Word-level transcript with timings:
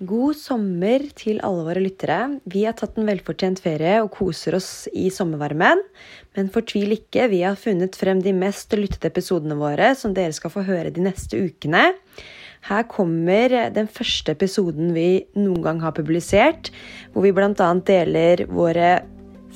God 0.00 0.38
sommer 0.40 1.02
til 1.12 1.42
alle 1.44 1.66
våre 1.66 1.80
lyttere. 1.84 2.38
Vi 2.48 2.62
har 2.64 2.72
tatt 2.78 2.96
en 2.96 3.08
velfortjent 3.10 3.60
ferie 3.60 3.98
og 4.00 4.14
koser 4.14 4.56
oss 4.56 4.88
i 4.96 5.10
sommervarmen. 5.12 5.82
Men 6.38 6.48
fortvil 6.54 6.94
ikke, 6.96 7.26
vi 7.28 7.42
har 7.44 7.58
funnet 7.60 7.98
frem 8.00 8.22
de 8.24 8.32
mest 8.32 8.72
lyttede 8.72 9.10
episodene 9.12 9.58
våre, 9.60 9.92
som 9.92 10.14
dere 10.16 10.32
skal 10.32 10.54
få 10.54 10.64
høre 10.64 10.94
de 10.94 11.04
neste 11.04 11.36
ukene. 11.36 11.90
Her 12.70 12.88
kommer 12.88 13.52
den 13.76 13.92
første 13.92 14.32
episoden 14.32 14.94
vi 14.96 15.26
noen 15.36 15.60
gang 15.68 15.84
har 15.84 15.92
publisert, 15.96 16.72
hvor 17.12 17.28
vi 17.28 17.36
bl.a. 17.36 17.52
deler 17.84 18.46
våre 18.48 19.02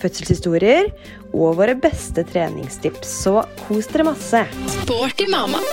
fødselshistorier 0.01 0.91
og 1.33 1.57
våre 1.57 1.79
beste 1.81 2.27
treningstips. 2.29 3.17
Så 3.25 3.39
kos 3.65 3.89
dere 3.95 4.11
masse. 4.13 4.45
Sporty 4.83 5.31
mamma. 5.33 5.65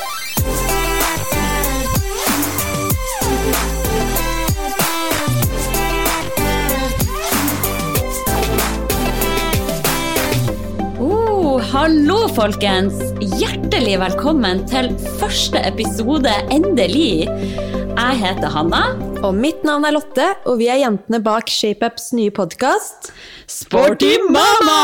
Hallo, 11.72 12.26
folkens! 12.36 12.98
Hjertelig 13.40 13.94
velkommen 14.02 14.66
til 14.68 14.90
første 15.22 15.62
episode, 15.70 16.34
endelig. 16.52 17.30
Jeg 17.30 18.20
heter 18.20 18.52
Hanna. 18.52 19.11
Og 19.22 19.36
mitt 19.38 19.62
navn 19.68 19.86
er 19.86 19.94
Lotte, 19.94 20.26
og 20.50 20.58
vi 20.58 20.66
er 20.72 20.80
jentene 20.82 21.20
bak 21.22 21.50
ShapeUps 21.52 22.10
nye 22.18 22.32
podkast 22.34 23.12
Sporty 23.52 24.14
mamma! 24.32 24.78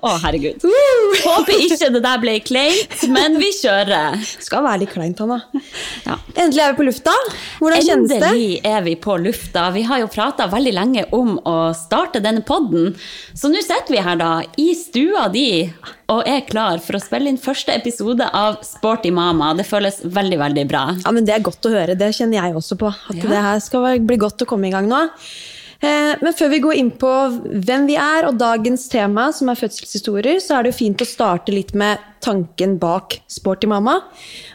Å, 0.00 0.12
herregud. 0.22 0.62
Håper 1.20 1.60
ikke 1.66 1.90
det 1.92 2.00
der 2.06 2.20
ble 2.22 2.32
kleint, 2.40 2.94
men 3.12 3.36
vi 3.38 3.50
kjører. 3.52 4.16
Skal 4.40 4.64
være 4.64 4.80
litt 4.82 4.94
kleint, 4.94 5.20
Hanna. 5.20 5.36
Ja. 6.06 6.16
Endelig 6.40 6.62
er 6.64 6.72
vi 6.72 6.78
på 6.80 6.86
lufta. 6.88 7.12
Hvordan 7.60 7.84
kjennes 7.84 8.14
det? 8.14 8.20
Endelig 8.22 8.62
er 8.72 8.86
vi 8.86 8.94
på 9.04 9.18
lufta. 9.20 9.66
Vi 9.76 9.84
har 9.90 10.00
jo 10.00 10.08
prata 10.14 10.46
veldig 10.54 10.72
lenge 10.72 11.04
om 11.16 11.36
å 11.44 11.56
starte 11.76 12.22
denne 12.24 12.40
podden. 12.48 12.94
Så 13.36 13.52
nå 13.52 13.60
sitter 13.60 13.92
vi 13.98 14.00
her 14.08 14.16
da, 14.24 14.30
i 14.56 14.70
stua 14.80 15.26
di, 15.34 15.46
og 16.12 16.24
er 16.30 16.46
klar 16.48 16.80
for 16.80 16.96
å 16.96 17.02
spille 17.02 17.28
inn 17.28 17.36
første 17.42 17.76
episode 17.76 18.24
av 18.32 18.56
Sporty 18.64 19.12
mama. 19.12 19.52
Det 19.58 19.68
føles 19.68 20.00
veldig, 20.16 20.40
veldig 20.46 20.66
bra. 20.72 20.86
Ja, 21.04 21.12
men 21.12 21.28
Det 21.28 21.36
er 21.36 21.44
godt 21.44 21.68
å 21.68 21.76
høre. 21.76 21.98
Det 21.98 22.08
kjenner 22.16 22.40
jeg 22.40 22.56
også 22.56 22.80
på. 22.80 22.88
At 23.10 23.20
Ja. 23.20 23.28
det 23.35 23.35
her 23.42 23.60
skal 23.60 24.00
bli 24.06 24.16
godt 24.20 24.42
å 24.42 24.48
komme 24.48 24.68
i 24.68 24.74
gang 24.74 24.88
nå. 24.90 25.02
Eh, 25.80 26.14
Men 26.22 26.32
før 26.32 26.48
vi 26.54 26.60
går 26.64 26.78
inn 26.80 26.90
på 26.90 27.10
hvem 27.66 27.86
vi 27.86 27.96
er 28.00 28.26
og 28.28 28.38
dagens 28.40 28.88
tema, 28.88 29.28
som 29.32 29.50
er 29.52 29.58
fødselshistorier, 29.60 30.40
så 30.40 30.56
er 30.56 30.62
det 30.64 30.72
jo 30.72 30.78
fint 30.84 31.02
å 31.04 31.08
starte 31.08 31.52
litt 31.52 31.74
med 31.74 31.98
tanken 32.24 32.78
bak 32.80 33.18
Sporty 33.28 33.68
mamma. 33.70 34.00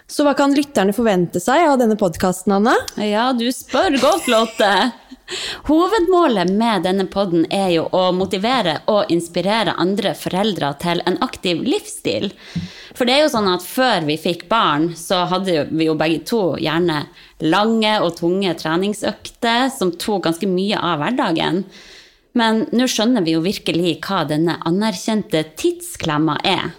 Så 0.09 0.25
hva 0.25 0.33
kan 0.35 0.51
lytterne 0.57 0.95
forvente 0.95 1.39
seg 1.39 1.67
av 1.69 1.77
denne 1.79 1.95
podkasten, 1.99 2.51
Anne? 2.57 2.73
Ja, 2.97 3.29
du 3.37 3.45
spør 3.53 3.95
godt, 4.01 4.27
Lotte. 4.27 4.73
Hovedmålet 5.67 6.51
med 6.51 6.83
denne 6.87 7.05
podden 7.11 7.45
er 7.53 7.69
jo 7.75 7.85
å 7.95 8.09
motivere 8.15 8.79
og 8.91 9.11
inspirere 9.13 9.77
andre 9.81 10.13
foreldre 10.17 10.73
til 10.81 11.03
en 11.07 11.19
aktiv 11.23 11.61
livsstil. 11.65 12.31
For 12.97 13.07
det 13.07 13.15
er 13.15 13.23
jo 13.25 13.31
sånn 13.35 13.49
at 13.51 13.65
før 13.65 14.07
vi 14.09 14.17
fikk 14.19 14.47
barn, 14.51 14.91
så 14.97 15.23
hadde 15.31 15.67
vi 15.71 15.87
jo 15.87 15.95
begge 15.99 16.25
to 16.27 16.41
gjerne 16.59 17.05
lange 17.41 17.95
og 18.03 18.17
tunge 18.19 18.53
treningsøkter 18.59 19.71
som 19.73 19.95
tok 19.95 20.27
ganske 20.27 20.49
mye 20.49 20.79
av 20.79 21.01
hverdagen. 21.01 21.63
Men 22.37 22.65
nå 22.71 22.87
skjønner 22.87 23.25
vi 23.25 23.35
jo 23.35 23.43
virkelig 23.43 23.97
hva 24.05 24.23
denne 24.27 24.59
anerkjente 24.67 25.43
tidsklemma 25.59 26.37
er. 26.47 26.71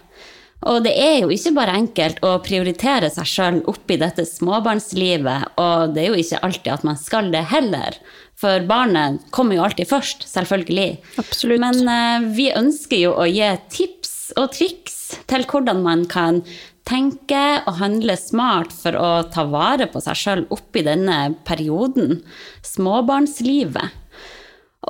Og 0.71 0.85
det 0.85 0.93
er 0.95 1.17
jo 1.25 1.31
ikke 1.35 1.55
bare 1.57 1.75
enkelt 1.75 2.21
å 2.23 2.37
prioritere 2.45 3.09
seg 3.11 3.27
sjøl 3.27 3.57
oppi 3.71 3.97
dette 3.99 4.25
småbarnslivet, 4.29 5.57
og 5.59 5.95
det 5.95 6.05
er 6.05 6.13
jo 6.13 6.21
ikke 6.23 6.43
alltid 6.47 6.73
at 6.77 6.85
man 6.87 7.01
skal 7.01 7.33
det 7.35 7.43
heller. 7.51 7.99
For 8.41 8.65
barnet 8.67 9.23
kommer 9.31 9.59
jo 9.59 9.65
alltid 9.67 9.91
først, 9.91 10.27
selvfølgelig. 10.31 10.99
Absolutt. 11.23 11.63
Men 11.63 11.89
eh, 11.89 12.29
vi 12.35 12.51
ønsker 12.57 13.05
jo 13.05 13.15
å 13.15 13.29
gi 13.29 13.53
tips 13.73 14.33
og 14.41 14.53
triks 14.57 15.01
til 15.31 15.45
hvordan 15.49 15.83
man 15.85 16.07
kan 16.11 16.41
tenke 16.89 17.63
og 17.69 17.79
handle 17.79 18.17
smart 18.19 18.73
for 18.75 18.97
å 18.99 19.11
ta 19.33 19.45
vare 19.51 19.87
på 19.91 20.03
seg 20.03 20.19
sjøl 20.19 20.47
oppi 20.55 20.83
denne 20.87 21.35
perioden, 21.47 22.23
småbarnslivet. 22.67 23.99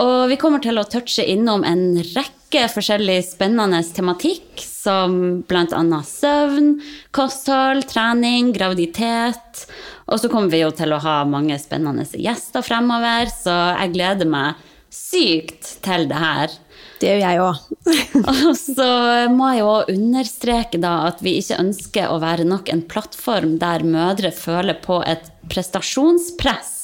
Og 0.01 0.31
vi 0.31 0.39
kommer 0.41 0.63
til 0.65 0.81
å 0.81 0.87
touche 0.89 1.25
innom 1.29 1.67
en 1.69 1.99
rekke 2.01 2.65
forskjellig 2.73 3.19
spennende 3.27 3.83
tematikk, 3.93 4.63
som 4.65 5.43
bl.a. 5.49 6.01
søvn, 6.09 6.79
kosthold, 7.13 7.85
trening, 7.91 8.55
graviditet. 8.57 9.67
Og 10.13 10.21
så 10.21 10.29
kommer 10.29 10.53
vi 10.53 10.61
jo 10.61 10.73
til 10.77 10.93
å 10.93 11.01
ha 11.01 11.23
mange 11.29 11.57
spennende 11.61 12.05
gjester 12.05 12.65
fremover, 12.67 13.31
så 13.33 13.55
jeg 13.81 13.95
gleder 13.95 14.29
meg 14.29 14.61
sykt 14.93 15.79
til 15.85 16.05
det 16.11 16.21
her. 16.21 16.53
Det 17.01 17.09
gjør 17.09 17.23
jeg 17.23 17.41
òg. 17.43 17.63
Og 18.47 18.53
så 18.59 18.91
må 19.33 19.49
jeg 19.51 19.63
jo 19.63 19.71
understreke 19.97 20.79
da 20.83 20.93
at 21.09 21.23
vi 21.25 21.39
ikke 21.41 21.59
ønsker 21.65 22.13
å 22.13 22.21
være 22.23 22.47
nok 22.47 22.69
en 22.71 22.85
plattform 22.87 23.57
der 23.63 23.87
mødre 23.89 24.31
føler 24.37 24.79
på 24.85 25.01
et 25.09 25.33
prestasjonspress. 25.51 26.77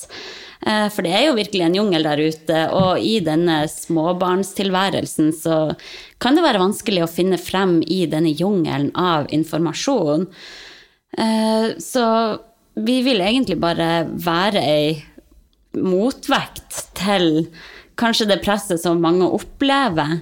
Eh, 0.67 0.89
For 0.91 1.07
det 1.07 1.13
er 1.15 1.29
jo 1.29 1.37
virkelig 1.39 1.69
en 1.69 1.79
jungel 1.79 2.09
der 2.09 2.25
ute, 2.25 2.65
og 2.75 3.05
i 3.05 3.19
denne 3.25 3.61
småbarnstilværelsen 3.71 5.31
så 5.37 5.61
kan 6.19 6.39
det 6.39 6.47
være 6.49 6.65
vanskelig 6.65 7.05
å 7.05 7.13
finne 7.13 7.39
frem 7.39 7.79
i 7.87 8.05
denne 8.11 8.33
jungelen 8.35 8.91
av 8.99 9.31
informasjon. 9.35 10.27
Eh, 11.15 11.77
Så 11.79 12.07
vi 12.85 13.01
vil 13.07 13.21
egentlig 13.25 13.59
bare 13.61 14.07
være 14.11 14.63
ei 14.63 14.93
motvekt 15.79 16.85
til 16.99 17.49
kanskje 17.99 18.29
det 18.31 18.41
presset 18.45 18.81
som 18.83 19.01
mange 19.03 19.27
opplever. 19.27 20.21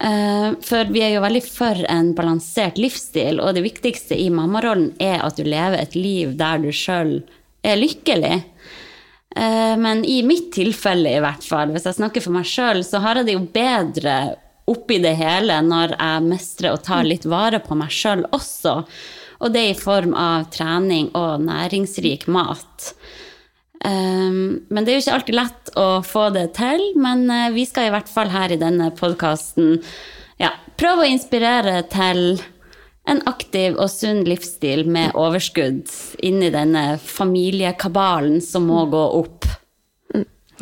Eh, 0.00 0.52
For 0.64 0.92
vi 0.92 1.02
er 1.04 1.14
jo 1.16 1.24
veldig 1.24 1.42
for 1.46 1.82
en 1.92 2.12
balansert 2.16 2.78
livsstil, 2.80 3.40
og 3.40 3.54
det 3.56 3.64
viktigste 3.66 4.18
i 4.18 4.30
mammarollen 4.32 4.92
er 5.02 5.20
at 5.24 5.36
du 5.36 5.44
lever 5.44 5.80
et 5.80 5.96
liv 5.98 6.36
der 6.40 6.62
du 6.62 6.70
sjøl 6.72 7.20
er 7.64 7.80
lykkelig. 7.80 8.42
Eh, 9.36 9.74
Men 9.76 10.04
i 10.04 10.22
mitt 10.22 10.52
tilfelle, 10.52 11.16
i 11.16 11.24
hvert 11.24 11.44
fall, 11.44 11.72
hvis 11.72 11.88
jeg 11.88 12.00
snakker 12.00 12.24
for 12.24 12.36
meg 12.36 12.48
sjøl, 12.48 12.84
så 12.84 13.00
har 13.04 13.20
jeg 13.20 13.30
det 13.30 13.38
jo 13.38 13.46
bedre 13.52 14.16
oppi 14.72 15.00
det 15.02 15.16
hele 15.18 15.56
når 15.66 15.96
jeg 15.98 16.28
mestrer 16.28 16.72
å 16.72 16.82
ta 16.82 17.00
litt 17.02 17.24
vare 17.26 17.58
på 17.60 17.74
meg 17.74 17.90
sjøl 17.90 18.24
også. 18.32 18.84
Og 19.42 19.52
det 19.54 19.64
i 19.72 19.78
form 19.78 20.14
av 20.18 20.46
trening 20.54 21.10
og 21.18 21.42
næringsrik 21.42 22.28
mat. 22.30 22.92
Um, 23.82 24.62
men 24.70 24.84
det 24.84 24.92
er 24.92 24.98
jo 24.98 25.02
ikke 25.02 25.14
alltid 25.18 25.38
lett 25.40 25.70
å 25.78 25.86
få 26.06 26.28
det 26.34 26.52
til, 26.54 26.84
men 27.02 27.24
eh, 27.34 27.48
vi 27.50 27.64
skal 27.66 27.88
i 27.88 27.94
hvert 27.94 28.10
fall 28.10 28.30
her 28.30 28.54
i 28.54 28.60
denne 28.60 28.92
podkasten 28.94 29.80
ja, 30.38 30.52
prøve 30.78 31.02
å 31.02 31.10
inspirere 31.10 31.80
til 31.90 32.36
en 33.10 33.22
aktiv 33.26 33.74
og 33.74 33.90
sunn 33.90 34.22
livsstil 34.28 34.84
med 34.86 35.16
overskudd 35.18 35.90
inni 36.22 36.52
denne 36.54 36.84
familiekabalen 37.02 38.38
som 38.44 38.68
må 38.70 38.84
gå 38.92 39.02
opp. 39.18 39.48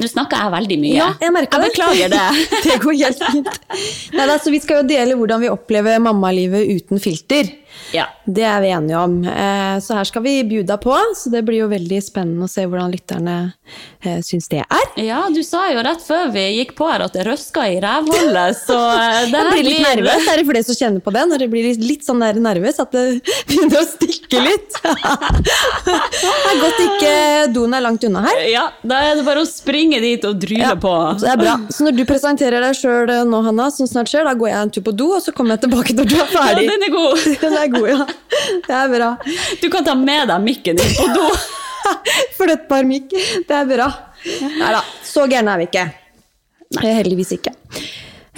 Nå 0.00 0.08
snakker 0.08 0.40
jeg 0.40 0.52
veldig 0.54 0.76
mye. 0.80 0.96
Ja, 0.96 1.08
jeg 1.20 1.34
merker 1.34 1.60
det. 1.60 1.72
beklager 1.74 2.12
det. 2.14 2.26
det 2.64 2.76
går 2.80 2.96
helt 3.02 3.24
fint. 3.26 3.50
Nei, 4.16 4.28
da, 4.30 4.38
så 4.40 4.52
vi 4.54 4.60
skal 4.62 4.80
jo 4.80 4.88
dele 4.88 5.18
hvordan 5.18 5.42
vi 5.44 5.50
opplever 5.52 6.00
mammalivet 6.00 6.70
uten 6.78 7.02
filter. 7.02 7.50
Ja. 7.94 8.04
Det 8.26 8.44
er 8.46 8.60
vi 8.62 8.68
enige 8.70 8.98
om. 9.00 9.16
Eh, 9.26 9.78
Så 9.82 9.94
her 9.96 10.04
skal 10.06 10.22
vi 10.22 10.34
bjuda 10.44 10.76
på, 10.82 10.94
så 11.16 11.30
det 11.32 11.40
blir 11.46 11.62
jo 11.64 11.68
veldig 11.70 11.98
spennende 12.04 12.46
å 12.46 12.50
se 12.50 12.62
hvordan 12.68 12.92
lytterne 12.92 13.36
eh, 14.04 14.20
syns 14.26 14.48
det 14.52 14.60
er. 14.62 14.86
ja, 15.02 15.22
du 15.32 15.40
sa 15.46 15.64
jo 15.72 15.82
rett 15.86 16.02
før 16.04 16.30
vi 16.34 16.44
gikk 16.60 16.74
på 16.78 16.86
her 16.90 17.04
at 17.06 17.14
det 17.16 17.24
røska 17.26 17.64
i 17.72 17.78
rævhullet, 17.82 18.58
så 18.66 18.78
eh, 18.94 19.24
det 19.32 19.40
her 19.40 19.50
blir 19.54 19.68
litt 19.70 19.82
nervøs. 19.86 20.28
Er 20.30 20.42
det 20.42 20.46
flere 20.50 20.64
som 20.68 20.78
kjenner 20.78 21.04
på 21.04 21.14
det? 21.16 21.24
Når 21.32 21.44
det 21.44 21.48
blir 21.52 21.66
litt, 21.70 21.82
litt 21.82 22.06
sånn 22.06 22.22
der 22.22 22.38
nervøs 22.42 22.78
at 22.82 22.92
det 22.94 23.04
begynner 23.50 23.80
å 23.82 23.86
stikke 23.88 24.42
litt. 24.44 24.78
det 25.86 25.96
er 26.52 26.60
godt 26.60 26.80
ikke 26.86 27.14
doen 27.54 27.74
er 27.76 27.84
langt 27.84 28.04
unna 28.06 28.22
her. 28.28 28.40
Ja, 28.50 28.64
da 28.86 29.00
er 29.10 29.18
det 29.18 29.24
bare 29.26 29.42
å 29.44 29.48
springe 29.48 30.00
dit 30.02 30.24
og 30.28 30.38
dryle 30.42 30.62
Ja, 30.70 30.74
på. 30.80 30.92
Så 31.18 31.26
det 31.26 31.32
er 31.34 31.40
bra. 31.40 31.56
Så 31.72 31.86
når 31.86 31.96
du 31.98 32.04
presenterer 32.08 32.62
deg 32.64 32.76
sjøl 32.78 33.10
nå, 33.30 33.42
Hanna, 33.46 33.70
som 33.74 33.88
snart 33.90 34.10
skjer, 34.12 34.26
da 34.28 34.34
går 34.38 34.50
jeg 34.52 34.60
en 34.66 34.72
tur 34.76 34.84
på 34.86 34.94
do, 34.96 35.10
og 35.16 35.22
så 35.24 35.34
kommer 35.36 35.56
jeg 35.56 35.64
tilbake 35.66 35.96
når 35.96 36.10
du 36.10 36.16
er 36.20 36.30
ferdig. 36.30 36.66
Ja, 36.68 36.74
den 36.76 36.86
er 36.88 36.94
god. 36.94 37.26
Den 37.44 37.56
er 37.60 37.69
god, 37.74 37.88
ja. 37.88 38.06
Det 38.66 38.76
er 38.76 38.92
bra. 38.92 39.08
Du 39.62 39.66
kan 39.72 39.84
ta 39.86 39.94
med 39.98 40.28
deg 40.30 40.44
mikken 40.44 40.76
din 40.80 40.94
på 40.98 41.06
do. 41.14 41.26
Flyttbar 42.38 42.84
mikk. 42.88 43.10
Det 43.48 43.56
er 43.62 43.66
bra. 43.70 43.88
Nei 44.60 44.70
da, 44.76 44.82
så 45.06 45.24
gærne 45.30 45.54
er 45.56 45.62
vi 45.62 45.68
ikke. 45.70 45.84
Nei. 46.76 46.92
Heldigvis 47.00 47.32
ikke. 47.38 47.52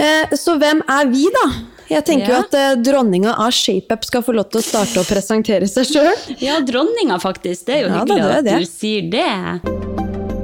Eh, 0.00 0.32
Så 0.40 0.54
hvem 0.60 0.80
er 0.88 1.10
vi, 1.12 1.26
da? 1.34 1.46
Jeg 1.92 2.04
tenker 2.08 2.30
jo 2.30 2.36
Ja. 2.38 2.44
at 2.46 2.54
eh, 2.56 2.74
dronninga 2.80 3.34
av 3.44 3.50
ShapeUp 3.52 4.04
skal 4.08 4.22
få 4.24 4.32
lov 4.32 4.46
til 4.52 4.62
å 4.62 4.64
starte 4.64 5.02
å 5.02 5.04
presentere 5.04 5.68
seg 5.68 5.84
sjøl. 5.90 6.14
Ja, 6.40 6.60
dronninga, 6.64 7.18
faktisk. 7.20 7.66
Det 7.66 7.74
er 7.74 7.82
jo 7.84 7.88
Ja, 7.90 8.04
da, 8.04 8.14
hyggelig 8.14 8.44
det 8.46 8.52
er 8.52 8.56
at 8.56 8.62
du 8.62 8.70
sier 8.70 9.02
det. 9.12 10.42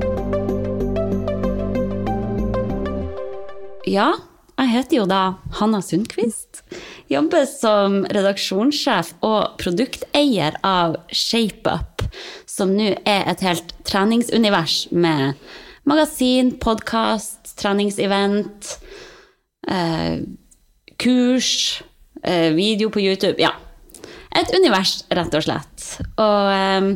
Ja, 3.88 4.12
jeg 4.58 4.72
heter 4.74 4.96
jo 4.98 5.04
da 5.06 5.22
Hanna 5.60 5.78
Sundquist. 5.84 6.62
Jobber 7.08 7.44
som 7.48 8.00
redaksjonssjef 8.10 9.14
og 9.24 9.54
produkteier 9.60 10.58
av 10.66 10.98
ShapeUp, 11.14 12.02
som 12.48 12.74
nå 12.74 12.90
er 13.06 13.30
et 13.30 13.44
helt 13.46 13.70
treningsunivers 13.88 14.88
med 14.90 15.38
magasin, 15.88 16.52
podkast, 16.60 17.54
treningsevent, 17.60 18.74
eh, 19.68 20.18
kurs, 20.98 21.82
eh, 22.24 22.52
video 22.52 22.90
på 22.90 23.00
YouTube. 23.00 23.38
Ja. 23.38 23.52
Et 24.34 24.54
univers, 24.54 25.04
rett 25.10 25.34
og 25.34 25.42
slett. 25.42 25.86
Og 26.18 26.50
eh, 26.52 26.90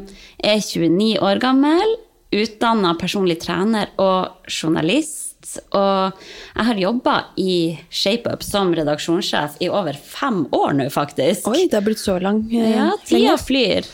er 0.45 0.61
29 0.61 1.19
år 1.23 1.41
gammel, 1.41 1.97
utdanna 2.33 2.95
personlig 2.99 3.41
trener 3.41 3.93
og 3.99 4.51
journalist. 4.51 5.32
Og 5.77 6.23
jeg 6.57 6.67
har 6.69 6.81
jobba 6.83 7.15
i 7.41 7.55
ShapeUp 7.91 8.43
som 8.47 8.73
redaksjonssjef 8.77 9.59
i 9.65 9.69
over 9.73 9.97
fem 9.99 10.45
år 10.55 10.73
nå, 10.79 10.87
faktisk. 10.95 11.49
Oi, 11.53 11.67
det 11.69 11.79
har 11.81 11.87
blitt 11.87 12.03
så 12.03 12.19
lang. 12.23 12.45
eh, 12.53 12.77
Ja, 12.77 12.91
tida 13.07 13.37
flyr. 13.41 13.89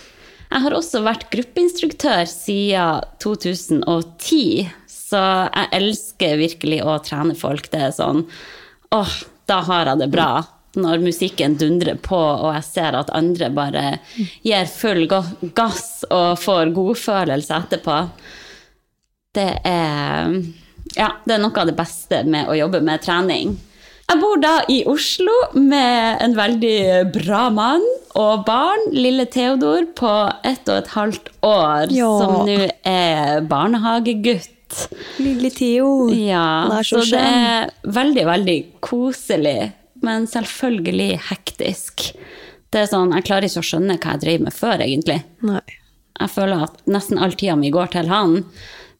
Jeg 0.48 0.62
har 0.64 0.72
også 0.72 1.02
vært 1.04 1.26
gruppeinstruktør 1.32 2.22
siden 2.30 3.02
2010, 3.20 4.68
så 4.88 5.20
jeg 5.52 5.68
elsker 5.76 6.38
virkelig 6.40 6.78
å 6.88 6.94
trene 7.04 7.34
folk. 7.36 7.68
Det 7.72 7.82
er 7.88 7.92
sånn 7.92 8.22
åh, 8.96 9.12
da 9.48 9.60
har 9.68 9.90
jeg 9.92 9.98
det 10.04 10.10
bra. 10.14 10.30
Når 10.78 11.00
musikken 11.02 11.56
dundrer 11.58 11.96
på, 12.00 12.16
og 12.16 12.52
jeg 12.54 12.64
ser 12.64 12.96
at 12.96 13.08
andre 13.16 13.48
bare 13.50 13.84
gir 14.44 14.66
full 14.70 15.06
gass 15.56 16.04
og 16.12 16.36
får 16.38 16.72
godfølelse 16.76 17.56
etterpå. 17.56 17.96
Det 19.34 19.48
er, 19.68 20.36
ja, 20.96 21.12
det 21.26 21.34
er 21.36 21.42
noe 21.42 21.56
av 21.60 21.66
det 21.66 21.76
beste 21.76 22.22
med 22.26 22.48
å 22.48 22.56
jobbe 22.56 22.80
med 22.84 23.02
trening. 23.04 23.56
Jeg 24.08 24.20
bor 24.22 24.38
da 24.40 24.54
i 24.72 24.78
Oslo 24.88 25.32
med 25.60 26.22
en 26.24 26.32
veldig 26.34 27.12
bra 27.12 27.50
mann 27.52 27.82
og 28.16 28.46
barn, 28.46 28.86
lille 28.96 29.26
Theodor 29.28 29.84
på 29.98 30.12
ett 30.48 30.64
og 30.72 30.78
et 30.78 30.88
halvt 30.94 31.28
år, 31.44 31.92
Ja. 31.92 32.08
som 32.22 32.46
nå 32.48 32.70
er 32.88 33.42
barnehagegutt. 33.42 34.88
Lille 35.20 35.50
Theo. 35.50 36.08
Ja, 36.12 36.68
er 36.78 36.82
så 36.84 37.02
så 37.04 37.10
det 37.16 37.20
er 37.20 37.70
veldig, 37.84 38.24
veldig 38.28 38.56
koselig, 38.80 39.72
men 40.02 40.26
selvfølgelig 40.26 41.20
hektisk. 41.28 42.12
Det 42.70 42.80
er 42.82 42.86
sånn, 42.90 43.12
Jeg 43.14 43.24
klarer 43.24 43.44
ikke 43.48 43.60
å 43.62 43.68
skjønne 43.70 43.98
hva 43.98 44.12
jeg 44.16 44.20
drev 44.20 44.40
med 44.44 44.52
før, 44.52 44.78
egentlig. 44.84 45.22
Nei. 45.42 45.60
Jeg 46.18 46.30
føler 46.30 46.64
at 46.64 46.80
nesten 46.86 47.18
all 47.22 47.32
tida 47.32 47.56
mi 47.56 47.70
går 47.70 47.90
til 47.92 48.08
han. 48.08 48.44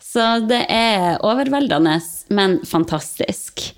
Så 0.08 0.24
det 0.48 0.62
er 0.72 1.18
overveldende, 1.26 1.98
men 2.32 2.58
fantastisk. 2.66 3.72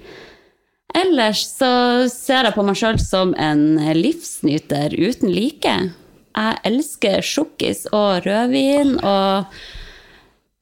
Ellers 0.94 1.42
så 1.56 1.72
ser 2.10 2.46
jeg 2.48 2.54
på 2.56 2.64
meg 2.66 2.78
sjøl 2.78 2.98
som 3.02 3.34
en 3.38 3.64
livsnyter 3.98 4.94
uten 4.98 5.30
like. 5.34 5.74
Jeg 6.30 6.60
elsker 6.70 7.22
sjokkis 7.26 7.86
og 7.90 8.22
rødvin 8.26 8.96
og 8.98 9.50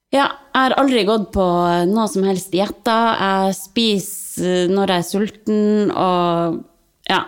ja, 0.09 0.25
jeg 0.25 0.57
har 0.57 0.75
aldri 0.81 1.03
gått 1.05 1.27
på 1.35 1.45
noe 1.91 2.07
som 2.09 2.25
helst 2.25 2.49
dietter. 2.53 3.19
Jeg 3.21 3.57
spiser 3.59 4.73
når 4.73 4.95
jeg 4.95 5.03
er 5.03 5.07
sulten 5.09 5.93
og 5.93 6.63
ja, 7.09 7.21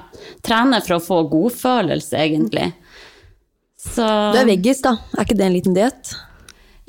trener 0.46 0.82
for 0.86 0.98
å 0.98 1.04
få 1.06 1.20
godfølelse, 1.30 2.18
egentlig. 2.18 2.72
Så 3.82 4.06
Du 4.34 4.42
er 4.42 4.50
veggis, 4.50 4.82
da. 4.86 4.96
Er 5.18 5.26
ikke 5.26 5.38
det 5.38 5.48
en 5.48 5.58
liten 5.58 5.78
diett? 5.78 6.14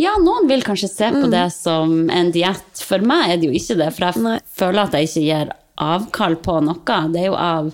Ja, 0.02 0.12
noen 0.20 0.48
vil 0.50 0.62
kanskje 0.66 0.88
se 0.90 1.10
Mm. 1.10 1.22
på 1.22 1.30
det 1.30 1.46
som 1.54 1.94
en 2.10 2.32
diett. 2.34 2.82
For 2.82 2.98
meg 2.98 3.30
er 3.30 3.36
det 3.40 3.48
jo 3.50 3.54
ikke 3.58 3.76
det, 3.78 3.90
for 3.94 4.06
jeg 4.10 4.22
Nei. 4.22 4.38
føler 4.58 4.82
at 4.88 4.92
jeg 4.98 5.08
ikke 5.08 5.24
gir 5.28 5.52
avkall 5.78 6.36
på 6.42 6.58
noe. 6.62 6.98
Det 7.12 7.20
er 7.22 7.26
jo 7.30 7.34
av 7.38 7.72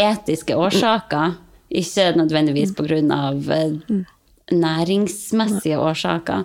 etiske 0.00 0.56
årsaker, 0.56 1.36
ikke 1.70 2.08
nødvendigvis 2.16 2.72
på 2.74 2.86
grunn 2.88 3.12
av 3.12 3.50
eh, 3.50 3.76
Mm. 3.90 4.06
næringsmessige 4.50 5.78
årsaker. 5.78 6.44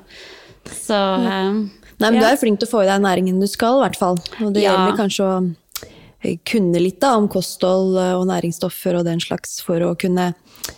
Så 0.69 0.93
eh, 0.93 1.51
Nei, 1.97 2.09
men 2.11 2.17
ja. 2.19 2.21
Du 2.21 2.25
er 2.27 2.37
flink 2.41 2.59
til 2.59 2.67
å 2.67 2.71
få 2.73 2.81
i 2.83 2.89
deg 2.89 3.01
næringen 3.05 3.39
du 3.39 3.47
skal, 3.47 3.77
i 3.79 3.85
hvert 3.85 3.97
fall. 3.99 4.17
Og 4.43 4.53
det 4.53 4.63
Ja. 4.65 4.73
gjelder 4.75 4.97
kanskje 4.99 5.23
å 5.23 5.55
eh, 6.23 6.37
kunne 6.45 6.81
litt 6.81 6.99
da, 6.99 7.15
om 7.17 7.27
kosthold 7.31 7.95
eh, 7.97 8.13
og 8.19 8.27
næringsstoffer 8.27 8.97
og 8.99 9.05
den 9.05 9.19
slags 9.23 9.61
for 9.63 9.79
å 9.79 9.95
kunne 9.97 10.33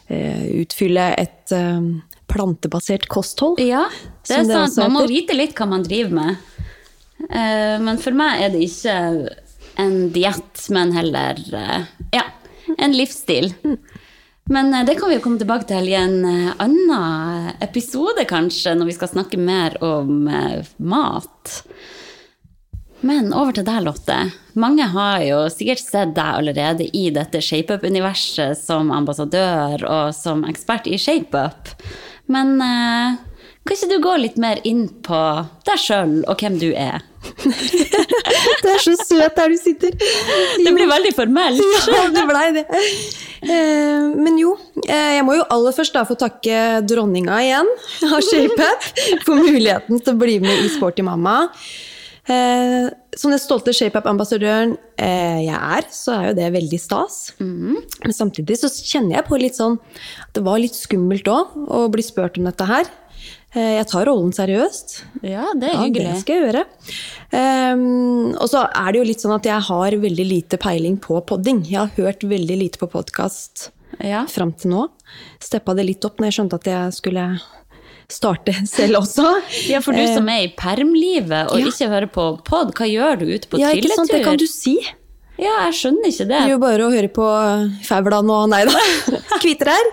eh, 0.09 0.43
utfylle 0.61 1.07
et 1.17 1.51
eh, 1.51 1.81
plantebasert 2.27 3.07
kosthold. 3.11 3.61
Ja, 3.63 3.85
det 4.27 4.41
er 4.41 4.47
det 4.47 4.55
sant. 4.55 4.79
Man 4.83 4.95
må 4.97 5.05
vite 5.09 5.35
litt 5.37 5.55
hva 5.57 5.67
man 5.69 5.85
driver 5.85 6.15
med. 6.17 6.47
Eh, 7.29 7.77
Men 7.81 7.97
for 8.01 8.15
meg 8.17 8.43
er 8.43 8.53
det 8.53 8.63
ikke 8.67 8.97
en 9.81 9.97
diett, 10.13 10.65
men 10.73 10.93
heller 10.95 11.39
eh, 11.53 11.87
ja, 12.13 12.25
en 12.77 12.95
livsstil. 12.97 13.53
Men 14.49 14.73
eh, 14.73 14.85
det 14.87 14.97
kan 14.99 15.09
vi 15.09 15.17
jo 15.17 15.23
komme 15.25 15.41
tilbake 15.41 15.69
til 15.69 15.89
i 15.89 15.97
en 15.97 16.19
annen 16.57 17.53
episode, 17.63 18.25
kanskje, 18.29 18.75
når 18.77 18.91
vi 18.91 18.97
skal 18.97 19.13
snakke 19.15 19.39
mer 19.41 19.77
om 19.83 20.27
mat. 20.77 21.61
Men 23.05 23.29
over 23.35 23.53
til 23.53 23.65
deg, 23.67 23.83
Lotte. 23.85 24.17
Mange 24.57 24.87
har 24.89 25.21
jo 25.21 25.43
sikkert 25.53 25.83
sett 25.83 26.15
deg 26.17 26.39
allerede 26.39 26.87
i 26.97 27.07
dette 27.13 27.41
ShapeUp-universet 27.45 28.57
som 28.57 28.89
ambassadør 28.91 29.83
og 29.85 30.15
som 30.17 30.41
ekspert 30.49 30.89
i 30.89 30.97
ShapeUp. 30.97 31.75
Men 32.31 32.57
eh, 32.61 33.17
kan 33.67 33.75
ikke 33.75 33.89
du 33.91 33.97
gå 34.03 34.15
litt 34.21 34.37
mer 34.39 34.59
inn 34.67 34.85
på 35.03 35.21
deg 35.67 35.79
sjøl 35.81 36.19
og 36.23 36.39
hvem 36.39 36.57
du 36.61 36.69
er? 36.71 37.03
Det 38.63 38.69
er 38.71 38.79
så 38.83 38.93
søt 38.99 39.35
der 39.35 39.51
du 39.51 39.57
sitter! 39.59 39.95
Det 39.95 40.71
blir 40.71 40.87
veldig 40.87 41.11
formelt. 41.15 41.59
Ja, 41.91 42.05
det 42.13 42.23
blei 42.29 42.45
det. 42.55 42.63
Eh, 43.43 44.05
men 44.15 44.37
jo, 44.39 44.53
eh, 44.85 45.17
jeg 45.17 45.25
må 45.27 45.35
jo 45.37 45.47
aller 45.53 45.75
først 45.75 45.95
da 45.97 46.05
få 46.07 46.15
takke 46.19 46.79
dronninga 46.87 47.41
igjen 47.43 47.69
av 48.07 48.21
ShapeUp 48.23 48.87
for 49.27 49.35
muligheten 49.43 49.99
til 49.99 50.15
å 50.15 50.21
bli 50.21 50.39
med 50.43 50.63
i 50.63 50.71
Sporty 50.73 51.05
mamma. 51.05 51.41
Eh, 52.27 52.87
som 53.17 53.33
den 53.33 53.41
stolte 53.41 53.73
ShapeUp-ambassadøren 53.73 54.75
eh, 55.01 55.41
jeg 55.47 55.57
er, 55.57 55.87
så 55.93 56.13
er 56.15 56.27
jo 56.29 56.37
det 56.37 56.51
veldig 56.53 56.79
stas. 56.81 57.17
Men 57.41 58.13
samtidig 58.13 58.59
så 58.61 58.69
kjenner 58.69 59.17
jeg 59.19 59.27
på 59.29 59.39
litt 59.41 59.57
sånn 59.57 59.79
at 60.23 60.31
det 60.37 60.43
var 60.45 60.61
litt 60.61 60.77
skummelt 60.77 61.27
òg 61.31 61.57
å 61.73 61.87
bli 61.93 62.05
spurt 62.05 62.37
om 62.37 62.45
dette 62.49 62.67
her. 62.69 62.89
Eh, 63.55 63.77
jeg 63.79 63.87
tar 63.89 64.05
rollen 64.09 64.33
seriøst. 64.35 64.97
Ja, 65.25 65.47
det 65.57 65.71
er 65.71 65.79
Ja, 65.79 65.87
det 65.89 66.19
skal 66.21 66.35
jeg 66.35 66.45
gjøre. 66.45 66.63
Um, 67.31 68.35
og 68.37 68.47
så 68.51 68.65
er 68.69 68.91
det 68.91 68.99
jo 69.01 69.07
litt 69.07 69.23
sånn 69.23 69.35
at 69.35 69.47
jeg 69.49 69.65
har 69.69 69.97
veldig 70.03 70.27
lite 70.27 70.59
peiling 70.61 70.99
på 71.01 71.19
podding. 71.25 71.63
Jeg 71.65 71.79
har 71.79 71.93
hørt 71.97 72.23
veldig 72.27 72.57
lite 72.59 72.81
på 72.81 72.89
podkast 72.91 73.71
Ja. 74.03 74.25
fram 74.29 74.51
til 74.53 74.71
nå. 74.71 74.89
Steppa 75.41 75.73
det 75.75 75.87
litt 75.87 76.05
opp 76.05 76.19
når 76.19 76.29
jeg 76.29 76.37
skjønte 76.37 76.59
at 76.59 76.67
jeg 76.69 76.93
skulle 76.93 77.25
starte 78.11 78.53
selv 78.77 79.01
også. 79.01 79.25
ja, 79.71 79.81
for 79.83 79.97
du 79.97 80.03
som 80.09 80.29
er 80.31 80.45
i 80.45 80.53
permlivet 80.57 81.51
og 81.51 81.59
ja. 81.61 81.71
ikke 81.71 81.91
hører 81.91 82.11
på 82.11 82.29
pod, 82.47 82.71
hva 82.77 82.87
gjør 82.89 83.21
du 83.21 83.27
ute 83.33 83.51
på 83.51 83.61
Ja, 83.61 83.73
ikke 83.75 83.93
sant? 83.95 84.13
Det 84.13 84.23
kan 84.25 84.39
du 84.39 84.47
si. 84.49 84.79
Ja, 85.37 85.67
jeg 85.67 85.75
skjønner 85.77 86.09
ikke 86.09 86.25
det. 86.25 86.33
Det 86.33 86.37
er 86.47 86.49
jo 86.49 86.61
bare 86.61 86.85
å 86.87 86.89
høre 86.89 87.09
på 87.13 87.25
Fauland 87.85 88.31
og 88.33 88.47
Nei 88.49 88.63
da. 88.65 88.73
her. 89.69 89.89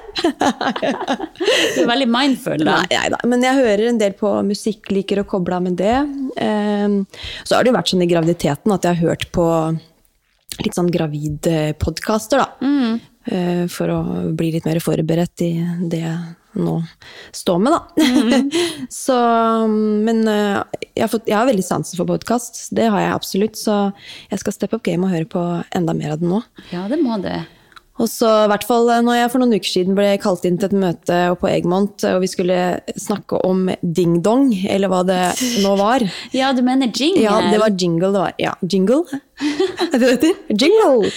Du 1.75 1.81
er 1.83 1.91
veldig 1.91 2.07
mindful, 2.09 2.63
da. 2.65 2.79
Nei, 2.81 2.87
nei 2.95 3.11
da. 3.13 3.19
Men 3.29 3.45
jeg 3.45 3.61
hører 3.61 3.91
en 3.91 4.01
del 4.01 4.15
på 4.17 4.31
musikk, 4.49 4.89
liker 4.95 5.21
å 5.21 5.27
koble 5.29 5.59
av 5.59 5.67
med 5.67 5.77
det. 5.77 5.99
Ehm, 6.41 7.03
så 7.45 7.59
har 7.59 7.65
det 7.65 7.75
jo 7.75 7.77
vært 7.77 7.93
sånn 7.93 8.07
i 8.07 8.09
graviditeten 8.09 8.73
at 8.73 8.89
jeg 8.89 8.97
har 8.97 9.11
hørt 9.11 9.29
på 9.37 9.49
litt 10.65 10.79
sånn 10.79 10.89
gravidpodkaster, 10.95 12.41
da. 12.41 12.49
Mm. 12.65 13.69
For 13.73 13.93
å 13.93 14.01
bli 14.37 14.51
litt 14.57 14.67
mer 14.69 14.81
forberedt 14.85 15.45
i 15.45 15.53
det 15.93 16.09
nå 16.59 16.77
står 17.35 17.59
med, 17.65 17.75
da. 17.75 18.07
så, 19.03 19.19
men 19.71 20.23
eh, 20.31 20.63
jeg 20.95 21.07
har, 21.07 21.13
fått, 21.13 21.29
jeg 21.31 21.39
har 21.39 21.51
veldig 21.51 21.67
sansen 21.67 22.01
for 22.01 22.09
podkast. 22.09 22.67
Det 22.77 22.89
har 22.93 23.05
jeg 23.05 23.17
absolutt. 23.17 23.59
Så 23.61 23.81
jeg 24.31 24.43
skal 24.43 24.57
steppe 24.57 24.79
opp 24.79 24.87
game 24.87 25.07
og 25.07 25.15
høre 25.15 25.29
på 25.31 25.45
enda 25.75 25.97
mer 25.97 26.15
av 26.15 26.23
det 26.23 26.31
nå. 26.31 26.41
Ja, 26.75 26.87
det 26.91 27.01
må 27.03 27.19
det. 27.23 27.43
Og 28.03 28.09
så 28.11 28.27
i 28.43 28.49
hvert 28.51 28.65
fall 28.67 28.89
når 29.07 29.21
jeg 29.21 29.31
for 29.31 29.43
noen 29.43 29.55
uker 29.55 29.71
siden 29.71 29.95
ble 29.95 30.09
kalt 30.23 30.47
inn 30.49 30.57
til 30.59 30.67
et 30.67 30.81
møte 30.83 31.19
på 31.39 31.47
Egmont, 31.47 32.03
og 32.11 32.25
vi 32.25 32.31
skulle 32.31 32.59
snakke 32.99 33.39
om 33.47 33.69
ding-dong, 33.83 34.49
eller 34.67 34.91
hva 34.91 35.05
det 35.07 35.21
nå 35.63 35.77
var. 35.79 36.03
Ja, 36.35 36.51
du 36.57 36.65
mener 36.67 36.91
jingle? 36.91 37.23
Ja, 37.23 37.39
det 37.53 37.61
var 37.63 37.71
jingle 37.79 38.11
det 38.11 38.25
var. 38.25 38.35
Ja, 38.43 38.57
jingle? 38.67 39.05
Er 39.93 40.01
det 40.01 40.01
det 40.03 40.13
heter? 40.17 40.35
Jingle! 40.51 41.11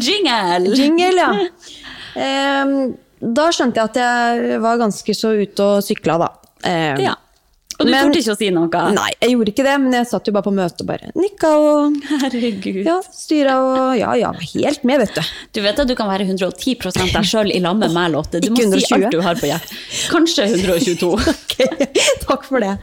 Jingle! 0.00 0.76
Jingle, 0.78 1.12
ja. 1.20 1.30
Ehm, 2.16 2.94
da 3.22 3.48
skjønte 3.54 3.78
jeg 3.78 3.90
at 3.92 4.00
jeg 4.02 4.62
var 4.64 4.80
ganske 4.82 5.14
så 5.14 5.34
ute 5.38 5.66
og 5.76 5.84
sykla, 5.86 6.18
da. 6.26 6.32
Eh, 6.66 6.96
Ja. 7.08 7.14
Og 7.80 7.86
du 7.88 7.92
torde 7.96 8.18
ikke 8.20 8.34
å 8.34 8.38
si 8.38 8.48
noe? 8.54 8.80
Nei, 8.94 9.08
jeg 9.24 9.32
gjorde 9.32 9.50
ikke 9.50 9.64
det, 9.66 9.72
men 9.80 9.94
jeg 9.96 10.06
satt 10.06 10.28
jo 10.28 10.32
bare 10.36 10.44
på 10.46 10.52
møtet 10.54 10.82
og 10.84 10.86
bare 10.92 11.08
nikka 11.18 11.48
og 11.58 11.96
Herregud. 12.20 12.84
ja, 12.86 12.98
styra 13.16 13.56
og 13.64 13.96
Ja, 13.98 14.12
ja, 14.20 14.30
helt 14.52 14.84
med, 14.86 15.00
vet 15.02 15.16
du. 15.16 15.22
Du 15.56 15.60
vet 15.64 15.80
at 15.82 15.88
du 15.88 15.94
kan 15.98 16.06
være 16.06 16.28
110 16.28 16.76
deg 17.10 17.26
sjøl 17.26 17.50
i 17.50 17.58
lag 17.64 17.80
med 17.80 17.90
meg, 17.96 18.12
Lotte. 18.12 18.38
Du 18.44 18.52
må 18.52 18.60
si 18.76 18.94
alt 18.94 19.10
du 19.10 19.18
har 19.24 19.40
på 19.40 19.50
hjertet. 19.50 19.74
Kanskje 20.12 20.46
122. 20.52 21.10
Ok, 21.32 21.58
Takk 22.28 22.46
for 22.46 22.62
det. 22.62 22.76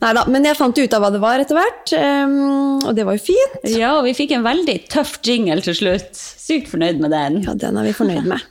Nei 0.00 0.12
da, 0.16 0.22
men 0.30 0.46
jeg 0.46 0.56
fant 0.56 0.78
ut 0.78 0.94
av 0.96 1.02
hva 1.02 1.10
det 1.12 1.20
var 1.24 1.42
etter 1.42 1.58
hvert, 1.58 1.92
um, 1.98 2.86
og 2.86 2.94
det 2.96 3.04
var 3.08 3.18
jo 3.18 3.24
fint. 3.26 3.58
Ja, 3.74 3.96
og 3.98 4.06
vi 4.06 4.14
fikk 4.16 4.36
en 4.36 4.46
veldig 4.46 4.78
tøff 4.92 5.18
jingle 5.26 5.60
til 5.64 5.74
slutt. 5.80 6.14
Sykt 6.16 6.70
fornøyd 6.70 7.02
med 7.02 7.12
den. 7.12 7.42
Ja, 7.48 7.56
den 7.58 7.80
er 7.80 7.88
vi 7.88 7.96
fornøyd 7.96 8.28
med. 8.30 8.44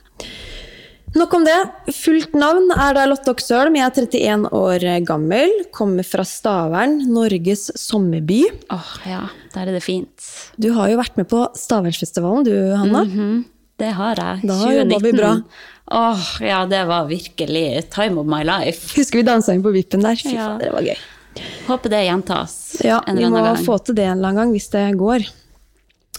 Nok 1.14 1.34
om 1.36 1.44
det. 1.46 1.56
Fullt 1.94 2.32
navn 2.34 2.72
er 2.74 2.96
da 2.96 3.04
Lotte 3.06 3.30
Oksølm. 3.30 3.76
Jeg 3.78 3.86
er 3.86 3.98
31 4.02 4.48
år 4.58 4.84
gammel. 5.06 5.52
Kommer 5.74 6.02
fra 6.06 6.24
Stavern, 6.26 6.96
Norges 7.14 7.68
sommerby. 7.78 8.40
Åh, 8.74 8.90
ja, 9.06 9.20
der 9.54 9.68
er 9.70 9.76
det 9.76 9.82
fint. 9.84 10.26
Du 10.58 10.72
har 10.74 10.90
jo 10.90 10.98
vært 10.98 11.16
med 11.20 11.28
på 11.30 11.44
Stavernsfestivalen, 11.58 12.44
du 12.48 12.54
Hanna. 12.74 13.04
Mhm, 13.06 13.44
Det 13.78 13.92
har 13.94 14.14
jeg. 14.14 14.42
Da 14.46 14.54
jobba 14.70 14.98
vi 15.02 15.12
bra. 15.12 15.32
Åh, 15.90 16.26
ja, 16.46 16.60
det 16.70 16.82
var 16.86 17.06
virkelig 17.10 17.90
time 17.90 18.18
of 18.20 18.26
my 18.26 18.42
life. 18.46 18.94
Husker 18.96 19.18
vi 19.18 19.24
dansa 19.26 19.52
inn 19.54 19.62
på 19.62 19.72
vippen 19.74 20.00
der? 20.02 20.14
Fy 20.16 20.34
Ja. 20.34 20.46
fader, 20.58 20.64
det 20.64 20.72
var 20.72 20.82
gøy. 20.82 20.98
Håper 21.66 21.90
det 21.90 22.02
gjentas 22.06 22.80
Ja, 22.84 23.00
en 23.06 23.18
eller 23.18 23.26
annen 23.26 23.32
gang. 23.32 23.44
Ja, 23.46 23.54
vi 23.54 23.62
må 23.62 23.66
få 23.66 23.84
til 23.84 23.94
det 23.96 24.04
en 24.06 24.18
eller 24.18 24.28
annen 24.28 24.36
gang, 24.42 24.52
hvis 24.54 24.70
det 24.70 24.84
går. 24.98 25.26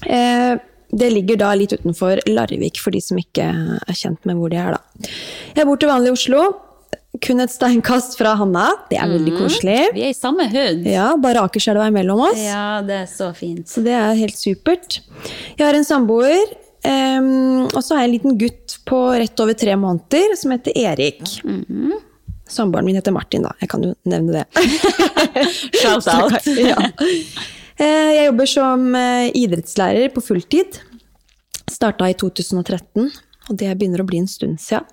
Eh, 0.06 0.58
det 0.92 1.10
ligger 1.14 1.40
da 1.42 1.54
litt 1.58 1.74
utenfor 1.74 2.22
Larvik, 2.30 2.80
for 2.84 2.96
de 2.96 3.02
som 3.04 3.18
ikke 3.22 3.48
er 3.48 3.98
kjent 3.98 4.22
med 4.28 4.38
hvor 4.40 4.54
de 4.54 4.60
er, 4.62 4.78
da. 4.78 5.10
Jeg 5.58 5.68
bor 5.70 5.80
til 5.82 5.92
vanlig 5.92 6.14
i 6.14 6.16
Oslo. 6.18 6.44
Kun 7.24 7.40
et 7.40 7.52
steinkast 7.54 8.18
fra 8.20 8.34
Hanna. 8.36 8.68
Det 8.92 9.00
er 9.00 9.08
veldig 9.08 9.38
koselig. 9.38 9.80
Vi 9.96 10.04
er 10.04 10.12
i 10.12 10.18
samme 10.18 10.50
hud. 10.52 10.84
Ja, 10.90 11.14
bare 11.22 11.46
Akerselva 11.48 11.88
imellom 11.88 12.26
oss. 12.28 12.42
Ja, 12.44 12.82
det 12.86 12.98
er 13.06 13.08
så 13.10 13.32
fint. 13.38 13.70
Så 13.72 13.84
det 13.86 13.96
er 13.96 14.20
helt 14.20 14.36
supert. 14.36 15.00
Jeg 15.56 15.64
har 15.64 15.78
en 15.78 15.88
samboer, 15.88 16.44
Um, 16.86 17.66
og 17.66 17.82
så 17.82 17.96
har 17.96 18.04
jeg 18.04 18.10
en 18.10 18.14
liten 18.14 18.36
gutt 18.38 18.76
på 18.86 19.00
rett 19.18 19.42
over 19.42 19.58
tre 19.58 19.74
måneder 19.80 20.36
som 20.38 20.54
heter 20.54 20.76
Erik. 20.78 21.24
Samboeren 22.46 22.86
min 22.86 23.00
heter 23.00 23.16
Martin, 23.16 23.46
da. 23.48 23.56
Jeg 23.62 23.72
kan 23.72 23.82
jo 23.88 23.96
nevne 24.06 24.44
det. 24.44 24.66
Shout 25.82 26.06
out. 26.14 26.46
ja. 26.62 26.78
Eh, 27.80 28.12
Jeg 28.16 28.28
jobber 28.30 28.48
som 28.50 28.86
eh, 28.96 29.30
idrettslærer 29.36 30.12
på 30.16 30.24
fulltid. 30.24 30.80
Starta 31.72 32.08
i 32.12 32.16
2013, 32.18 33.10
og 33.50 33.58
det 33.60 33.72
begynner 33.78 34.04
å 34.04 34.08
bli 34.08 34.20
en 34.22 34.30
stund 34.30 34.62
siden. 34.62 34.86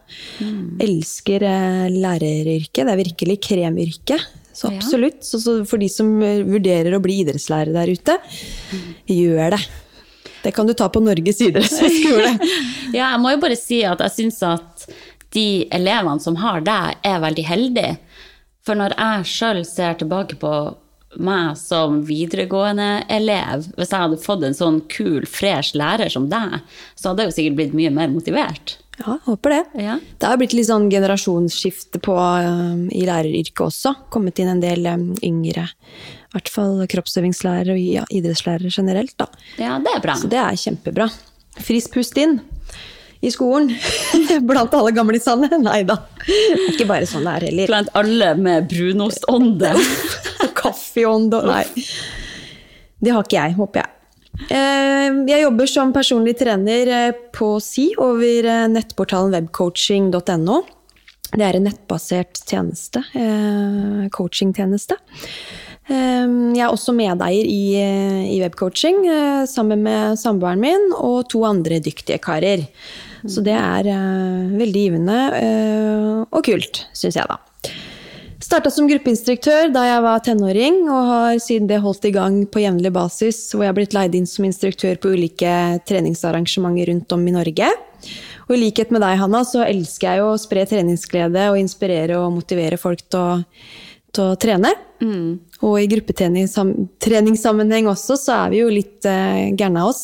Elsker 0.83 1.45
eh, 1.47 1.87
læreryrket. 1.93 2.83
Det 2.89 2.95
er 2.95 3.03
virkelig 3.05 3.39
kremyrke. 3.49 4.19
Så 4.53 4.69
Ja. 4.69 4.77
absolutt. 4.77 5.23
Så, 5.25 5.39
så 5.41 5.55
for 5.69 5.81
de 5.81 5.89
som 5.89 6.11
vurderer 6.21 6.93
å 6.97 7.01
bli 7.03 7.21
idrettslærer 7.23 7.73
der 7.73 7.93
ute, 7.95 8.19
gjør 9.09 9.55
det. 9.57 9.63
Det 10.43 10.51
kan 10.57 10.67
du 10.67 10.75
ta 10.75 10.89
på 10.93 11.01
Norges 11.05 11.41
idrettshøgskole. 11.45 12.35
Ja, 12.93 13.07
jeg 13.15 13.21
må 13.23 13.31
jo 13.33 13.39
bare 13.41 13.57
si 13.57 13.79
at 13.89 14.03
jeg 14.05 14.13
syns 14.13 14.43
at 14.45 14.83
de 15.33 15.65
elevene 15.73 16.21
som 16.21 16.35
har 16.37 16.61
deg, 16.61 16.99
er 17.09 17.23
veldig 17.23 17.45
heldige. 17.49 17.95
For 18.67 18.77
når 18.77 18.93
jeg 18.99 19.31
sjøl 19.33 19.63
ser 19.65 19.95
tilbake 20.03 20.37
på 20.43 20.51
meg 21.21 21.57
som 21.61 22.01
videregående 22.09 23.03
elev, 23.13 23.67
hvis 23.77 23.93
jeg 23.93 24.05
hadde 24.05 24.21
fått 24.23 24.47
en 24.47 24.57
sånn 24.57 24.79
kul, 24.93 25.27
fresh 25.29 25.77
lærer 25.79 26.13
som 26.13 26.29
deg, 26.33 26.61
så 26.97 27.11
hadde 27.11 27.27
jeg 27.27 27.33
jo 27.33 27.37
sikkert 27.39 27.59
blitt 27.59 27.77
mye 27.77 27.93
mer 27.95 28.13
motivert. 28.13 28.77
Ja, 29.01 29.17
håper 29.25 29.55
det. 29.55 29.83
Ja. 29.83 29.99
Det 30.19 30.29
har 30.29 30.39
blitt 30.41 30.55
litt 30.55 30.69
sånn 30.69 30.91
generasjonsskifte 30.93 32.01
på, 32.05 32.15
eh, 32.15 32.83
i 32.99 33.07
læreryrket 33.09 33.65
også. 33.65 33.95
Kommet 34.13 34.39
inn 34.43 34.53
en 34.53 34.63
del 34.63 34.87
um, 34.87 35.07
yngre, 35.25 35.65
i 35.73 36.37
hvert 36.37 36.51
fall 36.53 36.85
kroppsøvingslærere 36.93 37.75
og 37.75 37.83
ja, 37.83 38.05
idrettslærere 38.13 38.71
generelt. 38.71 39.17
da. 39.19 39.29
Ja, 39.59 39.79
det 39.83 39.97
er 39.97 40.05
bra. 40.05 40.17
Så 40.21 40.31
det 40.31 40.41
er 40.41 40.61
kjempebra. 40.61 41.09
Frisk 41.63 41.97
pust 41.97 42.21
inn 42.21 42.39
i 43.23 43.31
skolen. 43.31 43.73
Blant 44.49 44.75
alle 44.75 44.93
gamlisene. 44.95 45.51
Nei 45.69 45.83
da. 45.89 45.99
Det 46.27 46.39
er 46.53 46.69
ikke 46.75 46.89
bare 46.91 47.09
sånn 47.09 47.27
det 47.27 47.35
er 47.39 47.49
heller. 47.49 47.73
Blant 47.73 47.93
alle 47.99 48.35
med 48.39 48.69
brunostånde. 48.71 49.75
Kaffeånd 50.63 51.35
og 51.39 51.49
Nei. 51.51 51.65
Det 53.03 53.11
har 53.11 53.27
ikke 53.27 53.41
jeg, 53.41 53.57
håper 53.59 53.83
jeg. 53.83 53.91
Eh, 54.49 55.09
Jeg 55.29 55.43
jobber 55.45 55.69
som 55.71 55.93
personlig 55.95 56.37
trener 56.41 56.89
eh, 56.91 57.19
på 57.35 57.57
SI 57.63 57.93
over 58.01 58.49
eh, 58.49 58.69
nettportalen 58.73 59.35
webcoaching.no. 59.35 60.63
Det 61.33 61.45
er 61.47 61.57
en 61.57 61.65
nettbasert 61.65 62.43
tjeneste. 62.45 63.01
Coachingtjeneste. 64.13 64.99
Jeg 65.89 66.61
er 66.61 66.69
også 66.69 66.93
medeier 66.93 67.49
i, 67.49 68.37
webcoaching 68.43 69.01
sammen 69.49 69.81
med 69.87 70.21
samboeren 70.21 70.61
min 70.61 70.85
og 70.93 71.31
to 71.33 71.41
andre 71.49 71.81
dyktige 71.81 72.21
karer. 72.21 72.67
Så 73.25 73.41
det 73.47 73.57
er 73.57 73.89
veldig 74.61 74.85
givende 74.85 75.17
og 76.29 76.45
kult, 76.45 76.85
syns 76.93 77.17
jeg, 77.17 77.25
da. 77.33 77.41
Starta 78.43 78.73
som 78.75 78.89
gruppeinstruktør 78.91 79.71
da 79.71 79.85
jeg 79.87 80.03
var 80.03 80.23
tenåring, 80.27 80.81
og 80.91 81.07
har 81.07 81.39
siden 81.43 81.69
det 81.71 81.79
holdt 81.85 82.05
i 82.09 82.15
gang 82.15 82.41
på 82.51 82.59
jevnlig 82.65 82.91
basis, 82.95 83.39
hvor 83.55 83.63
jeg 83.63 83.71
har 83.71 83.77
blitt 83.77 83.95
leid 83.95 84.17
inn 84.19 84.27
som 84.27 84.45
instruktør 84.49 84.99
på 84.99 85.13
ulike 85.15 85.53
treningsarrangementer 85.87 86.91
rundt 86.91 87.15
om 87.15 87.23
i 87.29 87.35
Norge. 87.37 87.69
Og 88.49 88.53
i 88.57 88.61
likhet 88.65 88.91
med 88.91 89.01
deg, 89.05 89.21
Hanna, 89.21 89.41
så 89.47 89.63
elsker 89.63 90.09
jeg 90.09 90.19
jo 90.25 90.27
å 90.33 90.41
spre 90.43 90.67
treningsglede 90.67 91.43
og 91.53 91.61
inspirere 91.61 92.15
og 92.19 92.35
motivere 92.35 92.77
folk 92.83 93.01
til 93.07 93.21
å, 93.23 93.43
til 94.11 94.25
å 94.33 94.39
trene. 94.43 94.75
Og 95.63 95.75
i 95.79 95.87
gruppetreningssammenheng 95.95 97.87
også, 97.95 98.19
så 98.19 98.31
er 98.41 98.51
vi 98.51 98.59
jo 98.65 98.69
litt 98.75 99.07
uh, 99.07 99.55
gærne 99.55 99.79
av 99.85 99.89
oss. 99.95 100.03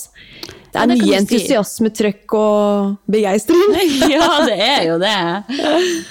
Det 0.78 0.85
Ja, 0.85 0.87
er 0.87 0.92
det 0.94 0.99
mye 1.02 1.14
du 1.14 1.20
entusiasme, 1.20 1.90
trøkk 1.90 2.35
og 2.38 2.99
begeistring. 3.11 3.78
ja, 4.14 4.28
det 4.47 4.58
er 4.62 4.82
jo 4.88 4.99
det. 5.02 5.16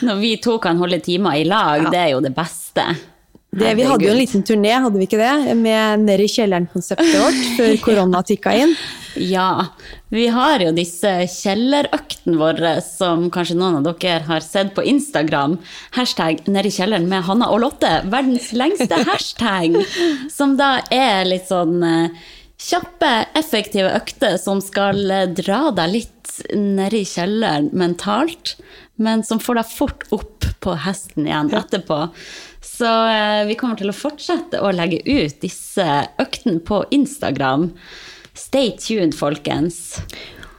Når 0.03 0.23
vi 0.23 0.33
to 0.43 0.57
kan 0.63 0.79
holde 0.81 0.99
timer 1.03 1.39
i 1.39 1.45
lag, 1.47 1.87
det 1.91 2.01
er 2.07 2.11
jo 2.15 2.23
det 2.25 2.35
beste. 2.35 2.91
Det, 3.57 3.71
vi 3.73 3.85
hadde 3.87 4.03
jo 4.03 4.11
en 4.11 4.19
liten 4.19 4.43
turné, 4.45 4.73
hadde 4.75 4.99
vi 4.99 5.05
ikke 5.07 5.17
det? 5.17 5.55
Med 5.57 6.03
Ned 6.03 6.21
i 6.21 6.27
kjelleren-konseptet 6.29 7.15
vårt 7.15 7.39
før 7.57 7.71
korona 7.85 8.19
tikka 8.27 8.53
inn. 8.59 8.73
Ja, 9.17 9.71
vi 10.13 10.27
har 10.29 10.61
jo 10.61 10.73
disse 10.75 11.09
kjellerøktene 11.31 12.37
våre 12.37 12.75
som 12.85 13.29
kanskje 13.33 13.57
noen 13.57 13.79
av 13.79 13.87
dere 13.87 14.27
har 14.27 14.45
sett 14.45 14.75
på 14.75 14.85
Instagram. 14.85 15.57
Hashtag 15.97 16.43
'nedi 16.45 16.73
kjelleren 16.75 17.07
med 17.09 17.25
Hanna 17.25 17.49
og 17.49 17.63
Lotte'. 17.63 18.03
Verdens 18.11 18.51
lengste 18.53 18.99
hashtag. 19.07 19.79
Som 20.29 20.57
da 20.59 20.75
er 20.93 21.25
litt 21.25 21.47
sånn 21.49 21.79
eh, 21.87 22.27
kjappe, 22.67 23.11
effektive 23.37 23.91
økter 23.95 24.37
som 24.41 24.61
skal 24.63 24.99
eh, 25.11 25.29
dra 25.37 25.67
deg 25.75 25.93
litt 25.93 26.13
nedi 26.53 27.01
kjelleren 27.07 27.71
mentalt, 27.77 28.57
men 29.01 29.23
som 29.25 29.41
får 29.41 29.61
deg 29.61 29.71
fort 29.71 30.05
opp 30.15 30.47
på 30.63 30.75
hesten 30.83 31.29
igjen 31.29 31.53
etterpå. 31.55 32.07
Så 32.65 32.89
eh, 33.09 33.45
vi 33.49 33.57
kommer 33.59 33.79
til 33.79 33.91
å 33.91 33.95
fortsette 33.95 34.61
å 34.61 34.73
legge 34.75 35.01
ut 35.05 35.39
disse 35.41 35.85
øktene 36.21 36.61
på 36.65 36.83
Instagram. 36.93 37.71
Stay 38.37 38.75
tuned, 38.77 39.15
folkens. 39.17 39.97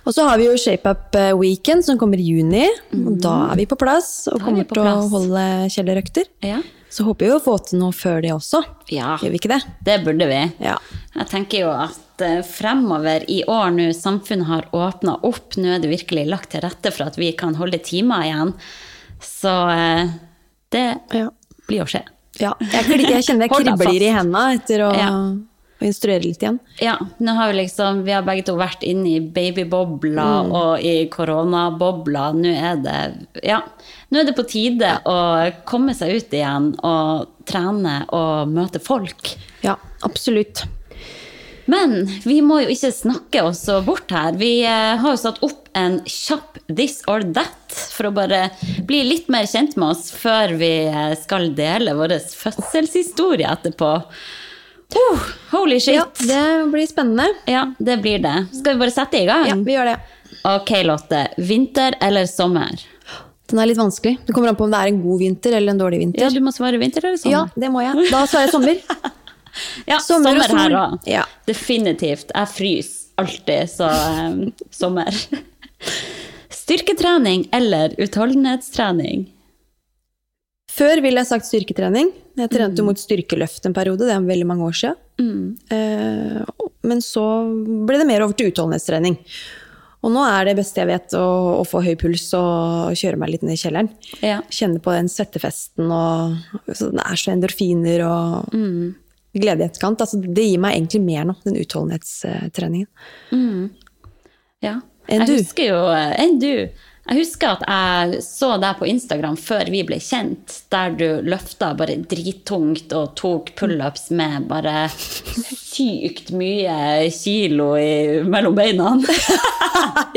Og 0.08 0.14
så 0.16 0.24
har 0.24 0.40
vi 0.40 0.48
jo 0.48 0.56
ShapeUp 0.56 1.18
eh, 1.20 1.34
Weekend 1.36 1.84
som 1.84 1.98
kommer 2.00 2.18
i 2.18 2.24
juni. 2.24 2.64
Og 2.96 3.20
da 3.22 3.52
er 3.52 3.60
vi 3.60 3.68
på 3.68 3.78
plass 3.78 4.24
og 4.30 4.40
er 4.40 4.46
kommer 4.46 4.68
til 4.70 4.82
å 4.88 4.96
holde 5.12 5.44
kjellerøkter. 5.74 6.30
Ja. 6.46 6.62
Så 6.88 7.04
håper 7.04 7.28
vi 7.28 7.34
å 7.34 7.42
få 7.44 7.58
til 7.68 7.82
noe 7.82 7.92
før 7.92 8.22
det 8.24 8.32
også. 8.32 8.62
Ja. 8.88 9.18
Gjør 9.20 9.34
vi 9.34 9.40
ikke 9.42 9.52
det? 9.52 9.60
Det 9.84 9.98
burde 10.06 10.30
vi. 10.30 10.40
Ja. 10.64 10.78
Jeg 11.18 11.28
tenker 11.32 11.64
jo 11.64 11.70
at 11.74 12.22
eh, 12.24 12.40
fremover 12.46 13.24
i 13.30 13.40
år 13.50 13.72
nå, 13.74 13.88
samfunnet 13.96 14.46
har 14.46 14.68
åpna 14.76 15.16
opp, 15.26 15.56
nå 15.58 15.74
er 15.76 15.82
det 15.82 15.90
virkelig 15.90 16.26
lagt 16.30 16.52
til 16.54 16.62
rette 16.64 16.92
for 16.94 17.08
at 17.10 17.18
vi 17.18 17.32
kan 17.38 17.56
holde 17.58 17.80
timer 17.82 18.22
igjen. 18.28 18.54
Så 19.24 19.54
eh, 19.74 20.14
det 20.74 20.86
Ja. 21.16 21.28
blir 21.68 21.82
å 21.84 21.88
skje. 21.90 22.04
ja. 22.40 22.52
Jeg, 22.60 22.86
jeg 23.02 23.24
kjenner 23.26 23.48
jeg 23.48 23.54
kribler 23.58 24.02
i 24.02 24.12
hendene 24.14 24.44
etter 24.60 24.84
å, 24.86 24.92
Ja. 24.94 25.10
instruere 25.82 26.22
litt 26.24 26.42
igjen. 26.42 26.60
Ja, 26.82 26.96
nå 27.22 27.34
har 27.38 27.50
vi 27.52 27.58
liksom, 27.64 28.00
vi 28.06 28.14
har 28.14 28.22
begge 28.26 28.44
to 28.48 28.54
vært 28.58 28.82
inne 28.86 29.16
i 29.16 29.20
babybobla 29.20 30.28
og 30.50 30.80
i 30.86 30.94
koronabobla. 31.10 32.28
Nå 32.38 32.54
er 32.54 32.80
det, 32.82 32.96
ja, 33.46 33.60
nå 34.10 34.20
er 34.22 34.26
det 34.30 34.34
på 34.38 34.46
tide 34.50 34.94
å 35.06 35.18
komme 35.68 35.94
seg 35.94 36.16
ut 36.18 36.34
igjen 36.34 36.72
og 36.86 37.28
trene 37.46 38.00
og 38.14 38.50
møte 38.54 38.80
folk. 38.82 39.34
Ja, 39.66 39.76
absolutt. 40.06 40.64
Men 41.68 42.06
vi 42.24 42.40
må 42.44 42.62
jo 42.64 42.72
ikke 42.72 42.90
snakke 42.94 43.42
oss 43.44 43.66
bort 43.84 44.10
her. 44.14 44.36
Vi 44.40 44.62
eh, 44.64 44.96
har 45.00 45.14
jo 45.14 45.20
satt 45.20 45.40
opp 45.44 45.68
en 45.76 46.00
kjapp 46.08 46.56
this 46.66 47.02
or 47.10 47.24
that 47.36 47.76
for 47.92 48.08
å 48.08 48.14
bare 48.16 48.48
bli 48.88 49.02
litt 49.04 49.28
mer 49.32 49.46
kjent 49.48 49.76
med 49.76 49.92
oss 49.92 50.08
før 50.16 50.56
vi 50.60 50.72
eh, 50.88 51.12
skal 51.20 51.50
dele 51.58 51.92
vår 51.98 52.16
fødselshistorie 52.32 53.48
etterpå. 53.52 53.94
Oh, 54.96 55.24
holy 55.50 55.76
shit! 55.84 55.98
Ja, 55.98 56.06
det 56.24 56.70
blir 56.72 56.88
spennende. 56.88 57.28
Ja, 57.44 57.66
det 57.78 57.98
blir 58.00 58.22
det. 58.24 58.46
Skal 58.56 58.78
vi 58.78 58.86
bare 58.86 58.94
sette 58.94 59.20
i 59.20 59.26
gang? 59.28 59.44
Ja, 59.50 59.58
vi 59.60 59.76
gjør 59.76 59.92
det. 59.92 59.98
Ok, 60.48 60.72
Lotte. 60.88 61.26
Vinter 61.36 61.98
eller 62.00 62.24
sommer? 62.30 62.80
Den 63.48 63.60
er 63.60 63.68
litt 63.68 63.80
vanskelig. 63.80 64.18
Det 64.24 64.32
kommer 64.36 64.52
an 64.52 64.56
på 64.56 64.64
om 64.64 64.72
det 64.72 64.80
er 64.80 64.90
en 64.92 65.04
god 65.04 65.20
vinter 65.20 65.54
eller 65.56 65.72
en 65.72 65.84
dårlig 65.84 66.00
vinter. 66.02 66.24
Ja, 66.24 66.32
du 66.32 66.40
må 66.44 66.52
svare 66.56 66.80
vinter 66.80 67.04
eller 67.04 67.20
sommer. 67.20 67.36
Ja, 67.36 67.60
det 67.60 67.72
må 67.72 67.84
jeg. 67.84 68.08
Da 68.08 68.24
svarer 68.24 68.48
jeg 68.48 68.56
sommer. 68.56 68.80
Ja, 69.88 69.98
Sommer 70.04 70.38
sommer, 70.42 70.58
her 70.64 70.76
òg. 70.78 71.08
Ja. 71.08 71.24
Definitivt. 71.48 72.32
Jeg 72.34 72.52
fryser 72.54 73.04
alltid, 73.18 73.70
så 73.72 73.88
um, 73.88 74.40
sommer. 74.70 75.14
Styrketrening 76.60 77.48
eller 77.56 77.94
utholdenhetstrening? 77.98 79.26
Før 80.78 81.00
ville 81.02 81.18
jeg 81.22 81.30
sagt 81.30 81.48
styrketrening. 81.48 82.10
Jeg 82.38 82.50
trente 82.52 82.78
jo 82.78 82.86
mot 82.86 83.00
styrkeløft 83.00 83.64
en 83.66 83.74
periode, 83.74 84.06
det 84.06 84.14
er 84.14 84.26
veldig 84.26 84.46
mange 84.46 84.66
år 84.68 84.76
siden. 84.78 84.98
Mm. 85.18 85.46
Eh, 85.74 86.68
men 86.86 87.00
så 87.02 87.24
ble 87.88 87.98
det 87.98 88.06
mer 88.06 88.22
over 88.22 88.36
til 88.38 88.52
utholdenhetstrening. 88.52 89.16
Og 90.06 90.12
nå 90.14 90.22
er 90.22 90.46
det 90.46 90.54
beste 90.60 90.78
jeg 90.78 90.90
vet 90.92 91.16
å, 91.18 91.24
å 91.58 91.64
få 91.66 91.80
høy 91.82 91.96
puls 91.98 92.28
og 92.38 92.94
kjøre 93.00 93.18
meg 93.18 93.32
litt 93.32 93.42
ned 93.42 93.56
i 93.56 93.58
kjelleren. 93.58 93.88
Ja. 94.22 94.38
Kjenne 94.54 94.78
på 94.84 94.94
den 94.94 95.10
svettefesten 95.10 95.90
og 95.90 96.36
så 96.70 96.92
Det 96.94 97.02
er 97.02 97.18
så 97.18 97.34
endorfiner 97.34 98.04
og 98.06 98.54
Mm. 98.54 98.94
Glede 99.42 99.64
i 99.64 99.68
etterkant. 99.68 100.02
Altså, 100.04 100.20
det 100.22 100.44
gir 100.48 100.60
meg 100.62 100.76
egentlig 100.76 101.02
mer 101.04 101.28
nå, 101.28 101.38
den 101.46 101.58
utholdenhetstreningen. 101.62 102.88
Ja. 104.64 104.78
Enn 105.08 105.24
jeg 105.24 105.30
du? 105.30 105.34
husker 105.40 105.70
jo 105.70 105.82
Enn 105.94 106.38
du. 106.42 106.52
Jeg 107.08 107.22
husker 107.22 107.54
at 107.54 107.62
jeg 107.64 108.18
så 108.20 108.50
deg 108.60 108.76
på 108.76 108.84
Instagram 108.90 109.36
før 109.40 109.70
vi 109.72 109.80
ble 109.88 109.96
kjent, 110.02 110.58
der 110.68 110.92
du 110.92 111.06
løfta 111.24 111.70
bare 111.78 111.94
drittungt 112.04 112.92
og 112.92 113.14
tok 113.16 113.54
pullups 113.56 114.10
med 114.12 114.44
bare 114.50 114.90
sykt 114.92 116.34
mye 116.36 117.08
kilo 117.16 117.70
i, 117.80 118.20
mellom 118.28 118.58
beina. 118.58 118.92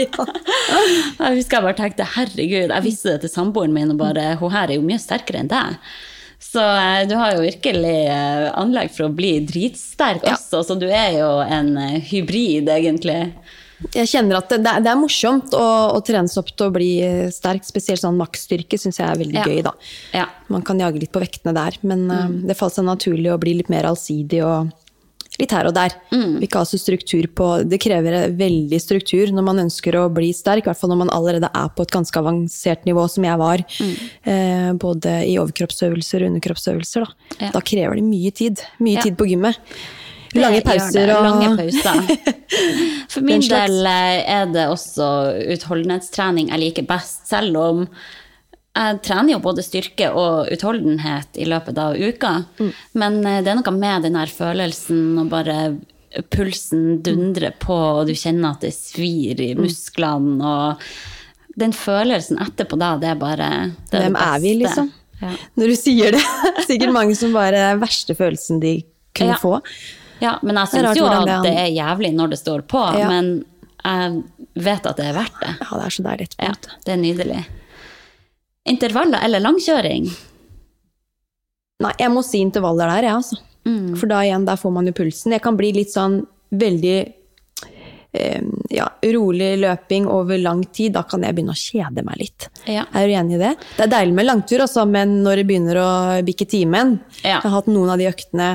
Jeg 0.02 1.38
husker 1.38 1.58
jeg 1.58 1.64
bare 1.64 1.78
tenkte 1.78 2.06
herregud, 2.16 2.72
jeg 2.72 2.84
visste 2.84 3.14
det 3.14 3.26
til 3.26 3.32
samboeren 3.34 3.74
min, 3.76 3.92
og 3.94 4.00
bare 4.00 4.24
hun 4.40 4.54
her 4.54 4.72
er 4.72 4.80
jo 4.80 4.86
mye 4.86 5.00
sterkere 5.02 5.44
enn 5.44 5.52
deg. 5.52 5.78
Så 6.42 6.60
eh, 6.60 7.04
du 7.08 7.14
har 7.20 7.36
jo 7.38 7.44
virkelig 7.46 7.96
eh, 8.10 8.48
anlegg 8.60 8.92
for 8.96 9.08
å 9.08 9.14
bli 9.16 9.36
dritsterk 9.46 10.24
også, 10.34 10.64
så 10.68 10.76
du 10.82 10.88
er 10.90 11.20
jo 11.20 11.30
en 11.46 11.76
eh, 11.78 12.00
hybrid, 12.12 12.68
egentlig. 12.74 13.20
Jeg 13.96 14.10
kjenner 14.12 14.38
at 14.42 14.50
det, 14.52 14.60
det 14.86 14.90
er- 14.92 15.00
morsomt 15.00 15.54
å, 15.58 15.64
å 15.96 16.02
trenes 16.06 16.36
opp 16.38 16.52
til 16.54 16.68
å 16.68 16.74
bli 16.76 16.90
sterk. 17.34 17.64
Spesielt 17.66 18.02
sånn 18.04 18.18
maksstyrke 18.20 18.78
syns 18.78 19.00
jeg 19.02 19.08
er 19.10 19.18
veldig 19.22 19.40
Ja. 19.40 19.46
gøy. 19.50 19.62
da. 19.66 19.72
Ja. 20.14 20.26
Man 20.54 20.62
kan 20.68 20.78
jage 20.82 21.00
litt 21.02 21.12
på 21.14 21.22
vektene 21.24 21.54
der, 21.58 21.78
men 21.82 22.04
eh, 22.14 22.28
det 22.50 22.58
faller 22.60 22.76
seg 22.78 22.86
naturlig 22.90 23.32
å 23.34 23.40
bli 23.42 23.56
litt 23.62 23.70
mer 23.74 23.88
allsidig 23.90 24.44
og 24.46 24.70
litt 25.42 25.54
her 25.56 25.68
og 25.70 25.74
der. 25.76 25.96
Vi 26.12 26.46
ikke 26.48 26.62
ha 26.62 26.68
så 26.70 26.78
struktur 26.80 27.26
på 27.36 27.48
Det 27.68 27.80
krever 27.82 28.32
veldig 28.38 28.80
struktur 28.82 29.32
når 29.34 29.44
man 29.48 29.62
ønsker 29.66 29.98
å 30.00 30.06
bli 30.14 30.30
sterk, 30.38 30.66
i 30.66 30.70
hvert 30.72 30.80
fall 30.80 30.94
når 30.94 31.02
man 31.06 31.14
allerede 31.16 31.50
er 31.54 31.72
på 31.76 31.86
et 31.86 31.94
ganske 31.94 32.22
avansert 32.22 32.86
nivå, 32.88 33.08
som 33.12 33.26
jeg 33.28 33.42
var. 33.42 33.64
Eh, 34.24 34.70
både 34.82 35.18
i 35.28 35.36
overkroppsøvelser 35.42 36.24
og 36.26 36.32
underkroppsøvelser. 36.34 37.08
Da, 37.08 37.46
Ja. 37.48 37.52
da 37.58 37.62
krever 37.62 37.96
det 38.00 38.06
mye 38.08 38.32
tid. 38.32 38.62
Mye 38.80 38.98
Ja. 39.00 39.02
tid 39.02 39.18
på 39.18 39.28
gymmet. 39.28 39.58
Lange 40.34 40.62
pauser 40.64 41.10
og 41.12 41.24
Lange 41.26 41.58
pauser. 41.58 42.06
For 43.12 43.22
min 43.22 43.42
del 43.44 43.86
eh, 43.86 44.24
er 44.32 44.46
det 44.48 44.68
også 44.72 45.08
utholdenhetstrening 45.58 46.50
jeg 46.54 46.60
liker 46.62 46.88
best, 46.88 47.26
selv 47.28 47.58
om 47.60 47.88
jeg 48.76 49.02
trener 49.04 49.34
jo 49.34 49.40
både 49.44 49.64
styrke 49.66 50.10
og 50.16 50.48
utholdenhet 50.54 51.36
i 51.42 51.46
løpet 51.50 51.78
av 51.78 51.96
uka. 52.00 52.46
Mm. 52.60 52.70
Men 52.94 53.18
eh, 53.26 53.42
det 53.44 53.52
er 53.52 53.60
noe 53.60 53.74
med 53.76 54.04
den 54.08 54.16
her 54.16 54.32
følelsen 54.32 55.18
og 55.20 55.30
bare 55.34 55.58
pulsen 56.32 57.02
dundrer 57.04 57.54
på, 57.60 57.76
og 58.02 58.08
du 58.10 58.14
kjenner 58.18 58.52
at 58.56 58.62
det 58.66 58.74
svir 58.76 59.36
Mm. 59.40 59.44
i 59.46 59.54
musklene, 59.56 60.42
og 60.44 61.58
den 61.60 61.72
følelsen 61.76 62.40
etterpå 62.44 62.78
da, 62.80 62.98
det 63.00 63.10
er 63.12 63.16
bare 63.20 63.48
det 63.92 63.98
er 64.00 64.06
Hvem 64.10 64.14
det 64.18 64.26
er 64.28 64.40
vi, 64.44 64.54
liksom? 64.64 64.92
Ja. 65.22 65.32
Når 65.60 65.68
du 65.68 65.76
sier 65.76 66.12
det. 66.16 66.22
Sikkert 66.70 66.92
mange 66.96 67.16
som 67.16 67.34
bare 67.36 67.60
er 67.72 67.78
verste 67.82 68.16
følelsen 68.18 68.60
de 68.64 68.82
kunne 69.16 69.36
Ja. 69.36 69.40
få. 69.42 69.60
Ja, 70.22 70.36
men 70.44 70.56
jeg 70.56 70.68
syns 70.70 70.98
jo 70.98 71.06
at 71.08 71.44
det 71.44 71.52
er- 71.58 71.74
jævlig 71.76 72.14
når 72.16 72.30
det 72.30 72.40
står 72.40 72.62
på, 72.70 72.82
Ja. 72.98 73.08
men 73.10 73.44
jeg 73.84 74.24
vet 74.56 74.86
at 74.86 74.98
det 74.98 75.06
er 75.06 75.14
verdt 75.14 75.40
det. 75.42 75.56
Ja, 75.60 75.78
det 75.78 75.86
er 75.86 75.90
så 75.96 76.04
etterpå. 76.04 76.36
Ja, 76.40 76.54
det 76.86 76.94
er 76.94 76.98
nydelig. 76.98 77.46
Intervaller 78.72 79.24
eller 79.26 79.44
langkjøring? 79.44 80.10
Nei, 81.82 81.96
jeg 81.98 82.14
må 82.14 82.22
si 82.26 82.42
intervaller 82.44 82.92
der, 82.92 83.10
jeg, 83.10 83.22
altså. 83.22 83.40
Mm. 83.68 83.96
For 83.98 84.10
da 84.10 84.22
igjen, 84.26 84.46
der 84.48 84.60
får 84.60 84.74
man 84.74 84.88
jo 84.90 84.94
pulsen. 84.98 85.34
Jeg 85.36 85.44
kan 85.44 85.58
bli 85.58 85.72
litt 85.76 85.94
sånn 85.94 86.22
veldig 86.52 86.98
eh, 88.18 88.42
ja, 88.74 88.88
rolig 89.14 89.52
løping 89.62 90.08
over 90.10 90.42
lang 90.42 90.64
tid. 90.74 90.96
Da 90.98 91.06
kan 91.10 91.26
jeg 91.26 91.38
begynne 91.38 91.56
å 91.56 91.62
kjede 91.62 92.06
meg 92.06 92.22
litt. 92.22 92.50
Ja. 92.70 92.86
Er 92.98 93.08
du 93.08 93.16
enig 93.18 93.38
i 93.38 93.42
det? 93.42 93.56
Det 93.78 93.88
er 93.88 93.94
deilig 93.96 94.18
med 94.18 94.30
langtur, 94.30 94.66
altså, 94.66 94.86
men 94.90 95.20
når 95.26 95.42
det 95.42 95.48
begynner 95.50 95.82
å 95.82 95.92
bikke 96.28 96.50
timen 96.50 97.00
Ja. 97.22 97.40
Jeg 97.40 97.48
har 97.48 97.58
hatt 97.60 97.72
noen 97.72 97.94
av 97.94 98.02
de 98.02 98.10
øktene 98.10 98.54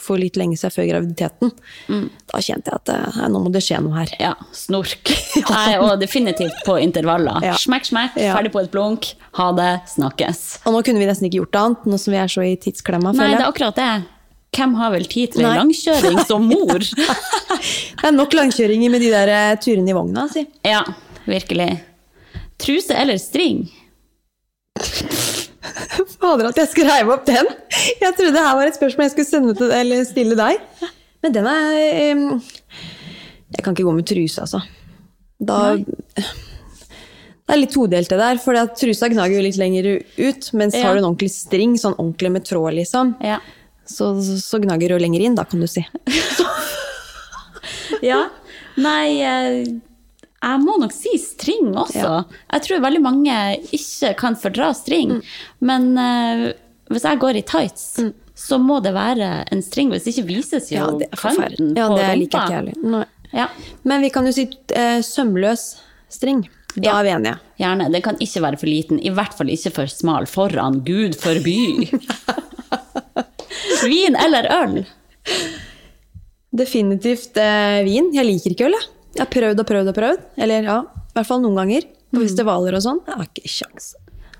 for 0.00 0.20
litt 0.20 0.36
lenge 0.40 0.56
siden 0.58 0.74
før 0.74 0.86
graviditeten. 0.90 1.50
Mm. 1.92 2.04
Da 2.30 2.40
kjente 2.44 2.70
jeg 2.72 2.80
at 2.80 2.92
eh, 2.94 3.18
nei, 3.20 3.28
nå 3.34 3.40
må 3.44 3.52
det 3.54 3.62
skje 3.66 3.80
noe 3.84 3.96
her. 4.00 4.12
Ja, 4.22 4.32
snork. 4.56 5.12
Nei, 5.52 5.78
og 5.82 5.96
definitivt 6.00 6.60
på 6.66 6.76
intervaller. 6.82 7.40
Ja. 7.44 7.56
Smekk, 7.60 7.88
smekk, 7.90 8.18
Ja. 8.20 8.34
ferdig 8.38 8.52
på 8.54 8.62
et 8.64 8.70
blunk. 8.74 9.10
Ha 9.38 9.48
det, 9.56 9.70
snakkes. 9.94 10.44
Og 10.66 10.74
nå 10.76 10.82
kunne 10.86 11.02
vi 11.02 11.08
nesten 11.10 11.28
ikke 11.28 11.42
gjort 11.42 11.58
annet, 11.62 11.88
nå 11.90 11.98
som 12.00 12.14
vi 12.16 12.20
er 12.22 12.30
så 12.32 12.44
i 12.46 12.54
tidsklemma. 12.60 13.12
Nei, 13.18 13.32
det 13.34 13.42
er 13.42 13.48
akkurat 13.50 13.76
det. 13.78 13.90
Hvem 14.58 14.72
har 14.80 14.90
vel 14.94 15.04
tid 15.12 15.34
til 15.36 15.44
langkjøring 15.44 16.22
som 16.26 16.46
mor? 16.52 16.80
Det 16.80 18.08
er 18.08 18.14
nok 18.16 18.32
langkjøringer 18.38 18.90
med 18.94 19.04
de 19.04 19.10
der 19.12 19.32
eh, 19.34 19.56
turene 19.62 19.92
i 19.92 19.96
vogna, 19.96 20.24
si. 20.32 20.46
Ja, 20.66 20.80
virkelig. 21.28 21.68
Truse 22.58 22.96
eller 22.98 23.20
string? 23.22 23.66
Fader, 26.18 26.48
at 26.50 26.58
jeg 26.62 26.68
skrev 26.72 27.10
opp 27.14 27.24
den! 27.28 27.46
Jeg 28.00 28.14
trodde 28.16 28.32
det 28.34 28.42
her 28.44 28.56
var 28.58 28.66
et 28.70 28.76
spørsmål 28.78 29.06
jeg 29.08 29.14
skulle 29.14 29.30
sende 29.30 29.54
til, 29.58 29.70
eller 29.74 30.04
stille 30.08 30.36
deg. 30.38 30.60
Men 31.24 31.34
den 31.34 31.46
er 31.50 32.34
Jeg 32.36 33.64
kan 33.64 33.74
ikke 33.74 33.86
gå 33.88 33.94
med 33.96 34.06
truse, 34.06 34.40
altså. 34.44 34.60
Da 35.40 35.58
Det 35.78 37.54
er 37.54 37.60
litt 37.62 37.72
todelt 37.72 38.10
det 38.12 38.18
der, 38.20 38.38
for 38.42 38.58
trusa 38.76 39.08
gnager 39.08 39.38
jo 39.38 39.44
litt 39.46 39.56
lenger 39.60 39.86
ut. 40.18 40.50
Mens 40.52 40.74
Ja. 40.76 40.82
har 40.88 40.94
du 40.94 41.00
en 41.00 41.08
ordentlig 41.10 41.30
string, 41.32 41.76
sånn 41.80 41.96
ordentlig 41.96 42.30
med 42.34 42.44
tråd, 42.44 42.74
liksom, 42.76 43.14
Ja. 43.24 43.38
så, 43.88 44.12
så 44.20 44.60
gnager 44.60 44.88
du 44.92 44.98
lenger 45.00 45.20
inn, 45.24 45.34
da, 45.38 45.44
kan 45.48 45.60
du 45.60 45.66
si. 45.66 45.86
ja. 48.02 48.28
Nei, 48.76 49.70
jeg 50.42 50.60
må 50.62 50.76
nok 50.78 50.92
si 50.94 51.16
string 51.18 51.72
også. 51.74 51.98
Ja. 51.98 52.22
Jeg 52.54 52.62
tror 52.66 52.80
veldig 52.84 53.00
mange 53.02 53.34
ikke 53.74 54.14
kan 54.20 54.36
fordra 54.38 54.70
string. 54.76 55.16
Men 55.60 55.88
uh, 55.98 56.44
hvis 56.92 57.04
jeg 57.08 57.18
går 57.22 57.40
i 57.40 57.44
tights, 57.48 57.88
så 58.38 58.58
må 58.62 58.78
det 58.84 58.92
være 58.94 59.44
en 59.52 59.62
string. 59.66 59.90
Hvis 59.90 60.04
det 60.06 60.14
ikke 60.16 60.28
vises 60.28 60.70
jo 60.70 60.78
Ja, 60.78 60.86
det 61.00 61.08
kanten 61.18 61.72
Ja, 61.76 61.88
på 61.90 61.98
det 61.98 62.10
rumpa. 62.14 62.62
Nei. 62.94 63.04
Ja, 63.34 63.48
Men 63.84 64.00
vi 64.06 64.08
kan 64.14 64.24
jo 64.24 64.32
si 64.32 64.46
uh, 64.48 65.00
sømløs 65.04 65.66
string. 66.08 66.46
Da 66.76 66.84
Ja. 66.86 66.98
er 67.00 67.04
vi 67.04 67.10
enige. 67.16 67.38
gjerne. 67.58 67.88
Den 67.92 68.02
kan 68.04 68.16
ikke 68.22 68.40
være 68.44 68.56
for 68.60 68.66
liten. 68.70 69.00
I 69.02 69.10
hvert 69.10 69.34
fall 69.34 69.48
ikke 69.50 69.72
for 69.74 69.86
smal 69.90 70.26
foran. 70.30 70.80
Gud 70.86 71.16
forby! 71.18 71.88
Vin 73.88 74.14
eller 74.16 74.46
øl? 74.62 74.86
Definitivt 76.54 77.36
uh, 77.36 77.82
vin. 77.84 78.08
Jeg 78.14 78.24
liker 78.28 78.54
ikke 78.54 78.68
øl, 78.70 78.76
jeg. 78.78 78.86
Jeg 79.18 79.24
har 79.26 79.30
prøvd 79.32 79.60
og 79.64 79.66
prøvd 79.66 79.90
og 79.90 79.96
prøvd. 79.98 80.26
Eller 80.38 80.68
ja, 80.68 80.76
i 80.86 81.16
hvert 81.18 81.26
fall 81.26 81.40
noen 81.42 81.58
ganger. 81.58 81.88
På 82.14 82.22
festivaler 82.22 82.76
og 82.78 82.84
sånn. 82.84 83.00
Jeg 83.08 83.18
har 83.18 83.26
ikke 83.28 83.50
sjans. 83.50 83.88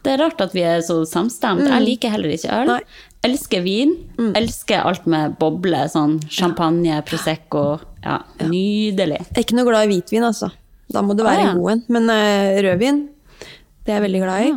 Det 0.06 0.12
er 0.14 0.20
rart 0.22 0.38
at 0.40 0.52
vi 0.54 0.62
er 0.64 0.78
så 0.86 1.00
samstemt. 1.10 1.66
Jeg 1.66 1.82
liker 1.84 2.12
heller 2.14 2.30
ikke 2.32 2.52
øl. 2.54 2.70
Nei. 2.70 2.78
Elsker 3.26 3.64
vin. 3.64 3.90
Elsker 4.38 4.86
alt 4.86 5.08
med 5.10 5.34
boble. 5.42 5.80
Sånn 5.90 6.14
champagne, 6.32 7.00
prosecco. 7.08 7.64
Ja, 8.06 8.20
nydelig. 8.46 9.18
Jeg 9.26 9.34
er 9.34 9.44
ikke 9.44 9.58
noe 9.58 9.66
glad 9.68 9.88
i 9.88 9.92
hvitvin, 9.96 10.24
altså. 10.30 10.52
Da 10.88 11.02
må 11.04 11.16
det 11.18 11.26
være 11.26 11.42
Ah, 11.42 11.48
ja. 11.50 11.54
god 11.58 11.72
en. 11.74 11.82
Men 11.92 12.08
uh, 12.14 12.60
rødvin, 12.64 13.02
det 13.84 13.92
er 13.92 13.98
jeg 13.98 14.04
veldig 14.06 14.22
glad 14.22 14.46
i. 14.46 14.52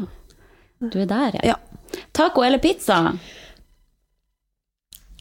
Du 0.93 0.99
er 1.01 1.09
der, 1.09 1.39
ja. 1.41 1.55
Ja. 1.55 1.99
Taco 2.15 2.45
eller 2.45 2.61
pizza? 2.63 3.01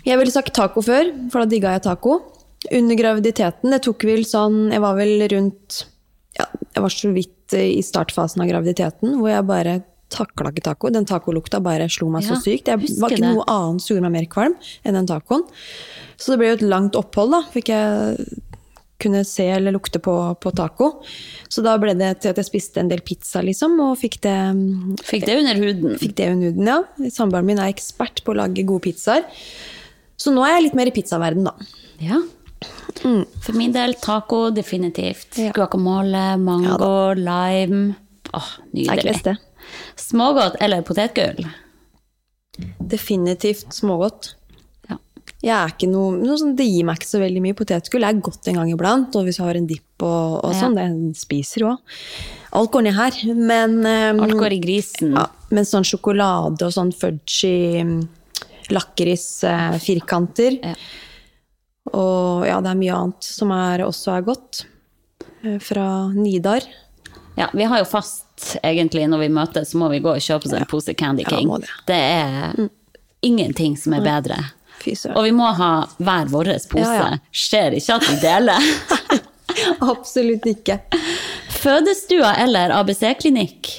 Jeg 0.06 0.16
ville 0.20 0.32
sagt 0.32 0.54
taco 0.56 0.80
før, 0.84 1.10
for 1.32 1.42
da 1.42 1.50
digga 1.50 1.74
jeg 1.74 1.82
taco. 1.88 2.20
Under 2.68 2.98
graviditeten, 2.98 3.72
det 3.72 3.80
tok 3.86 4.04
vel 4.04 4.26
sånn 4.28 4.66
Jeg 4.68 4.82
var 4.84 4.98
vel 4.98 5.22
rundt 5.32 5.78
Ja, 6.36 6.44
jeg 6.74 6.82
var 6.84 6.92
så 6.92 7.12
vidt 7.14 7.54
i 7.56 7.80
startfasen 7.82 8.42
av 8.44 8.50
graviditeten 8.50 9.16
hvor 9.18 9.32
jeg 9.32 9.46
bare 9.48 9.78
takla 10.10 10.50
ikke 10.50 10.66
taco. 10.66 10.90
Den 10.92 11.06
tacolukta 11.06 11.60
bare 11.62 11.86
slo 11.90 12.08
meg 12.12 12.26
så 12.26 12.36
sykt. 12.42 12.68
Jeg 12.70 12.98
var 13.00 13.12
ikke 13.14 13.22
det. 13.22 13.32
noe 13.32 13.46
annet 13.50 13.84
som 13.84 13.94
gjorde 13.94 14.06
meg 14.08 14.16
mer 14.16 14.28
kvalm 14.30 14.56
enn 14.82 14.98
den 14.98 15.08
tacoen. 15.08 15.44
Så 16.18 16.32
det 16.32 16.40
ble 16.40 16.50
jo 16.50 16.56
et 16.58 16.64
langt 16.66 16.98
opphold, 16.98 17.34
da. 17.36 17.40
Fikk 17.54 17.70
jeg 17.72 18.40
kunne 19.00 19.22
se 19.24 19.46
eller 19.48 19.72
lukte 19.72 20.00
på, 20.02 20.14
på 20.42 20.52
taco. 20.56 20.90
Så 21.48 21.64
da 21.64 21.76
ble 21.80 21.94
det 21.98 22.10
til 22.20 22.34
at 22.34 22.40
jeg 22.40 22.48
spiste 22.50 22.82
en 22.82 22.90
del 22.90 23.02
pizza, 23.06 23.42
liksom, 23.44 23.78
og 23.86 23.96
fikk 24.00 24.20
det 24.26 24.36
Fikk 25.06 25.28
det 25.30 25.38
under 25.40 25.62
huden. 25.62 25.96
Fikk 26.02 26.16
det 26.18 26.28
under 26.34 26.50
huden, 26.52 26.72
ja. 26.74 27.10
Samboeren 27.14 27.48
min 27.48 27.62
er 27.62 27.72
ekspert 27.72 28.24
på 28.26 28.34
å 28.34 28.40
lage 28.42 28.66
gode 28.68 28.84
pizzaer. 28.90 29.24
Så 30.20 30.34
nå 30.34 30.44
er 30.44 30.58
jeg 30.58 30.68
litt 30.68 30.76
mer 30.76 30.90
i 30.90 30.94
pizzaverden, 30.94 31.48
da. 31.48 31.54
Ja. 32.04 32.20
For 33.00 33.56
min 33.56 33.72
del 33.72 33.94
taco, 34.02 34.50
definitivt. 34.50 35.38
Ja. 35.40 35.52
Guacamole, 35.56 36.36
mango, 36.42 37.12
lime. 37.16 37.94
Åh, 38.36 38.50
nydelig. 38.74 39.36
Smågodt 39.96 40.56
eller 40.60 40.82
potetgull? 40.86 41.46
Definitivt 42.90 43.72
smågodt. 43.74 44.34
Ja. 44.90 44.98
Jeg 45.78 45.88
noe, 45.88 46.18
noe 46.20 46.36
sånn, 46.36 46.56
Det 46.58 46.66
gir 46.66 46.84
meg 46.84 46.98
ikke 47.00 47.08
så 47.08 47.20
veldig 47.22 47.42
mye 47.46 47.56
potetgull. 47.56 48.04
Det 48.04 48.10
er 48.10 48.20
godt 48.28 48.48
en 48.50 48.58
gang 48.60 48.72
iblant, 48.74 49.16
og 49.16 49.24
hvis 49.24 49.38
jeg 49.40 49.46
har 49.46 49.56
en 49.56 49.66
dipp 49.70 50.02
og, 50.04 50.44
og 50.44 50.52
Ja. 50.52 50.60
sånn, 50.60 50.76
det 50.76 51.16
spiser 51.16 51.60
jo 51.64 51.72
òg. 51.74 51.78
Alt 52.52 52.72
går 52.72 52.82
ned 52.82 52.94
her. 52.94 53.12
Men, 53.34 53.78
um, 53.86 54.20
Alt 54.26 54.32
går 54.36 54.52
i 54.52 54.60
grisen. 54.60 55.12
ja, 55.14 55.26
men 55.50 55.64
sånn 55.64 55.86
sjokolade 55.86 56.62
og 56.66 56.72
sånn 56.74 56.92
fudgy 56.92 58.04
lakrisfirkanter 58.70 58.70
lakris, 58.70 59.44
eh, 60.62 60.68
Ja. 60.70 60.74
Og 61.92 62.46
ja, 62.46 62.60
det 62.60 62.70
er 62.74 62.78
mye 62.78 62.96
annet 62.96 63.24
som 63.24 63.50
er, 63.56 63.82
også 63.86 64.12
er 64.18 64.26
godt. 64.26 64.64
eh, 65.44 65.58
Fra 65.64 66.08
Nidar. 66.12 66.66
Ja, 67.38 67.48
vi 67.56 67.64
har 67.64 67.78
jo 67.80 67.86
fast, 67.88 68.58
egentlig, 68.62 69.06
når 69.08 69.18
vi 69.24 69.28
møtes, 69.32 69.70
så 69.72 69.78
må 69.80 69.88
vi 69.88 70.00
gå 70.04 70.12
og 70.12 70.20
kjøpe 70.20 70.46
oss 70.48 70.52
en 70.56 70.66
pose 70.68 70.94
Candy 70.94 71.24
King. 71.24 71.48
Ja, 71.48 71.58
det. 71.58 71.70
det 71.88 72.00
er 72.00 72.68
ingenting 73.22 73.76
som 73.80 73.94
er 73.96 74.04
bedre. 74.04 74.36
Fyser. 74.80 75.12
Og 75.16 75.24
vi 75.24 75.32
må 75.36 75.48
ha 75.56 75.70
hver 76.00 76.28
vår 76.32 76.50
pose. 76.70 76.84
Ja, 76.84 77.10
ja. 77.14 77.18
Skjer 77.32 77.76
ikke 77.76 77.96
at 77.96 78.08
vi 78.08 78.16
deler. 78.22 78.68
Absolutt 79.92 80.46
ikke. 80.48 80.78
Fødestua 81.60 82.34
eller 82.44 82.72
ABC-klinikk? 82.78 83.70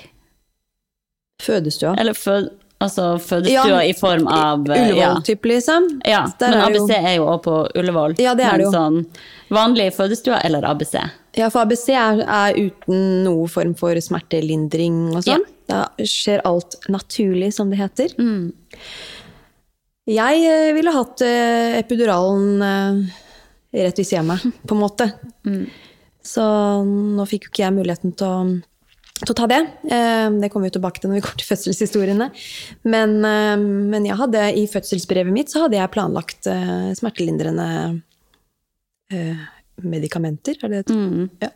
Fødestua. 1.42 1.96
Eller 1.98 2.14
fød, 2.14 2.50
altså 2.82 3.06
fødestua 3.22 3.68
Ja, 3.70 3.80
i 3.86 3.94
form 3.98 4.28
av 4.28 4.66
eh, 4.70 4.82
Ullevål-type, 4.90 5.50
liksom. 5.52 5.88
Ja, 6.06 6.12
ja 6.12 6.22
Der 6.40 6.56
men 6.56 6.60
er 6.60 6.76
jo- 6.76 6.84
ABC 6.86 6.98
er 6.98 7.16
jo 7.16 7.26
også 7.28 7.44
på 7.46 7.56
Ullevål. 7.82 8.16
Ja, 8.20 8.34
det 8.36 8.46
er 8.46 8.52
men 8.52 8.60
det 8.64 8.68
jo. 8.68 8.72
sånn 8.76 9.06
vanlig 9.52 9.88
fødestua 9.96 10.42
eller 10.46 10.66
ABC? 10.70 10.96
Ja, 11.38 11.50
for 11.50 11.62
ABC 11.64 11.90
er, 11.96 12.22
er 12.28 12.58
uten 12.60 13.24
noe 13.24 13.48
form 13.48 13.74
for 13.80 13.96
smertelindring 13.96 15.16
og 15.16 15.24
sånn. 15.24 15.46
Da 15.72 15.86
skjer 16.04 16.42
alt 16.46 16.76
naturlig, 16.92 17.54
som 17.56 17.70
det 17.72 17.80
heter. 17.80 18.16
Mm. 18.20 18.52
Jeg 20.12 20.44
eh, 20.50 20.74
ville 20.76 20.92
hatt 20.92 21.22
eh, 21.24 21.78
epiduralen 21.80 23.08
rett 23.72 23.98
ved 24.02 24.06
siden 24.08 24.26
av 24.26 24.34
meg, 24.34 24.60
på 24.68 24.76
en 24.76 24.82
måte. 24.82 25.08
Mm. 25.48 25.64
Så 26.22 26.44
nå 26.86 27.24
fikk 27.30 27.48
jo 27.48 27.52
ikke 27.54 27.64
jeg 27.64 27.76
muligheten 27.78 28.12
til 28.20 28.28
å, 28.28 28.42
til 29.28 29.36
å 29.36 29.38
ta 29.38 29.48
det. 29.50 29.62
Eh, 29.92 30.28
det 30.42 30.50
kommer 30.52 30.70
vi 30.70 30.76
tilbake 30.78 31.02
til 31.02 31.12
når 31.12 31.20
vi 31.20 31.24
kommer 31.26 31.42
til 31.42 31.50
fødselshistoriene. 31.52 32.28
Men, 32.90 33.16
eh, 33.28 33.56
men 33.62 34.08
jeg 34.08 34.20
hadde, 34.20 34.44
i 34.58 34.68
fødselsbrevet 34.72 35.34
mitt 35.34 35.54
så 35.54 35.66
hadde 35.66 35.80
jeg 35.80 35.94
planlagt 35.94 36.50
eh, 36.50 36.92
smertelindrende 36.98 37.68
eh, 39.14 39.48
medikamenter, 39.82 40.60
er 40.62 40.74
det 40.74 40.86
det? 40.88 40.96
Mm. 40.98 41.30
Ja. 41.42 41.52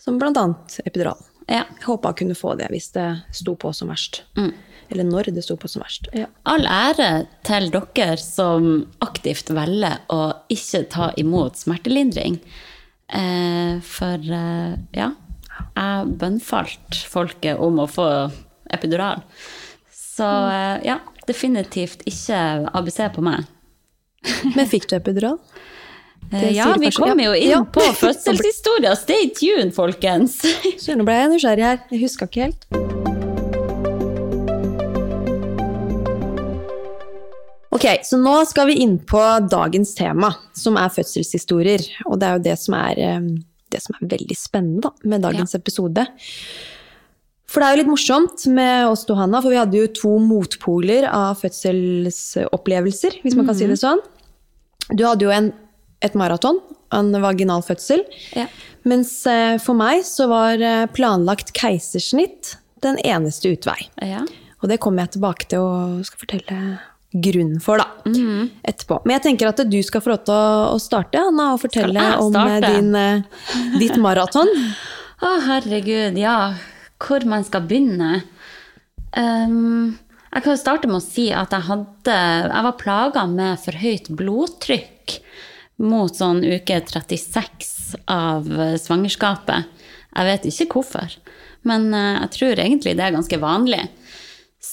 Som 0.00 0.20
annet 0.20 0.78
epidural. 0.84 1.20
Ja. 1.48 1.64
Jeg 1.64 1.86
håpa 1.86 2.12
jeg 2.12 2.22
kunne 2.22 2.36
få 2.36 2.54
det 2.60 2.70
hvis 2.72 2.90
det 2.96 3.08
sto 3.36 3.56
på 3.56 3.72
som 3.76 3.90
verst. 3.92 4.22
Mm. 4.38 4.52
Eller 4.92 5.08
når 5.08 5.32
det 5.32 5.44
sto 5.44 5.56
på 5.60 5.68
som 5.68 5.84
verst. 5.84 6.08
Ja. 6.16 6.28
All 6.48 6.66
ære 6.68 7.26
til 7.44 7.70
dere 7.72 8.16
som 8.20 8.86
aktivt 9.04 9.52
velger 9.52 10.04
å 10.12 10.22
ikke 10.52 10.84
ta 10.92 11.10
imot 11.20 11.60
smertelindring. 11.60 12.38
Eh, 13.12 13.80
for 13.84 14.32
ja, 14.96 15.10
jeg 15.74 16.14
bønnfalt 16.20 17.00
folket 17.10 17.58
om 17.62 17.80
å 17.82 17.88
få 17.90 18.08
epidural. 18.74 19.22
Så 19.94 20.26
eh, 20.50 20.84
ja, 20.86 20.98
definitivt 21.28 22.04
ikke 22.08 22.40
ABC 22.74 23.00
på 23.16 23.24
meg. 23.26 23.46
Men 24.56 24.68
fikk 24.70 24.88
du 24.90 24.96
epidural? 24.98 25.38
Eh, 26.32 26.50
ja, 26.56 26.70
vi 26.80 26.90
kommer 26.94 27.26
jo 27.28 27.34
inn 27.36 27.50
Ja. 27.56 27.62
på 27.68 27.84
fødselshistorier. 28.00 28.94
Stay 28.98 29.30
tuned, 29.36 29.74
folkens! 29.76 30.40
Så 30.82 30.96
nå 30.96 31.04
ble 31.06 31.18
jeg 31.20 31.34
nysgjerrig 31.34 31.66
her. 31.68 31.82
Jeg 31.92 32.04
huska 32.06 32.30
ikke 32.30 32.48
helt. 32.48 32.68
Ok, 37.74 37.88
så 38.06 38.16
nå 38.22 38.36
skal 38.46 38.68
vi 38.70 38.76
inn 38.84 39.00
på 39.02 39.20
dagens 39.50 39.96
tema, 39.98 40.28
som 40.54 40.76
er 40.78 40.92
fødselshistorier. 40.94 41.82
Og 42.06 42.20
det 42.22 42.28
er 42.28 42.36
jo 42.38 42.44
det 42.44 42.54
som 42.62 42.76
er, 42.78 43.00
eh, 43.02 43.26
det 43.72 43.80
som 43.82 43.96
er 43.98 44.08
veldig 44.14 44.36
spennende 44.38 44.88
da, 44.88 45.08
med 45.08 45.24
dagens 45.24 45.54
episode. 45.56 46.06
For 47.50 47.62
det 47.62 47.66
er 47.66 47.74
jo 47.74 47.80
litt 47.82 47.92
morsomt 47.92 48.46
med 48.50 48.88
oss 48.90 49.04
to, 49.06 49.16
Hanna, 49.18 49.40
for 49.44 49.52
vi 49.52 49.60
hadde 49.60 49.78
jo 49.78 49.90
to 49.94 50.14
motpoler 50.22 51.06
av 51.10 51.38
fødselsopplevelser, 51.42 53.20
hvis 53.22 53.36
man 53.38 53.48
kan 53.48 53.58
si 53.58 53.68
det 53.70 53.78
sånn. 53.82 54.02
Du 54.90 55.04
hadde 55.06 55.26
jo 55.26 55.34
en, 55.34 55.52
et 56.04 56.16
maraton, 56.18 56.58
en 56.94 57.12
vaginal 57.22 57.62
fødsel. 57.66 58.02
Ja. 58.36 58.48
Mens 58.88 59.12
eh, 59.30 59.56
for 59.62 59.78
meg 59.78 60.02
så 60.08 60.26
var 60.30 60.60
eh, 60.60 60.86
planlagt 60.92 61.54
keisersnitt 61.56 62.56
den 62.84 62.98
eneste 63.06 63.54
utvei. 63.54 63.78
Ja. 64.02 64.24
Og 64.60 64.70
det 64.72 64.80
kommer 64.82 65.04
jeg 65.04 65.16
tilbake 65.16 65.48
til 65.48 65.64
og 65.64 66.02
skal 66.08 66.24
fortelle 66.24 66.58
grunnen 67.14 67.60
for, 67.62 67.78
da. 67.78 68.10
Mm. 68.10 68.50
Etterpå. 68.66 69.00
Men 69.04 69.16
jeg 69.16 69.24
tenker 69.28 69.50
at 69.50 69.62
du 69.70 69.78
skal 69.86 70.02
få 70.02 70.14
lov 70.14 70.22
til 70.26 70.34
å, 70.34 70.78
starte, 70.82 71.20
Anna, 71.20 71.52
og 71.54 71.62
fortelle 71.62 72.06
om 72.22 72.34
eh, 72.40 72.56
din, 72.64 72.90
eh, 72.98 73.50
ditt 73.78 73.98
maraton. 74.02 74.50
Å, 75.24 75.34
herregud, 75.46 76.18
ja. 76.18 76.38
Hvor 77.00 77.24
man 77.30 77.46
skal 77.46 77.64
begynne. 77.68 78.24
Um, 79.14 79.94
jeg 80.32 80.42
kan 80.42 80.50
jo 80.50 80.58
starte 80.58 80.90
med 80.90 80.98
å 80.98 81.04
si 81.04 81.28
at 81.30 81.52
jeg 81.54 81.68
hadde 81.68 82.14
Jeg 82.16 82.64
var 82.66 82.74
plaga 82.80 83.22
med 83.30 83.60
for 83.62 83.78
høyt 83.78 84.08
blodtrykk 84.18 85.14
mot 85.86 86.10
sånn 86.10 86.42
uke 86.42 86.80
36 86.82 87.70
av 88.10 88.50
eh, 88.50 88.74
svangerskapet. 88.80 89.70
Jeg 90.14 90.28
vet 90.28 90.48
ikke 90.50 90.68
hvorfor, 90.70 91.14
men 91.66 91.88
jeg 91.94 92.30
tror 92.36 92.60
egentlig 92.62 92.92
det 92.98 93.06
er 93.06 93.14
ganske 93.16 93.38
vanlig. 93.42 93.82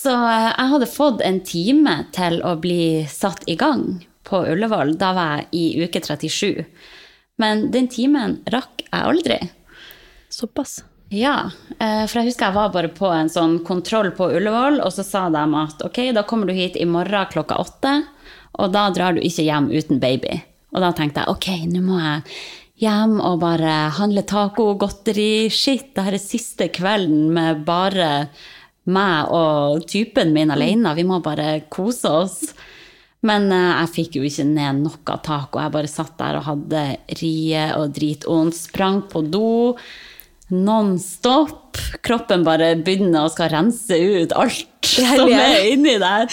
Så 0.02 0.14
eh, 0.14 0.50
jeg 0.50 0.70
hadde 0.74 0.90
fått 0.90 1.22
en 1.26 1.42
time 1.46 1.98
til 2.16 2.40
å 2.48 2.56
bli 2.62 3.06
satt 3.10 3.46
i 3.52 3.58
gang 3.60 4.02
på 4.28 4.44
Ullevål. 4.54 4.96
Da 4.98 5.12
var 5.18 5.42
jeg 5.42 5.50
i 5.58 5.86
uke 5.86 6.02
37. 6.02 6.64
Men 7.42 7.68
den 7.74 7.90
timen 7.92 8.40
rakk 8.54 8.86
jeg 8.88 9.02
aldri. 9.02 9.38
Såpass. 10.32 10.80
Ja, 11.12 11.52
eh, 11.76 12.06
for 12.08 12.22
jeg 12.22 12.32
husker 12.32 12.48
jeg 12.48 12.56
var 12.56 12.72
bare 12.74 12.90
på 12.96 13.10
en 13.12 13.30
sånn 13.30 13.60
kontroll 13.68 14.14
på 14.16 14.30
Ullevål, 14.32 14.80
og 14.80 14.94
så 14.96 15.04
sa 15.04 15.26
de 15.34 15.44
at 15.60 15.84
ok, 15.84 16.00
da 16.16 16.24
kommer 16.28 16.48
du 16.48 16.56
hit 16.56 16.80
i 16.80 16.88
morgen 16.88 17.28
klokka 17.34 17.60
åtte, 17.60 17.98
og 18.56 18.72
da 18.72 18.86
drar 18.96 19.18
du 19.18 19.20
ikke 19.20 19.44
hjem 19.44 19.68
uten 19.76 20.00
baby. 20.00 20.40
Og 20.72 20.80
da 20.86 20.94
tenkte 20.96 21.26
jeg 21.26 21.36
ok, 21.36 21.50
nå 21.74 21.84
må 21.84 22.00
jeg 22.00 22.24
hjem 22.86 23.20
og 23.20 23.42
bare 23.44 23.92
handle 23.98 24.24
taco, 24.24 24.72
godteri, 24.80 25.52
shit, 25.52 25.92
det 25.98 26.08
her 26.08 26.16
er 26.16 26.24
siste 26.24 26.70
kvelden 26.74 27.28
med 27.36 27.66
bare 27.68 28.30
meg 28.90 29.30
og 29.30 29.84
typen 29.90 30.32
min 30.34 30.52
alene, 30.54 30.96
vi 30.98 31.04
må 31.06 31.20
bare 31.24 31.62
kose 31.70 32.10
oss. 32.10 32.40
Men 33.22 33.52
eh, 33.54 33.84
jeg 33.84 33.92
fikk 33.96 34.16
jo 34.18 34.24
ikke 34.26 34.48
ned 34.50 34.80
noe 34.82 34.98
og 35.14 35.60
Jeg 35.62 35.74
bare 35.76 35.92
satt 35.92 36.16
der 36.18 36.40
og 36.40 36.48
hadde 36.48 36.86
rie 37.22 37.68
og 37.78 37.92
dritvondt. 37.94 38.58
Sprang 38.58 39.04
på 39.12 39.22
do 39.30 39.76
non 40.52 40.96
stop. 41.00 41.78
Kroppen 42.04 42.44
bare 42.44 42.74
begynner 42.82 43.28
å 43.28 43.32
skal 43.32 43.52
rense 43.54 43.96
ut 43.96 44.34
alt 44.34 44.90
som 44.90 45.30
er 45.30 45.70
inni 45.70 45.98
der. 46.02 46.26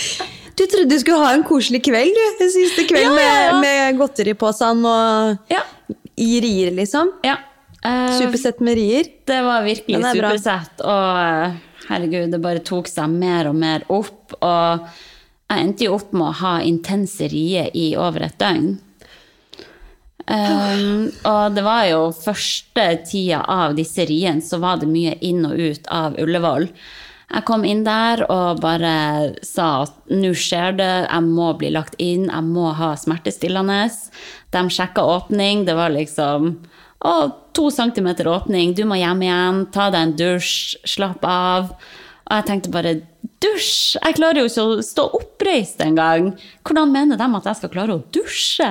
Du 0.58 0.64
trodde 0.66 0.88
du 0.90 0.98
skulle 0.98 1.20
ha 1.22 1.34
en 1.36 1.44
koselig 1.46 1.84
kveld, 1.86 2.16
du. 2.16 2.24
Den 2.40 2.50
siste 2.50 2.82
kvelden 2.88 3.14
Ja, 3.14 3.28
ja, 3.28 3.44
ja. 3.44 3.52
med, 3.60 3.68
med 3.68 4.00
godteriposene 4.00 4.90
og 4.90 5.52
Ja. 5.52 5.60
i 6.18 6.40
rier, 6.42 6.72
liksom. 6.74 7.12
ja. 7.22 7.36
Uh, 7.78 8.10
Supersett 8.18 8.58
med 8.64 8.74
rier. 8.74 9.06
Det 9.28 9.36
var 9.46 9.62
virkelig 9.62 10.00
er 10.00 10.16
supersett. 10.16 10.80
Og 10.82 11.20
eh, 11.22 11.52
herregud, 11.88 12.32
det 12.32 12.42
bare 12.44 12.64
tok 12.64 12.90
seg 12.90 13.12
mer 13.12 13.50
og 13.50 13.56
mer 13.58 13.86
opp. 13.92 14.36
Og 14.38 14.84
jeg 15.48 15.64
endte 15.64 15.88
jo 15.88 15.96
opp 15.96 16.12
med 16.12 16.28
å 16.28 16.36
ha 16.42 16.54
intense 16.66 17.28
rier 17.32 17.72
i 17.74 17.90
over 17.96 18.28
et 18.28 18.38
døgn. 18.40 18.76
Um, 20.28 21.08
og 21.24 21.54
det 21.56 21.64
var 21.64 21.86
jo 21.88 22.00
første 22.12 22.84
tida 23.08 23.40
av 23.48 23.76
disse 23.78 24.04
riene, 24.04 24.44
så 24.44 24.60
var 24.60 24.80
det 24.80 24.90
mye 24.90 25.14
inn 25.24 25.46
og 25.48 25.56
ut 25.56 25.88
av 25.88 26.18
Ullevål. 26.20 26.68
Jeg 27.28 27.44
kom 27.48 27.64
inn 27.68 27.80
der 27.84 28.22
og 28.32 28.60
bare 28.60 29.36
sa 29.44 29.84
at 29.84 29.96
nå 30.12 30.32
skjer 30.36 30.76
det, 30.78 30.92
jeg 31.08 31.24
må 31.28 31.50
bli 31.60 31.72
lagt 31.72 31.96
inn, 32.00 32.28
jeg 32.28 32.44
må 32.44 32.70
ha 32.76 32.94
smertestillende. 32.96 33.82
De 34.52 34.62
sjekka 34.72 35.04
åpning, 35.04 35.64
det 35.68 35.76
var 35.76 35.92
liksom 35.92 36.54
å, 37.04 37.32
to 37.54 37.70
centimeter 37.70 38.26
åpning, 38.26 38.74
du 38.74 38.84
må 38.84 38.98
hjem 38.98 39.22
igjen, 39.22 39.64
ta 39.74 39.88
deg 39.90 40.00
en 40.08 40.16
dusj, 40.18 40.76
slapp 40.88 41.22
av. 41.24 41.72
Og 42.28 42.34
jeg 42.36 42.44
tenkte 42.50 42.70
bare 42.74 42.90
dusj! 43.40 43.96
Jeg 44.02 44.16
klarer 44.18 44.42
jo 44.42 44.48
ikke 44.50 44.64
å 44.66 44.82
stå 44.84 45.04
oppreist 45.16 45.80
engang. 45.80 46.32
Hvordan 46.66 46.90
mener 46.92 47.16
de 47.16 47.28
at 47.38 47.46
jeg 47.48 47.56
skal 47.60 47.70
klare 47.72 47.94
å 47.96 48.02
dusje? 48.12 48.68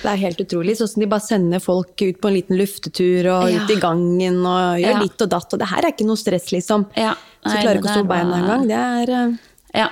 Det 0.00 0.08
er 0.12 0.22
helt 0.22 0.40
utrolig. 0.40 0.76
Sånn 0.78 0.88
som 0.88 1.02
de 1.02 1.08
bare 1.10 1.26
sender 1.26 1.60
folk 1.60 1.92
ut 2.00 2.20
på 2.22 2.30
en 2.30 2.36
liten 2.38 2.56
luftetur 2.56 3.28
og 3.34 3.50
Ja. 3.50 3.60
ut 3.66 3.70
i 3.74 3.80
gangen 3.82 4.38
og 4.46 4.78
gjør 4.80 4.94
Ja. 4.94 5.02
litt 5.02 5.20
og 5.20 5.28
datt. 5.28 5.52
Og 5.52 5.58
det 5.58 5.68
her 5.68 5.84
er 5.84 5.92
ikke 5.92 6.06
noe 6.06 6.16
stress, 6.16 6.48
liksom. 6.54 6.86
Ja. 6.96 7.14
Så 7.44 7.60
klarer 7.60 7.76
ikke 7.82 7.90
å 7.90 7.96
stå 7.98 8.06
på 8.06 8.14
beina 8.14 8.40
engang. 8.40 8.66
Det 8.68 8.80
er 9.10 9.10
eh, 9.12 9.36
Ja. 9.74 9.88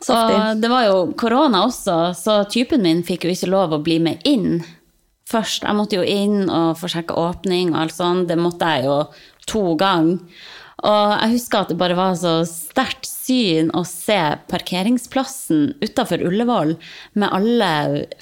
saftig. 0.00 0.34
Og 0.56 0.60
det 0.60 0.70
var 0.70 0.84
jo 0.86 1.12
korona 1.12 1.66
også, 1.68 2.14
så 2.16 2.48
typen 2.50 2.82
min 2.82 3.02
fikk 3.04 3.24
jo 3.24 3.30
ikke 3.30 3.50
lov 3.50 3.70
å 3.70 3.82
bli 3.82 3.98
med 4.00 4.18
inn 4.24 4.64
først. 5.28 5.66
Jeg 5.66 5.76
måtte 5.78 5.98
jo 5.98 6.06
inn 6.06 6.48
og 6.48 6.78
få 6.80 6.90
sjekka 6.92 7.16
åpning 7.18 7.74
og 7.74 7.82
alt 7.84 7.96
sånt. 7.96 8.28
Det 8.30 8.38
måtte 8.40 8.70
jeg 8.76 8.88
jo 8.88 9.00
to 9.48 9.64
ganger. 9.80 10.22
Og 10.86 11.12
jeg 11.18 11.32
husker 11.32 11.64
at 11.64 11.72
det 11.72 11.78
bare 11.80 11.96
var 11.98 12.12
så 12.14 12.36
sterkt 12.46 13.08
syn 13.08 13.72
å 13.74 13.82
se 13.86 14.18
parkeringsplassen 14.50 15.72
utafor 15.82 16.22
Ullevål 16.28 16.76
med 17.18 17.34
alle 17.34 17.70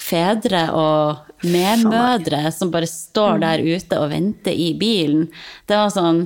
fedre 0.01 0.63
og 0.73 1.45
medmødre 1.45 2.47
som 2.55 2.73
bare 2.73 2.89
står 2.89 3.43
der 3.43 3.61
ute 3.61 4.01
og 4.01 4.09
venter 4.09 4.57
i 4.57 4.71
bilen. 4.79 5.27
Det 5.69 5.77
var 5.77 5.93
sånn 5.93 6.25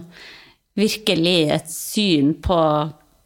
virkelig 0.80 1.39
et 1.58 1.67
syn 1.67 2.32
på 2.39 2.62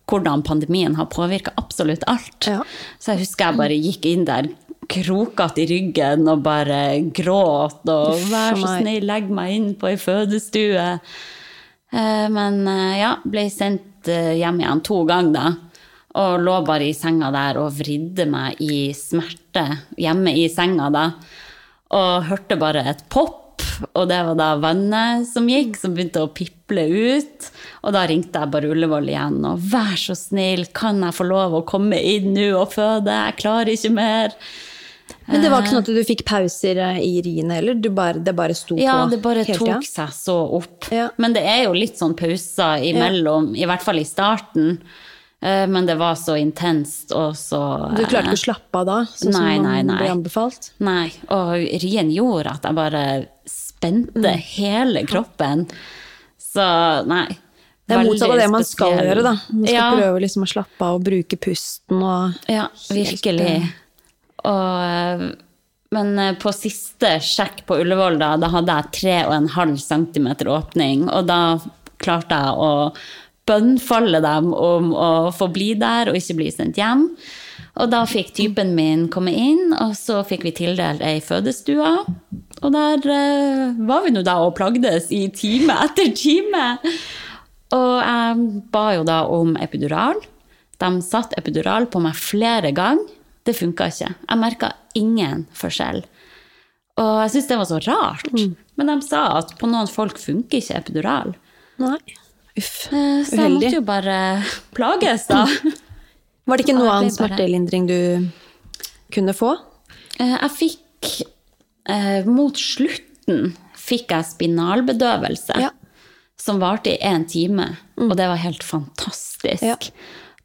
hvordan 0.10 0.42
pandemien 0.46 0.98
har 0.98 1.10
påvirka 1.14 1.54
absolutt 1.62 2.04
alt. 2.10 2.50
Ja. 2.50 2.64
Så 2.98 3.14
jeg 3.14 3.26
husker 3.26 3.52
jeg 3.52 3.62
bare 3.62 3.78
gikk 3.78 4.10
inn 4.10 4.26
der 4.26 4.50
krokete 4.90 5.64
i 5.64 5.70
ryggen 5.70 6.28
og 6.32 6.44
bare 6.46 6.82
gråt 7.16 7.88
og 7.92 8.20
'vær 8.20 8.60
så 8.60 8.80
snill, 8.80 9.06
legg 9.06 9.30
meg 9.30 9.56
inn 9.56 9.70
på 9.76 9.92
ei 9.92 9.98
fødestue'. 9.98 11.00
Eh, 11.92 12.28
Men 12.30 12.68
eh, 12.68 13.00
ja, 13.00 13.16
ble 13.24 13.48
sendt 13.50 14.10
eh, 14.12 14.36
hjem 14.40 14.60
igjen 14.62 14.84
to 14.84 15.04
ganger 15.08 15.34
da. 15.34 15.48
Og 16.16 16.40
lå 16.40 16.60
bare 16.68 16.88
i 16.88 16.96
senga 16.96 17.32
der 17.36 17.58
og 17.60 17.74
vridde 17.76 18.26
meg 18.32 18.62
i 18.64 18.94
smerte 18.96 19.66
hjemme 20.00 20.32
i 20.32 20.48
senga 20.52 20.90
da. 20.94 21.08
Og 21.96 22.30
hørte 22.30 22.56
bare 22.60 22.86
et 22.90 23.04
pop, 23.12 23.64
og 23.94 24.08
det 24.08 24.22
var 24.28 24.38
da 24.40 24.48
vannet 24.60 25.28
som 25.28 25.48
gikk, 25.52 25.76
som 25.80 25.96
begynte 25.96 26.24
å 26.24 26.32
piple 26.32 26.86
ut. 26.88 27.50
Og 27.84 27.96
da 27.96 28.06
ringte 28.08 28.40
jeg 28.40 28.52
bare 28.52 28.72
Ullevål 28.72 29.12
igjen 29.12 29.42
og 29.48 29.60
'vær 29.60 30.00
så 30.00 30.16
snill, 30.16 30.66
kan 30.74 31.04
jeg 31.04 31.18
få 31.20 31.28
lov 31.28 31.54
å 31.54 31.66
komme 31.68 32.00
inn 32.00 32.34
nå 32.34 32.48
og 32.62 32.72
føde? 32.74 33.12
Jeg 33.12 33.38
klarer 33.44 33.76
ikke 33.76 33.94
mer'. 34.00 34.40
Men 35.28 35.42
det 35.42 35.50
var 35.50 35.62
ikke 35.62 35.72
sånn 35.74 35.84
at 35.84 35.90
du 35.90 36.04
fikk 36.06 36.22
pauser 36.26 36.78
eh, 36.82 37.00
i 37.02 37.22
riene 37.26 37.58
heller? 37.60 37.74
Du 37.82 37.90
bare, 37.94 38.20
det 38.24 38.34
bare 38.38 38.54
sto 38.58 38.78
Ja, 38.78 39.04
på 39.06 39.12
det 39.12 39.22
bare 39.24 39.44
tok 39.46 39.58
tida? 39.68 39.80
seg 39.86 40.14
så 40.14 40.36
opp. 40.58 40.88
Ja. 40.94 41.10
Men 41.18 41.34
det 41.34 41.44
er 41.50 41.64
jo 41.66 41.74
litt 41.78 41.98
sånn 41.98 42.14
pauser 42.18 42.84
imellom, 42.90 43.52
i 43.58 43.66
hvert 43.66 43.82
fall 43.86 44.00
i 44.02 44.06
starten. 44.06 44.80
Eh, 45.42 45.66
Men 45.68 45.86
det 45.86 45.96
var 46.00 46.16
så 46.16 46.38
intenst 46.40 47.12
og 47.14 47.34
så 47.38 47.60
Du 47.98 48.04
klarte 48.06 48.32
ikke 48.32 48.40
å 48.40 48.44
slappe 48.46 48.80
av 48.82 48.86
da, 48.86 49.00
sånn 49.14 49.34
Nei, 49.36 49.56
som 49.58 49.66
nei, 49.68 49.82
ble 49.98 50.10
anbefalt? 50.14 50.70
Nei, 50.80 51.12
og 51.30 51.54
rien 51.84 52.10
gjorde 52.10 52.54
at 52.56 52.64
jeg 52.70 52.76
bare 52.76 53.04
spente 53.46 54.16
Mm. 54.16 54.40
hele 54.56 55.04
kroppen. 55.06 55.68
Så 56.40 56.66
nei. 57.06 57.28
Det 57.86 57.94
er 58.00 58.04
motsatt 58.08 58.32
av 58.32 58.38
det 58.40 58.50
man 58.50 58.64
skal 58.66 58.94
spesiell. 58.96 59.06
gjøre, 59.12 59.24
da. 59.24 59.34
Man 59.54 59.66
skal 59.68 59.76
ja, 59.76 59.90
prøve 60.00 60.22
liksom 60.24 60.44
å 60.48 60.48
slappe 60.50 60.82
av 60.88 60.96
og 60.96 61.04
bruke 61.06 61.38
pusten 61.38 62.02
og 62.02 62.34
Ja, 62.50 62.68
virkelig. 62.90 63.70
Og, 64.46 64.78
eh, 64.86 65.26
men 65.96 66.20
eh, 66.22 66.38
på 66.42 66.54
siste 66.56 67.18
sjekk 67.24 67.64
på 67.68 67.80
Ullevål, 67.84 68.20
da, 68.22 68.36
da 68.42 68.52
hadde 68.54 68.80
jeg 68.80 69.24
3,5 69.26 69.78
cm 69.82 70.32
åpning, 70.54 71.08
og 71.10 71.30
da 71.30 71.42
klarte 72.02 72.38
jeg 72.38 72.60
å 72.60 72.72
bønnfalle 73.46 74.22
dem 74.26 74.54
om 74.58 74.94
å 74.98 75.10
få 75.36 75.50
bli 75.54 75.74
der 75.78 76.10
og 76.10 76.18
ikke 76.18 76.38
bli 76.40 76.52
sendt 76.54 76.80
hjem. 76.82 77.10
Og 77.76 77.92
da 77.92 78.06
fikk 78.08 78.32
typen 78.38 78.72
min 78.76 79.06
komme 79.12 79.34
inn, 79.36 79.74
og 79.76 79.94
så 80.00 80.22
fikk 80.28 80.46
vi 80.48 80.54
tildelt 80.56 81.04
ei 81.04 81.20
fødestue. 81.24 81.92
Og 82.64 82.72
der 82.72 83.04
uh, 83.04 83.76
var 83.86 84.06
vi 84.06 84.14
nå 84.16 84.24
da 84.26 84.38
og 84.46 84.56
plagdes 84.58 85.12
i 85.14 85.26
time 85.36 85.76
etter 85.84 86.14
time. 86.16 86.64
Og 87.76 87.92
jeg 88.00 88.64
ba 88.72 88.86
jo 88.96 89.04
da 89.08 89.20
om 89.28 89.54
epidural. 89.60 90.24
De 90.80 90.90
satte 91.04 91.38
epidural 91.40 91.90
på 91.92 92.02
meg 92.04 92.16
flere 92.20 92.72
ganger. 92.76 93.12
Det 93.46 93.54
funka 93.56 93.88
ikke. 93.92 94.12
Jeg 94.30 94.42
merka 94.42 94.72
ingen 94.98 95.46
forskjell. 95.54 96.04
Og 96.98 97.10
jeg 97.26 97.32
syntes 97.34 97.50
det 97.52 97.58
var 97.60 97.68
så 97.70 97.80
rart. 97.86 98.30
Men 98.80 98.88
de 98.90 98.96
sa 99.06 99.26
at 99.42 99.52
på 99.60 99.68
noen 99.70 99.90
folk 99.92 100.18
funker 100.22 100.62
ikke 100.62 100.78
epidural. 100.80 101.34
Nei. 101.84 101.98
Uff. 102.56 102.88
Uheldig. 102.88 103.26
Så 103.28 103.36
jeg 103.36 103.40
Uheldig. 103.40 103.54
måtte 103.60 103.76
jo 103.76 103.86
bare 103.90 104.18
plages, 104.78 105.26
da. 105.28 105.44
Var 106.48 106.58
det 106.62 106.66
ikke 106.68 106.78
noe 106.78 106.92
annen 106.94 107.10
bare- 107.12 107.18
smertelindring 107.18 107.88
du 107.90 107.98
kunne 109.14 109.34
få? 109.36 109.56
Eh, 110.20 110.36
Jeg 110.38 110.52
fikk 110.56 111.10
eh, 111.90 112.24
Mot 112.30 112.56
slutten 112.58 113.52
fikk 113.86 114.14
jeg 114.16 114.26
spinalbedøvelse. 114.32 115.58
Ja. 115.62 115.72
Som 116.42 116.60
varte 116.64 116.94
i 116.96 117.00
én 117.06 117.26
time. 117.30 117.74
Og 117.98 118.16
det 118.18 118.28
var 118.32 118.40
helt 118.42 118.64
fantastisk. 118.64 119.62
Ja. 119.66 119.76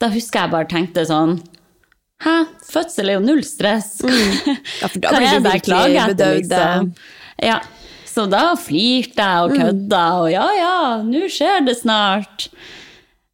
Da 0.00 0.08
husker 0.12 0.46
jeg 0.46 0.52
bare 0.54 0.68
tenkte 0.70 1.04
sånn 1.08 1.38
Hæ, 2.20 2.34
fødsel 2.68 3.08
er 3.08 3.16
jo 3.18 3.22
null 3.24 3.42
stress. 3.46 3.94
Ja, 4.82 4.88
for 4.88 4.98
da 5.00 5.12
blir 5.16 5.30
det 5.38 5.44
virkelig 5.46 6.02
bedøvd. 6.14 6.42
liksom? 6.42 6.90
Ja, 7.40 7.60
så 8.10 8.26
da 8.28 8.42
flirte 8.60 9.24
jeg 9.24 9.46
og 9.46 9.54
kødda, 9.56 10.02
og 10.20 10.28
ja, 10.32 10.44
ja, 10.58 10.74
nå 11.06 11.22
skjer 11.32 11.64
det 11.64 11.76
snart. 11.78 12.48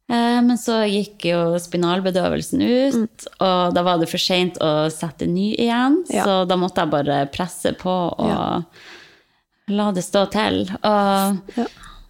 Eh, 0.07 0.37
Men 0.45 0.55
så 0.61 0.77
gikk 0.87 1.25
jo 1.33 1.39
spinalbedøvelsen 1.59 2.61
ut, 2.63 3.25
og 3.43 3.73
da 3.75 3.83
var 3.83 3.99
det 3.99 4.07
for 4.07 4.21
seint 4.23 4.55
å 4.63 4.87
sette 4.93 5.27
ny 5.27 5.49
igjen. 5.59 5.97
Ja. 6.13 6.23
Så 6.23 6.37
da 6.47 6.55
måtte 6.55 6.85
jeg 6.85 6.93
bare 6.93 7.25
presse 7.33 7.73
på 7.75 7.95
og 8.15 8.29
Ja. 8.29 8.61
la 9.67 9.91
det 9.91 10.05
stå 10.07 10.29
til. 10.31 10.61
Og 10.79 11.57
Ja. 11.57 11.65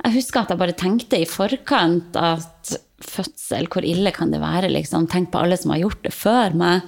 jeg 0.06 0.14
husker 0.20 0.42
at 0.46 0.50
jeg 0.54 0.60
bare 0.62 0.78
tenkte 0.78 1.18
i 1.22 1.26
forkant 1.26 2.14
at 2.16 2.78
fødsel, 3.04 3.68
hvor 3.72 3.86
ille 3.86 4.12
kan 4.16 4.32
det 4.34 4.42
være? 4.42 4.72
Liksom? 4.74 5.08
Tenk 5.12 5.32
på 5.34 5.42
alle 5.44 5.58
som 5.60 5.74
har 5.74 5.84
gjort 5.84 6.04
det 6.06 6.14
før 6.16 6.56
meg. 6.58 6.86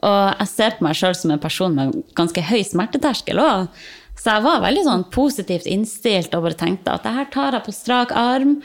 Og 0.00 0.20
jeg 0.40 0.48
ser 0.48 0.76
på 0.76 0.86
meg 0.86 0.96
sjøl 0.96 1.16
som 1.16 1.32
en 1.34 1.42
person 1.42 1.74
med 1.76 1.96
ganske 2.16 2.44
høy 2.48 2.62
smerteterskel 2.64 3.40
òg. 3.42 3.82
Så 4.20 4.34
jeg 4.34 4.44
var 4.44 4.62
veldig 4.64 4.84
sånn 4.84 5.04
positivt 5.12 5.68
innstilt 5.68 6.34
og 6.36 6.44
bare 6.48 6.58
tenkte 6.60 6.92
at 6.92 7.04
det 7.06 7.16
her 7.16 7.28
tar 7.32 7.56
jeg 7.56 7.66
på 7.66 7.74
strak 7.76 8.14
arm. 8.16 8.58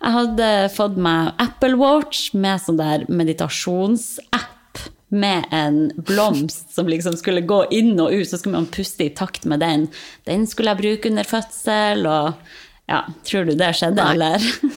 Jeg 0.00 0.16
hadde 0.16 0.50
fått 0.74 0.98
meg 1.02 1.34
Apple 1.42 1.76
Watch 1.80 2.30
med 2.32 2.62
sånn 2.62 2.78
der 2.80 3.04
meditasjonsapp 3.10 4.46
med 5.10 5.50
en 5.50 5.80
blomst 6.06 6.70
som 6.74 6.88
liksom 6.88 7.16
skulle 7.18 7.42
gå 7.42 7.64
inn 7.74 7.96
og 7.98 8.14
ut, 8.14 8.28
så 8.30 8.38
skulle 8.38 8.60
man 8.60 8.70
puste 8.70 9.08
i 9.08 9.14
takt 9.14 9.48
med 9.50 9.62
den. 9.64 9.88
Den 10.30 10.46
skulle 10.46 10.70
jeg 10.70 10.82
bruke 10.84 11.10
under 11.10 11.26
fødsel, 11.26 12.06
og 12.06 12.38
ja, 12.90 13.02
tror 13.26 13.50
du 13.50 13.56
det 13.58 13.72
skjedde, 13.78 14.06
Nei. 14.06 14.14
eller? 14.14 14.76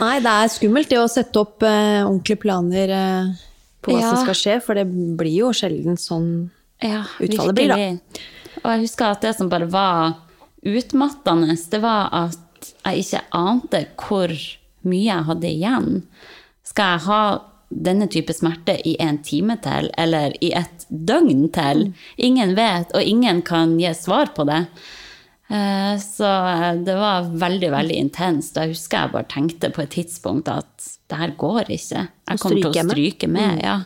Nei, 0.00 0.16
det 0.24 0.30
er 0.32 0.48
skummelt 0.48 0.88
det 0.88 0.98
å 1.02 1.08
sette 1.10 1.36
opp 1.42 1.62
eh, 1.68 2.00
ordentlige 2.06 2.40
planer 2.40 2.92
eh, 2.96 3.32
på 3.84 3.92
hva 3.92 4.00
Ja. 4.00 4.10
som 4.14 4.22
skal 4.24 4.38
skje, 4.38 4.54
for 4.64 4.78
det 4.78 4.86
blir 4.88 5.34
jo 5.42 5.52
sjelden 5.56 5.98
sånn 6.00 6.50
Ja, 6.82 7.04
Utfallet 7.20 7.54
blir 7.54 7.68
da. 7.68 7.76
Og 8.62 8.68
jeg 8.72 8.80
husker 8.86 9.12
at 9.12 9.20
det 9.22 9.34
som 9.36 9.48
bare 9.52 9.68
var 9.70 10.16
utmattende, 10.66 11.54
det 11.70 11.80
var 11.82 12.08
at 12.12 12.72
jeg 12.86 13.04
ikke 13.04 13.20
ante 13.34 13.84
hvor 13.98 14.32
mye 14.86 15.04
jeg 15.06 15.26
hadde 15.28 15.48
igjen. 15.50 15.88
Skal 16.66 16.94
jeg 16.96 17.04
ha 17.06 17.22
denne 17.72 18.06
type 18.12 18.34
smerte 18.36 18.74
i 18.86 18.96
en 19.00 19.18
time 19.24 19.56
til, 19.64 19.90
eller 19.98 20.34
i 20.44 20.52
et 20.58 20.86
døgn 20.90 21.46
til? 21.54 21.86
Ingen 22.18 22.54
vet, 22.58 22.92
og 22.94 23.02
ingen 23.02 23.42
kan 23.46 23.78
gi 23.80 23.92
svar 23.98 24.32
på 24.36 24.46
det. 24.48 24.64
Eh, 25.52 25.96
Så 26.00 26.28
det 26.86 26.94
var 26.96 27.28
veldig, 27.28 27.70
veldig 27.74 27.98
intenst. 28.06 28.54
Da 28.56 28.64
jeg 28.64 28.74
husker 28.76 29.04
jeg 29.04 29.12
bare 29.12 29.28
tenkte 29.32 29.72
på 29.74 29.82
et 29.84 29.92
tidspunkt 29.98 30.48
at 30.48 30.88
det 31.12 31.18
her 31.20 31.34
går 31.36 31.68
ikke. 31.68 32.06
Jeg 32.30 32.40
kommer 32.40 32.62
til 32.62 32.70
å 32.70 32.86
stryke 32.88 33.28
med. 33.28 33.56
med. 33.56 33.62
ja. 33.64 33.76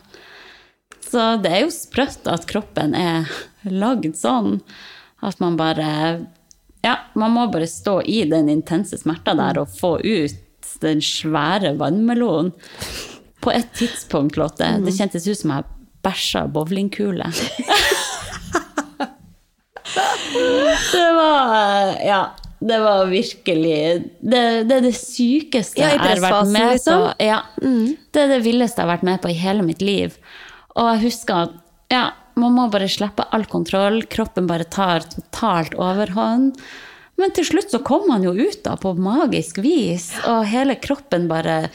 Så 1.07 1.41
det 1.43 1.51
er 1.51 1.61
jo 1.65 1.71
sprøtt 1.71 2.27
at 2.27 2.47
kroppen 2.49 2.95
er 2.95 3.29
lagd 3.63 4.15
sånn. 4.19 4.57
At 5.23 5.39
man 5.43 5.55
bare 5.59 6.27
ja, 6.85 6.95
man 7.15 7.31
må 7.33 7.47
bare 7.51 7.67
stå 7.67 8.01
i 8.05 8.21
den 8.29 8.49
intense 8.51 8.99
smerta 8.99 9.33
der 9.35 9.59
og 9.59 9.71
få 9.71 9.97
ut 10.03 10.35
den 10.83 10.99
svære 11.03 11.73
vannmelonen. 11.79 12.51
På 13.41 13.51
et 13.53 13.69
tidspunkt, 13.77 14.37
Lotte, 14.37 14.67
det 14.83 14.93
kjentes 14.97 15.27
ut 15.27 15.39
som 15.39 15.51
jeg 15.55 15.65
bæsja 16.05 16.45
bowlingkule. 16.51 17.27
det 19.95 21.07
var 21.15 21.95
Ja. 22.05 22.21
Det 22.59 22.79
var 22.81 23.05
virkelig 23.05 24.09
Det, 24.19 24.63
det 24.65 24.75
er 24.79 24.81
det 24.81 24.95
sykeste 24.97 25.77
Ja, 25.77 25.91
jeg 25.93 25.99
har 26.01 26.21
vært 26.23 26.47
med 26.49 26.71
liksom? 26.73 27.03
på. 27.03 27.13
Ja, 27.21 27.41
Det 27.61 28.21
er 28.23 28.27
det 28.33 28.39
villeste 28.47 28.81
jeg 28.81 28.87
har 28.87 28.95
vært 28.97 29.03
med 29.05 29.21
på 29.21 29.29
i 29.29 29.37
hele 29.37 29.61
mitt 29.61 29.81
liv. 29.85 30.15
Og 30.75 30.89
jeg 30.95 31.03
husker 31.05 31.43
at 31.45 31.53
ja, 31.93 32.09
man 32.35 32.55
må 32.57 32.65
bare 32.73 32.89
slippe 32.89 33.27
all 33.31 33.45
kontroll. 33.45 34.01
Kroppen 34.09 34.47
bare 34.49 34.65
tar 34.65 35.05
totalt 35.05 35.77
overhånd. 35.77 36.57
Men 37.17 37.31
til 37.33 37.45
slutt 37.45 37.71
så 37.73 37.79
kom 37.85 38.09
han 38.09 38.25
jo 38.25 38.33
ut 38.33 38.59
da 38.65 38.75
på 38.77 38.91
magisk 38.97 39.57
vis, 39.63 40.11
og 40.29 40.43
hele 40.45 40.75
kroppen 40.81 41.27
bare 41.29 41.69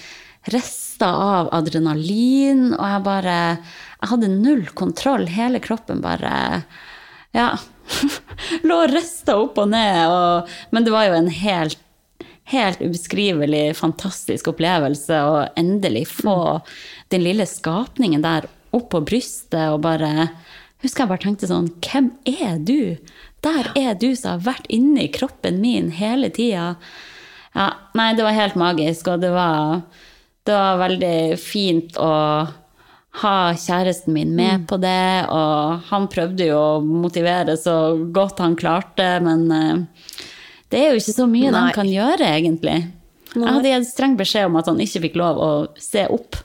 rista 0.52 1.08
av 1.14 1.48
adrenalin, 1.54 2.72
og 2.74 2.86
jeg 2.90 3.02
bare 3.06 3.38
Jeg 4.02 4.08
hadde 4.10 4.28
null 4.34 4.66
kontroll. 4.74 5.26
Hele 5.30 5.60
kroppen 5.62 6.02
bare 6.02 6.64
Ja. 7.32 7.52
Lå 8.66 8.82
og 8.84 8.92
rista 8.92 9.38
opp 9.40 9.58
og 9.62 9.70
ned. 9.72 10.02
Og, 10.10 10.52
men 10.74 10.86
det 10.86 10.94
var 10.94 11.08
jo 11.08 11.16
en 11.18 11.32
helt 11.32 11.78
helt 12.52 12.80
ubeskrivelig, 12.82 13.76
fantastisk 13.78 14.50
opplevelse 14.52 15.20
å 15.24 15.36
endelig 15.58 16.06
få 16.10 16.60
den 17.12 17.24
lille 17.24 17.46
skapningen 17.48 18.24
der 18.24 18.48
opp 18.74 18.90
på 18.92 19.02
brystet 19.04 19.70
og 19.70 19.82
bare 19.86 20.30
Husker 20.82 21.04
jeg 21.04 21.10
bare 21.12 21.22
tenkte 21.22 21.46
sånn 21.46 21.68
Hvem 21.78 22.08
er 22.26 22.56
du? 22.58 22.96
Der 23.46 23.68
er 23.78 23.94
du 23.94 24.08
som 24.18 24.34
har 24.34 24.46
vært 24.48 24.66
inni 24.70 25.04
kroppen 25.14 25.60
min 25.62 25.92
hele 25.94 26.30
tida. 26.34 26.72
Ja, 27.54 27.68
nei, 27.94 28.08
det 28.18 28.26
var 28.26 28.34
helt 28.34 28.58
magisk, 28.58 29.10
og 29.12 29.22
det 29.22 29.30
var, 29.34 29.84
det 30.46 30.56
var 30.56 30.80
veldig 30.80 31.38
fint 31.38 31.98
å 32.02 32.10
ha 33.20 33.52
kjæresten 33.60 34.14
min 34.16 34.30
med 34.34 34.64
på 34.70 34.78
det, 34.80 35.26
og 35.28 35.82
han 35.90 36.06
prøvde 36.08 36.46
jo 36.48 36.56
å 36.56 36.80
motivere 36.80 37.58
så 37.60 37.74
godt 38.12 38.38
han 38.40 38.56
klarte, 38.56 39.18
men 39.20 39.42
eh, 39.52 39.82
det 40.72 40.80
er 40.80 40.90
jo 40.94 41.02
ikke 41.02 41.12
så 41.18 41.26
mye 41.28 41.50
Nei. 41.52 41.66
de 41.68 41.74
kan 41.76 41.90
gjøre, 41.92 42.24
egentlig. 42.38 42.78
Jeg 43.34 43.48
hadde 43.48 43.68
gitt 43.74 43.88
streng 43.90 44.14
beskjed 44.16 44.48
om 44.48 44.56
at 44.60 44.66
han 44.68 44.80
ikke 44.80 45.02
fikk 45.06 45.14
lov 45.20 45.38
å 45.40 45.50
se 45.80 46.06
opp. 46.12 46.36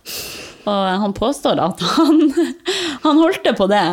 Og 0.67 0.85
han 1.03 1.13
påstår 1.15 1.59
at 1.63 1.79
han, 1.95 2.21
han 3.05 3.21
holdt 3.23 3.43
det 3.47 3.55
på 3.59 3.67
det. 3.71 3.83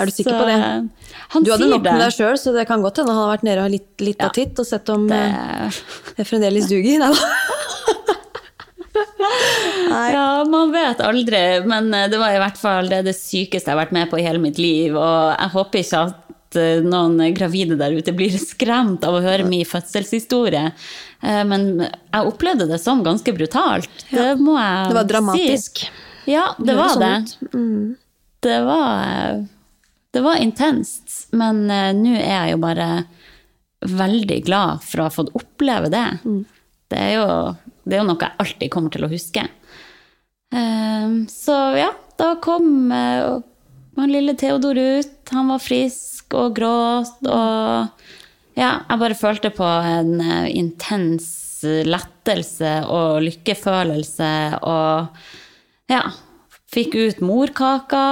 Er 0.00 0.08
du 0.08 0.12
sikker 0.12 0.32
Så, 0.32 0.38
på 0.40 0.46
det? 0.48 1.16
Han 1.32 1.44
Du 1.44 1.50
hadde 1.52 1.68
nok 1.68 1.82
med 1.84 2.00
deg 2.00 2.12
sjøl, 2.16 2.36
så 2.40 2.52
det 2.56 2.66
kan 2.68 2.80
godt 2.84 3.00
hende 3.00 3.12
han 3.12 3.24
har 3.26 3.32
vært 3.34 3.44
nede 3.48 3.64
og 3.64 3.72
litt, 3.72 3.90
litt 4.04 4.20
Ja. 4.20 4.28
av 4.28 4.36
titt 4.36 4.60
og 4.60 4.68
sett 4.68 4.88
om 4.92 5.04
Det- 5.08 5.16
eh, 5.16 5.80
det 6.16 6.26
fremdeles 6.28 6.68
duger. 6.68 6.98
Nei 7.04 7.12
da. 7.12 8.16
Ja, 10.12 10.44
man 10.48 10.72
vet 10.72 11.00
aldri, 11.00 11.40
men 11.68 11.94
eh, 11.94 12.08
det 12.10 12.18
var 12.20 12.34
i 12.34 12.40
hvert 12.42 12.58
fall 12.60 12.90
det, 12.90 13.02
det 13.06 13.14
sykeste 13.16 13.70
jeg 13.70 13.74
har 13.76 13.80
vært 13.84 13.94
med 13.96 14.10
på 14.10 14.18
i 14.20 14.26
hele 14.26 14.40
mitt 14.42 14.60
liv. 14.60 14.96
Og 14.96 15.32
jeg 15.32 15.52
håper 15.54 15.80
ikke 15.82 16.02
at 16.08 16.58
eh, 16.60 16.82
noen 16.84 17.22
gravide 17.36 17.78
der 17.80 17.96
ute 17.96 18.14
blir 18.16 18.36
skremt 18.40 19.04
av 19.08 19.16
å 19.18 19.22
høre 19.24 19.46
min 19.48 19.64
fødselshistorie. 19.68 20.66
Eh, 21.22 21.42
Men 21.48 21.66
jeg 21.86 22.28
opplevde 22.28 22.68
det 22.70 22.80
som 22.82 23.04
ganske 23.06 23.34
brutalt. 23.36 24.06
Det 24.10 24.34
må 24.40 24.58
jeg 24.58 24.84
si. 24.84 24.92
Det 24.92 24.98
var 25.00 25.10
dramatisk. 25.14 25.82
si. 25.86 26.32
Ja, 26.32 26.46
det 26.58 26.78
var 26.78 26.92
sånn 26.94 27.02
det. 27.02 27.50
Mm. 27.56 27.96
Det 28.42 28.60
var, 28.66 29.42
det 30.14 30.22
var 30.22 30.42
intenst. 30.42 31.16
Men 31.34 31.64
nå 31.70 32.14
er 32.18 32.30
jeg 32.36 32.54
jo 32.56 32.62
bare 32.62 32.88
veldig 33.82 34.38
glad 34.46 34.82
for 34.86 35.02
å 35.02 35.06
ha 35.08 35.14
fått 35.14 35.32
oppleve 35.38 35.90
det. 35.90 36.06
Mm. 36.24 36.42
Det, 36.92 36.98
er 37.00 37.12
jo, 37.16 37.26
det 37.84 37.96
er 37.96 38.02
jo 38.02 38.08
noe 38.10 38.22
jeg 38.22 38.38
alltid 38.44 38.72
kommer 38.72 38.94
til 38.94 39.06
å 39.06 39.10
huske. 39.12 39.46
Eh, 40.52 41.14
så 41.32 41.58
ja, 41.78 41.90
da 42.20 42.34
kom 42.44 42.92
eh, 42.94 43.40
han 43.96 44.12
lille 44.12 44.34
Theodor 44.38 44.78
ut. 44.78 45.14
Han 45.30 45.52
var 45.52 45.62
frisk 45.62 46.34
og 46.38 46.56
gråt. 46.56 47.22
Og 47.26 48.58
ja, 48.58 48.72
jeg 48.88 49.00
bare 49.04 49.18
følte 49.18 49.52
på 49.54 49.66
en 49.66 50.18
eh, 50.20 50.50
intens 50.56 51.30
lettelse 51.62 52.80
og 52.90 53.22
lykkefølelse. 53.26 54.32
Og 54.66 55.92
ja, 55.92 56.04
fikk 56.72 56.96
ut 56.98 57.20
morkaka. 57.24 58.06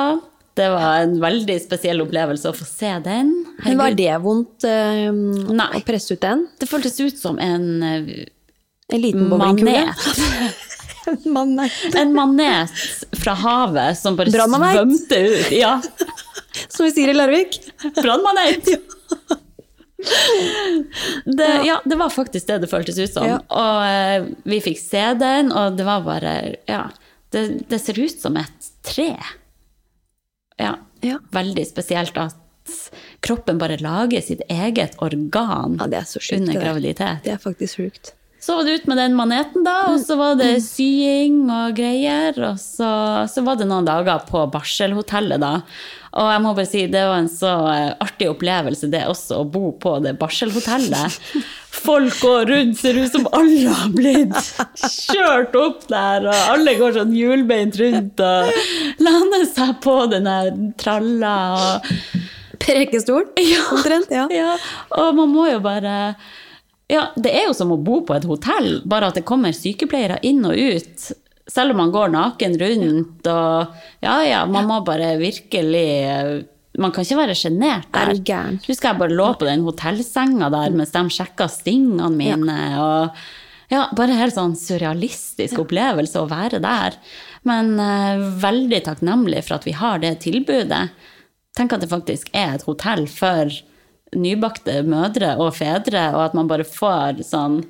Det 0.58 0.66
var 0.68 1.04
en 1.04 1.14
veldig 1.22 1.56
spesiell 1.62 2.02
opplevelse 2.04 2.50
å 2.50 2.56
få 2.56 2.66
se 2.68 2.90
den. 3.04 3.32
Men 3.64 3.80
var 3.80 3.96
det 3.96 4.12
vondt 4.22 4.66
eh, 4.68 5.08
Nei. 5.10 5.70
å 5.78 5.82
presse 5.86 6.16
ut 6.16 6.24
den? 6.24 6.44
det 6.60 6.68
føltes 6.68 6.98
ut 7.00 7.16
som 7.16 7.40
en 7.40 7.66
eh, 7.86 8.10
En 8.92 9.00
liten 9.00 9.28
bowlingkule? 9.30 9.70
manet. 9.70 9.96
Manet. 11.26 11.72
En 11.96 12.12
manet 12.14 12.70
fra 13.18 13.32
havet 13.34 13.98
som 13.98 14.16
bare 14.18 14.30
svømte 14.30 15.16
ut. 15.26 15.48
Ja, 15.56 15.80
Som 16.68 16.84
vi 16.86 16.92
sier 16.94 17.10
i 17.10 17.14
Larvik. 17.16 17.56
brannmanet! 17.96 18.68
Det, 21.24 21.48
ja, 21.66 21.80
det 21.84 21.96
var 21.96 22.10
faktisk 22.10 22.46
det 22.46 22.58
det 22.62 22.68
føltes 22.70 22.98
ut 22.98 23.12
som. 23.12 23.26
Ja. 23.28 23.38
Og 23.48 23.80
uh, 23.84 24.28
vi 24.48 24.60
fikk 24.64 24.78
se 24.80 25.02
den, 25.20 25.50
og 25.52 25.76
det 25.76 25.84
var 25.88 26.04
bare 26.06 26.34
Ja, 26.68 26.86
det, 27.34 27.68
det 27.70 27.80
ser 27.82 27.98
ut 28.00 28.20
som 28.20 28.38
et 28.40 28.70
tre. 28.86 29.10
Ja. 30.60 30.76
Ja. 31.04 31.18
Veldig 31.32 31.66
spesielt 31.68 32.16
at 32.20 32.36
kroppen 33.24 33.58
bare 33.58 33.80
lager 33.80 34.22
sitt 34.22 34.42
eget 34.52 34.96
organ 35.02 35.78
Ja, 35.80 35.86
det 35.90 36.02
er 36.02 36.08
så 36.08 36.20
sjukt. 36.22 36.40
under 36.40 36.60
graviditet. 36.60 37.22
Det 37.24 37.32
er 37.34 37.40
faktisk 37.42 37.80
sjukt. 37.80 38.14
Så 38.40 38.56
var 38.56 38.64
det 38.64 38.78
ut 38.80 38.86
med 38.88 38.96
den 38.96 39.16
maneten, 39.18 39.64
da, 39.66 39.76
og 39.92 40.00
så 40.00 40.16
var 40.16 40.38
det 40.40 40.62
sying 40.64 41.42
og 41.52 41.74
greier. 41.76 42.36
Og 42.48 42.60
så, 42.60 42.90
så 43.28 43.44
var 43.44 43.58
det 43.60 43.68
noen 43.68 43.88
dager 43.88 44.22
på 44.30 44.46
barselhotellet, 44.54 45.42
da. 45.42 45.58
Og 46.10 46.26
jeg 46.32 46.42
må 46.42 46.54
bare 46.56 46.66
si, 46.66 46.80
det 46.90 47.02
var 47.06 47.20
en 47.20 47.28
så 47.30 47.50
eh, 47.70 47.92
artig 48.02 48.30
opplevelse, 48.32 48.88
det 48.90 49.04
også, 49.06 49.42
å 49.42 49.46
bo 49.46 49.70
på 49.78 49.92
det 50.02 50.16
barselhotellet. 50.18 51.20
Folk 51.70 52.16
går 52.18 52.50
rundt, 52.50 52.80
ser 52.80 52.98
ut 52.98 53.12
som 53.12 53.28
alle 53.36 53.76
har 53.76 53.92
blitt 53.94 54.34
kjørt 54.80 55.54
opp 55.60 55.86
der, 55.92 56.26
og 56.32 56.50
alle 56.56 56.74
går 56.80 56.96
sånn 56.96 57.14
hjulbeint 57.14 57.78
rundt 57.78 58.24
og 58.26 58.50
lander 59.04 59.46
seg 59.52 59.76
på 59.84 59.96
den 60.10 60.26
der 60.26 60.50
tralla. 60.80 61.36
og 61.54 62.60
Prekestolen, 62.60 63.30
omtrent. 63.70 64.10
Ja. 64.10 64.26
ja, 64.34 64.54
og 64.98 65.14
man 65.20 65.30
må 65.32 65.46
jo 65.52 65.62
bare 65.62 66.16
Ja, 66.90 67.08
det 67.14 67.30
er 67.30 67.44
jo 67.48 67.54
som 67.54 67.70
å 67.74 67.78
bo 67.78 68.00
på 68.06 68.16
et 68.16 68.26
hotell, 68.26 68.80
bare 68.90 69.10
at 69.10 69.18
det 69.20 69.26
kommer 69.28 69.54
sykepleiere 69.54 70.18
inn 70.26 70.42
og 70.48 70.56
ut. 70.58 71.10
Selv 71.50 71.74
om 71.74 71.80
man 71.82 71.92
går 71.94 72.12
naken 72.14 72.56
rundt 72.60 73.26
og 73.30 73.76
Ja, 74.04 74.16
ja, 74.26 74.40
man 74.46 74.68
må 74.68 74.76
bare 74.86 75.16
virkelig 75.18 76.44
Man 76.78 76.92
kan 76.94 77.02
ikke 77.02 77.18
være 77.18 77.34
sjenert 77.34 77.88
Er 77.90 78.12
der. 78.12 78.20
gæren? 78.22 78.60
Husker 78.68 78.92
jeg 78.92 79.00
bare 79.00 79.16
lå 79.18 79.26
på 79.40 79.48
den 79.48 79.64
hotellsenga 79.66 80.50
der 80.54 80.70
mens 80.70 80.92
de 80.94 81.02
sjekka 81.10 81.48
stingene 81.50 82.06
mine. 82.14 82.58
og 82.78 83.16
ja, 83.72 83.88
Bare 83.98 84.14
helt 84.18 84.36
sånn 84.36 84.54
surrealistisk 84.58 85.58
opplevelse 85.64 86.22
å 86.22 86.28
være 86.30 86.60
der. 86.62 86.94
Men 87.46 87.74
uh, 87.80 88.22
veldig 88.42 88.84
takknemlig 88.86 89.42
for 89.48 89.58
at 89.58 89.66
vi 89.66 89.74
har 89.78 89.98
det 90.02 90.20
tilbudet. 90.22 90.84
Tenk 91.58 91.74
at 91.74 91.82
det 91.82 91.90
faktisk 91.90 92.30
er 92.36 92.54
et 92.54 92.66
hotell 92.68 93.06
for 93.10 93.50
nybakte 94.16 94.80
mødre 94.86 95.36
og 95.38 95.52
fedre, 95.54 96.08
og 96.16 96.24
at 96.28 96.34
man 96.34 96.48
bare 96.50 96.64
får 96.66 97.20
sånn 97.26 97.60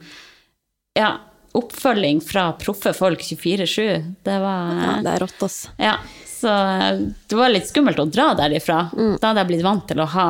ja, 0.96 1.18
oppfølging 1.56 2.20
fra 2.24 2.50
proffe 2.60 2.92
folk 2.96 3.20
24-7. 3.26 4.14
Det 4.24 4.38
var 4.42 4.70
ja, 4.80 4.94
det 5.04 5.12
er 5.16 5.24
rått, 5.24 5.42
ass. 5.46 5.58
ja, 5.80 5.96
så 6.30 6.48
eh, 6.48 7.02
det 7.28 7.36
var 7.36 7.52
litt 7.52 7.68
skummelt 7.68 7.98
å 8.00 8.06
dra 8.08 8.30
derifra. 8.38 8.86
Mm. 8.96 9.18
Da 9.20 9.28
hadde 9.32 9.42
jeg 9.44 9.50
blitt 9.52 9.66
vant 9.66 9.84
til 9.90 10.00
å 10.00 10.08
ha 10.14 10.28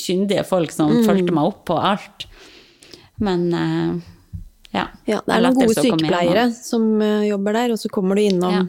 kyndige 0.00 0.46
folk 0.48 0.72
som 0.72 0.94
fulgte 1.04 1.34
meg 1.36 1.50
opp 1.52 1.64
på 1.68 1.76
alt. 1.76 2.24
Men 3.20 3.46
eh, 3.52 3.92
ja. 4.72 4.86
Ja, 5.04 5.20
det 5.26 5.34
er 5.36 5.44
noen 5.44 5.58
gode 5.60 5.76
sykepleiere 5.82 6.48
som 6.56 6.88
eh, 7.04 7.26
jobber 7.28 7.58
der, 7.58 7.74
og 7.76 7.82
så 7.82 7.90
kommer 7.92 8.16
du 8.16 8.22
innom 8.24 8.54
Ja. 8.54 8.64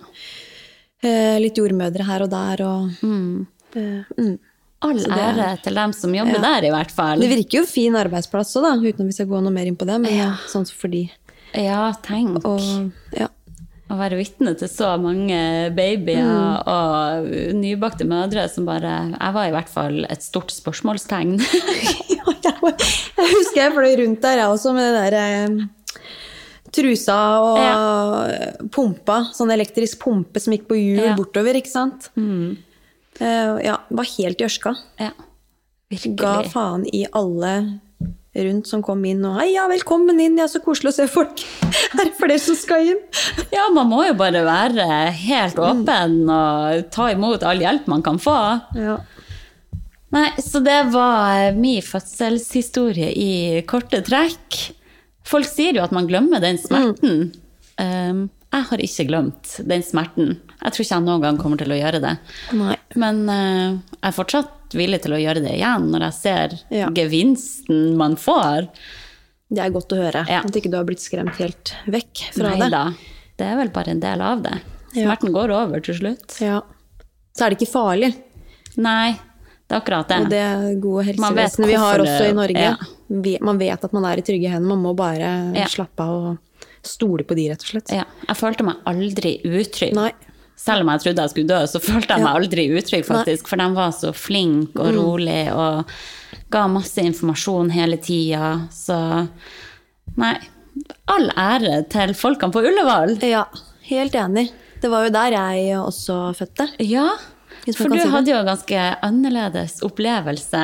eh, 1.07 1.37
litt 1.39 1.55
jordmødre 1.61 2.03
her 2.09 2.25
og 2.27 2.31
der, 2.33 2.65
og 2.67 3.03
Mm. 3.05 3.47
Mm. 4.82 4.89
All 4.89 4.97
det 4.97 5.07
ære 5.11 5.61
til 5.63 5.75
dem 5.75 5.93
som 5.93 6.13
jobber 6.15 6.39
Ja. 6.39 6.41
der, 6.59 6.67
i 6.67 6.71
hvert 6.73 6.91
fall. 6.91 7.19
Det 7.19 7.29
virker 7.29 7.59
jo 7.61 7.65
fin 7.69 7.93
arbeidsplass 7.95 8.55
òg, 8.57 8.82
uten 8.82 9.01
at 9.05 9.07
vi 9.07 9.11
skal 9.13 9.27
gå 9.27 9.41
noe 9.43 9.51
mer 9.53 9.65
inn 9.69 9.75
på 9.77 9.86
det, 9.86 9.99
men 10.01 10.13
Ja. 10.17 10.32
sånn 10.47 10.65
for 10.71 10.88
de. 10.89 11.09
Ja, 11.53 11.91
tenk. 12.01 12.43
Og 12.45 12.91
ja. 13.17 13.27
Å 13.91 13.97
være 13.99 14.15
vitne 14.15 14.53
til 14.57 14.69
så 14.69 14.93
mange 15.01 15.69
babyer 15.75 16.23
Mm. 16.23 16.63
og 16.65 17.25
nybakte 17.59 18.05
mødre 18.07 18.49
som 18.49 18.63
bare 18.65 19.11
Jeg 19.19 19.34
var 19.34 19.45
i 19.47 19.51
hvert 19.51 19.67
fall 19.67 20.05
et 20.09 20.21
stort 20.23 20.47
spørsmålstegn. 20.49 21.38
Ja, 22.21 22.23
jeg 22.41 23.36
husker 23.36 23.55
jeg 23.61 23.73
fløy 23.73 23.95
rundt 24.05 24.21
der, 24.21 24.38
jeg 24.38 24.47
også, 24.47 24.73
med 24.73 24.93
det 24.93 25.11
der 25.11 25.15
eh, 25.19 25.67
trusa 26.71 27.17
og 27.43 28.69
pumpa. 28.71 29.25
Sånn 29.36 29.51
elektrisk 29.51 29.99
pumpe 29.99 30.39
som 30.39 30.53
gikk 30.53 30.67
på 30.69 30.77
hjul 30.79 31.03
Ja. 31.03 31.15
bortover, 31.17 31.53
ikke 31.59 31.67
sant. 31.71 32.09
Eh, 32.17 32.55
ja, 33.22 33.78
var 33.89 34.09
helt 34.17 34.41
i 34.41 34.47
ørska. 34.47 34.76
ja, 35.01 35.13
virkelig. 35.91 36.17
Ga 36.22 36.36
faen 36.49 36.86
i 36.89 37.05
alle 37.11 37.53
rundt 38.32 38.67
som 38.67 38.82
kom 38.84 39.03
inn 39.05 39.24
og 39.28 39.38
'Hei, 39.39 39.51
ja, 39.57 39.65
velkommen 39.67 40.19
inn, 40.24 40.38
ja, 40.39 40.47
så 40.47 40.61
koselig 40.63 40.93
å 40.93 40.97
se 41.01 41.07
folk. 41.11 41.43
Er 41.99 42.05
det 42.07 42.15
flere 42.19 42.39
som 42.39 42.55
skal 42.55 42.93
inn?' 42.93 43.01
Ja, 43.51 43.67
man 43.76 43.89
må 43.91 44.05
jo 44.07 44.15
bare 44.19 44.43
være 44.47 44.86
helt 45.11 45.59
åpen 45.59 46.22
og 46.32 46.91
ta 46.95 47.09
imot 47.11 47.43
all 47.43 47.59
hjelp 47.59 47.89
man 47.91 48.03
kan 48.05 48.22
få. 48.22 48.38
Ja. 48.80 48.99
Nei, 50.11 50.28
så 50.43 50.59
det 50.63 50.91
var 50.91 51.53
min 51.55 51.84
fødselshistorie 51.84 53.11
i 53.15 53.61
korte 53.67 54.01
trekk. 54.03 54.57
Folk 55.28 55.47
sier 55.47 55.78
jo 55.78 55.84
at 55.86 55.93
man 55.95 56.07
glemmer 56.09 56.41
den 56.43 56.59
smerten. 56.59 57.30
Um, 57.80 58.26
jeg 58.51 58.67
har 58.67 58.84
ikke 58.84 59.05
glemt 59.07 59.53
den 59.63 59.84
smerten. 59.86 60.34
Jeg 60.62 60.74
tror 60.76 60.84
ikke 60.86 60.95
jeg 60.97 61.05
noen 61.07 61.22
gang 61.26 61.38
kommer 61.41 61.57
til 61.57 61.72
å 61.74 61.78
gjøre 61.80 62.01
det. 62.03 62.16
Nei. 62.53 62.76
Men 63.01 63.22
uh, 63.30 63.80
jeg 63.97 64.09
er 64.12 64.16
fortsatt 64.18 64.76
villig 64.78 65.01
til 65.03 65.16
å 65.18 65.20
gjøre 65.22 65.41
det 65.43 65.55
igjen 65.57 65.88
når 65.91 66.05
jeg 66.07 66.14
ser 66.20 66.53
Ja. 66.72 66.89
gevinsten 66.95 67.95
man 67.99 68.16
får. 68.16 68.68
Det 69.51 69.59
er 69.66 69.74
godt 69.74 69.91
å 69.91 69.97
høre. 69.99 70.22
Ja. 70.30 70.43
At 70.45 70.55
ikke 70.55 70.70
du 70.72 70.78
har 70.78 70.86
blitt 70.88 71.01
skremt 71.03 71.36
helt 71.41 71.74
vekk 71.91 72.22
fra 72.38 72.53
Nei 72.53 72.59
det. 72.62 72.70
da. 72.72 72.84
Det 73.41 73.47
er 73.49 73.57
vel 73.57 73.72
bare 73.74 73.91
en 73.95 73.99
del 74.03 74.22
av 74.22 74.43
det. 74.45 74.53
Ja. 74.93 75.07
Smerten 75.09 75.34
går 75.36 75.51
over 75.55 75.80
til 75.84 75.97
slutt. 75.97 76.38
Ja. 76.43 76.62
Så 77.36 77.45
er 77.45 77.49
det 77.53 77.59
ikke 77.62 77.72
farlig. 77.74 78.14
Nei, 78.78 79.12
det 79.68 79.76
er 79.76 79.82
akkurat 79.82 80.07
det. 80.07 80.20
Og 80.24 80.30
det 80.32 80.82
gode 80.84 81.03
helsevesenet 81.09 81.68
vi 81.72 81.78
har 81.80 81.99
også 82.05 82.30
i 82.30 82.34
Norge. 82.38 82.64
ja. 82.70 83.38
Man 83.43 83.57
vet 83.59 83.84
at 83.84 83.91
man 83.95 84.05
er 84.07 84.20
i 84.22 84.24
trygge 84.24 84.47
hender. 84.51 84.70
Man 84.76 84.84
må 84.86 84.93
bare 84.95 85.51
Ja. 85.57 85.66
slappe 85.68 85.99
av 85.99 86.26
og 86.32 86.38
stole 86.84 87.24
på 87.28 87.36
de, 87.36 87.49
rett 87.51 87.62
og 87.66 87.68
slett. 87.74 87.91
Ja, 87.91 88.05
jeg 88.28 88.38
følte 88.39 88.64
meg 88.64 88.78
aldri 88.88 89.34
utrygg. 89.43 89.93
Nei. 89.93 90.12
Selv 90.62 90.86
om 90.86 90.91
jeg 90.93 91.01
trodde 91.01 91.26
jeg 91.26 91.34
skulle 91.34 91.49
dø, 91.49 91.59
så 91.66 91.82
følte 91.82 92.14
jeg 92.14 92.22
meg 92.22 92.38
aldri 92.38 92.66
utrygg, 92.78 93.05
faktisk. 93.07 93.47
For 93.49 93.62
de 93.62 93.68
var 93.74 93.93
så 93.97 94.12
flinke 94.14 94.78
og 94.84 94.93
rolig 94.93 95.43
og 95.55 95.93
ga 96.53 96.66
masse 96.70 97.01
informasjon 97.01 97.72
hele 97.74 97.97
tida. 98.01 98.53
Så 98.74 98.97
nei. 100.22 100.36
All 101.12 101.28
ære 101.36 101.82
til 101.91 102.14
folkene 102.16 102.53
på 102.53 102.62
Ullevål. 102.64 103.18
Ja, 103.26 103.47
helt 103.89 104.16
enig. 104.16 104.47
Det 104.82 104.89
var 104.89 105.05
jo 105.07 105.14
der 105.14 105.36
jeg 105.36 105.80
også 105.82 106.20
fødte. 106.38 106.70
Ja, 106.86 107.09
for 107.78 107.91
du 107.91 107.99
hadde 108.14 108.32
jo 108.32 108.38
en 108.39 108.49
ganske 108.49 108.86
annerledes 109.05 109.82
opplevelse. 109.86 110.62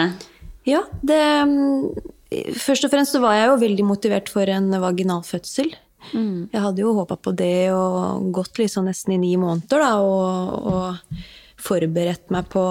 Ja, 0.68 0.84
det 1.06 1.24
mm, 1.48 2.14
Først 2.60 2.84
og 2.84 2.92
fremst 2.92 3.14
så 3.16 3.22
var 3.24 3.38
jeg 3.38 3.46
jo 3.48 3.60
veldig 3.62 3.84
motivert 3.88 4.28
for 4.28 4.50
en 4.52 4.66
vaginalfødsel. 4.84 5.70
Mm. 6.14 6.48
Jeg 6.54 6.64
hadde 6.64 6.84
jo 6.84 6.94
håpa 6.98 7.18
på 7.20 7.34
det 7.38 7.72
og 7.76 8.30
gått 8.36 8.62
liksom 8.62 8.88
nesten 8.90 9.16
i 9.16 9.22
ni 9.22 9.34
måneder 9.40 9.84
da, 9.84 9.92
og, 10.04 10.72
og 10.72 11.20
forberedt 11.58 12.32
meg 12.34 12.48
på 12.54 12.64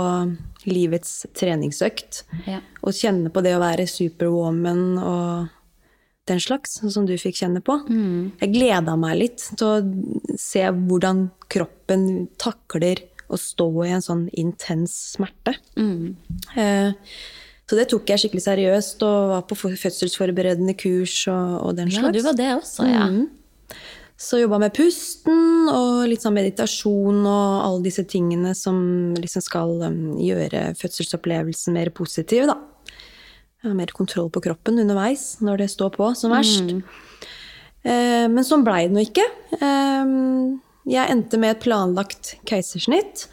livets 0.67 1.25
treningsøkt. 1.37 2.25
Ja. 2.47 2.63
Og 2.83 2.97
kjenne 2.97 3.33
på 3.35 3.43
det 3.45 3.57
å 3.57 3.63
være 3.63 3.87
superwoman 3.91 4.85
og 5.03 5.53
den 6.27 6.43
slags, 6.43 6.81
sånn 6.81 6.93
som 6.93 7.05
du 7.07 7.15
fikk 7.21 7.39
kjenne 7.39 7.63
på. 7.65 7.79
Mm. 7.87 8.33
Jeg 8.41 8.55
gleda 8.55 8.97
meg 8.99 9.19
litt 9.21 9.45
til 9.59 9.67
å 9.69 10.39
se 10.41 10.65
hvordan 10.75 11.29
kroppen 11.53 12.27
takler 12.43 13.05
å 13.31 13.39
stå 13.39 13.69
i 13.87 13.93
en 13.95 14.05
sånn 14.05 14.27
intens 14.39 14.95
smerte. 15.15 15.57
Mm. 15.79 16.17
Eh, 16.59 17.15
Så 17.67 17.75
det 17.75 17.89
tok 17.91 18.07
jeg 18.13 18.23
skikkelig 18.23 18.45
seriøst 18.45 19.01
og 19.03 19.33
var 19.33 19.47
på 19.51 19.57
fødselsforberedende 19.59 20.77
kurs 20.79 21.25
og, 21.33 21.57
og 21.67 21.75
den 21.79 21.91
Ja, 21.91 22.13
du 22.15 22.23
var 22.23 22.37
det 22.39 22.53
også, 22.55 22.87
ja. 22.87 23.09
Mm. 23.11 23.27
Så 24.17 24.39
jobba 24.41 24.61
med 24.63 24.73
pusten 24.73 25.67
og 25.69 26.07
litt 26.09 26.23
sånn 26.25 26.37
meditasjon 26.39 27.19
og 27.27 27.57
alle 27.67 27.83
disse 27.85 28.07
tingene 28.09 28.55
som 28.57 28.79
liksom 29.19 29.45
skal 29.45 29.75
um, 29.83 29.99
gjøre 30.23 30.71
fødselsopplevelsen 30.79 31.77
mer 31.77 31.91
positiv, 31.93 32.47
da. 32.49 32.57
Jeg 33.61 33.73
har 33.73 33.77
mer 33.77 33.93
kontroll 33.93 34.31
på 34.33 34.45
kroppen 34.47 34.79
underveis 34.81 35.35
når 35.45 35.65
det 35.65 35.69
står 35.75 35.91
på 35.99 36.09
som 36.17 36.33
verst. 36.33 36.71
Eh, 37.83 38.25
men 38.31 38.47
sånn 38.47 38.65
blei 38.67 38.87
det 38.87 38.95
nå 38.95 39.05
ikke. 39.05 39.27
Eh, 39.59 40.15
jeg 40.97 41.13
endte 41.13 41.41
med 41.43 41.57
et 41.57 41.65
planlagt 41.67 42.37
keisersnitt. 42.49 43.27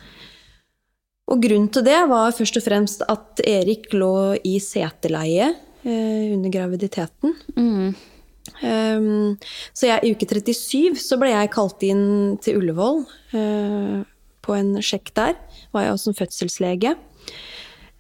Og 1.32 1.44
grunnen 1.44 1.70
til 1.72 1.86
det 1.86 2.00
var 2.12 2.34
først 2.36 2.58
og 2.60 2.66
fremst 2.66 3.06
at 3.10 3.44
Erik 3.48 3.94
lå 3.96 4.36
i 4.44 4.58
seteleie 4.62 5.54
eh, 5.54 6.34
under 6.34 6.52
graviditeten. 6.52 7.38
Mm. 7.56 7.94
Um, 8.60 9.38
så 9.72 9.88
jeg, 9.88 10.04
i 10.04 10.12
uke 10.14 10.28
37 10.28 11.00
så 11.00 11.18
ble 11.20 11.32
jeg 11.32 11.52
kalt 11.54 11.84
inn 11.88 12.36
til 12.44 12.60
Ullevål 12.60 13.02
uh, 13.36 14.04
på 14.44 14.56
en 14.58 14.76
sjekk 14.84 15.14
der. 15.16 15.38
Var 15.74 15.88
jeg 15.88 15.96
også 15.96 16.12
en 16.12 16.20
fødselslege. 16.20 16.94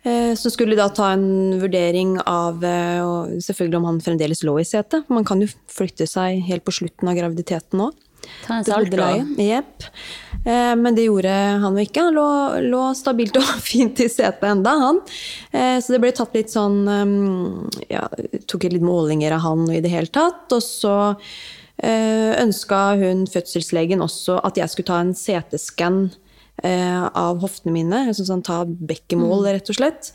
Uh, 0.03 0.35
så 0.35 0.51
skulle 0.51 0.75
da 0.75 0.89
ta 0.91 1.13
en 1.15 1.61
vurdering 1.63 2.17
av 2.27 2.59
uh, 2.59 3.39
selvfølgelig 3.39 3.79
om 3.79 3.89
han 3.93 4.03
fremdeles 4.03 4.43
lå 4.43 4.57
i 4.59 4.67
setet. 4.67 5.07
Man 5.07 5.27
kan 5.27 5.41
jo 5.43 5.47
flytte 5.71 6.07
seg 6.11 6.43
helt 6.49 6.67
på 6.67 6.75
slutten 6.75 7.11
av 7.11 7.17
graviditeten 7.19 7.87
òg. 7.87 7.95
Ta 8.45 8.59
en 8.59 8.63
Det 8.67 8.75
bodde 8.75 8.99
leie. 8.99 9.23
saltråd. 9.23 9.47
Jepp. 9.47 9.89
Eh, 10.45 10.73
men 10.75 10.95
det 10.95 11.05
gjorde 11.07 11.33
han 11.63 11.77
jo 11.79 11.85
ikke. 11.85 12.03
Han 12.07 12.17
lå, 12.17 12.27
lå 12.71 12.83
stabilt 12.99 13.37
og 13.39 13.51
fint 13.71 13.99
i 14.03 14.09
setet 14.11 14.43
enda, 14.49 14.73
han. 14.81 15.01
Eh, 15.51 15.77
så 15.79 15.95
det 15.95 16.01
ble 16.03 16.11
tatt 16.15 16.35
litt 16.35 16.51
sånn 16.51 16.81
um, 16.87 17.69
Ja, 17.91 18.07
tok 18.51 18.67
litt 18.71 18.83
målinger 18.83 19.35
av 19.37 19.45
han 19.47 19.67
og 19.69 19.77
i 19.77 19.83
det 19.83 19.93
hele 19.93 20.11
tatt. 20.11 20.47
Og 20.51 20.63
så 20.65 20.97
eh, 21.77 22.33
ønska 22.41 22.81
hun 22.99 23.23
fødselslegen 23.31 24.03
også 24.03 24.41
at 24.43 24.59
jeg 24.59 24.73
skulle 24.73 24.91
ta 24.91 24.99
en 25.03 25.15
CT-skann 25.15 26.03
eh, 26.63 27.07
av 27.07 27.39
hoftene 27.43 27.77
mine. 27.77 28.03
Altså 28.11 28.27
sånn 28.27 28.43
ta 28.45 28.63
bekkemål, 28.67 29.47
rett 29.55 29.71
og 29.71 29.79
slett. 29.79 30.11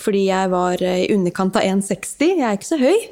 Fordi 0.00 0.26
jeg 0.28 0.52
var 0.52 0.84
i 0.84 1.08
underkant 1.14 1.56
av 1.56 1.64
1,60. 1.66 2.36
Jeg 2.36 2.46
er 2.46 2.60
ikke 2.60 2.72
så 2.74 2.80
høy. 2.80 2.98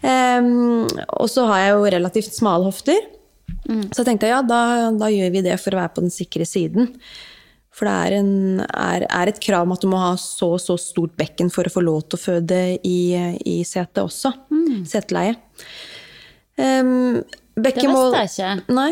Em, 0.00 0.86
og 1.20 1.26
så 1.28 1.42
har 1.44 1.58
jeg 1.60 1.72
jo 1.74 1.88
relativt 1.92 2.32
smale 2.32 2.64
hofter. 2.64 3.02
Så 3.90 4.02
jeg 4.02 4.08
tenkte 4.08 4.30
ja, 4.30 4.40
da, 4.42 4.90
da 4.98 5.10
gjør 5.12 5.34
vi 5.34 5.44
det 5.46 5.58
for 5.62 5.74
å 5.74 5.80
være 5.82 5.94
på 5.96 6.04
den 6.04 6.14
sikre 6.14 6.46
siden. 6.48 6.94
For 7.74 7.86
det 7.86 7.92
er, 7.94 8.16
en, 8.18 8.32
er, 8.66 9.06
er 9.06 9.30
et 9.30 9.38
krav 9.40 9.64
om 9.64 9.72
at 9.76 9.84
du 9.84 9.88
må 9.92 10.00
ha 10.02 10.10
så 10.18 10.54
og 10.56 10.62
så 10.62 10.74
stort 10.80 11.14
bekken 11.18 11.52
for 11.54 11.68
å 11.68 11.72
få 11.72 11.84
lov 11.86 12.02
til 12.08 12.18
å 12.18 12.22
føde 12.24 12.58
i, 12.84 12.98
i 13.46 13.60
setet 13.64 14.02
også. 14.02 14.34
Seteleie. 14.90 15.38
Um, 16.60 17.22
bekkenmål 17.56 18.10
Det 18.12 18.24
visste 18.26 18.42
jeg 18.42 18.58
ikke. 18.58 18.74
Nei, 18.76 18.90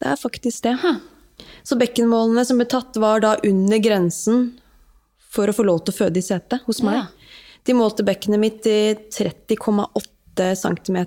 det 0.00 0.10
er 0.14 0.18
faktisk 0.18 0.64
det. 0.66 0.74
Så 1.68 1.76
bekkenmålene 1.78 2.46
som 2.48 2.58
ble 2.58 2.66
tatt, 2.70 2.96
var 2.98 3.22
da 3.22 3.36
under 3.46 3.84
grensen 3.84 4.48
for 5.28 5.50
å 5.50 5.54
få 5.54 5.66
lov 5.68 5.84
til 5.84 5.94
å 5.94 5.98
føde 6.00 6.18
i 6.18 6.24
setet 6.24 6.64
hos 6.66 6.80
meg. 6.86 7.02
Ja. 7.02 7.44
De 7.68 7.76
målte 7.76 8.06
bekkenet 8.06 8.40
mitt 8.40 8.66
i 8.66 8.96
30,8 9.12 10.54
cm. 10.56 10.98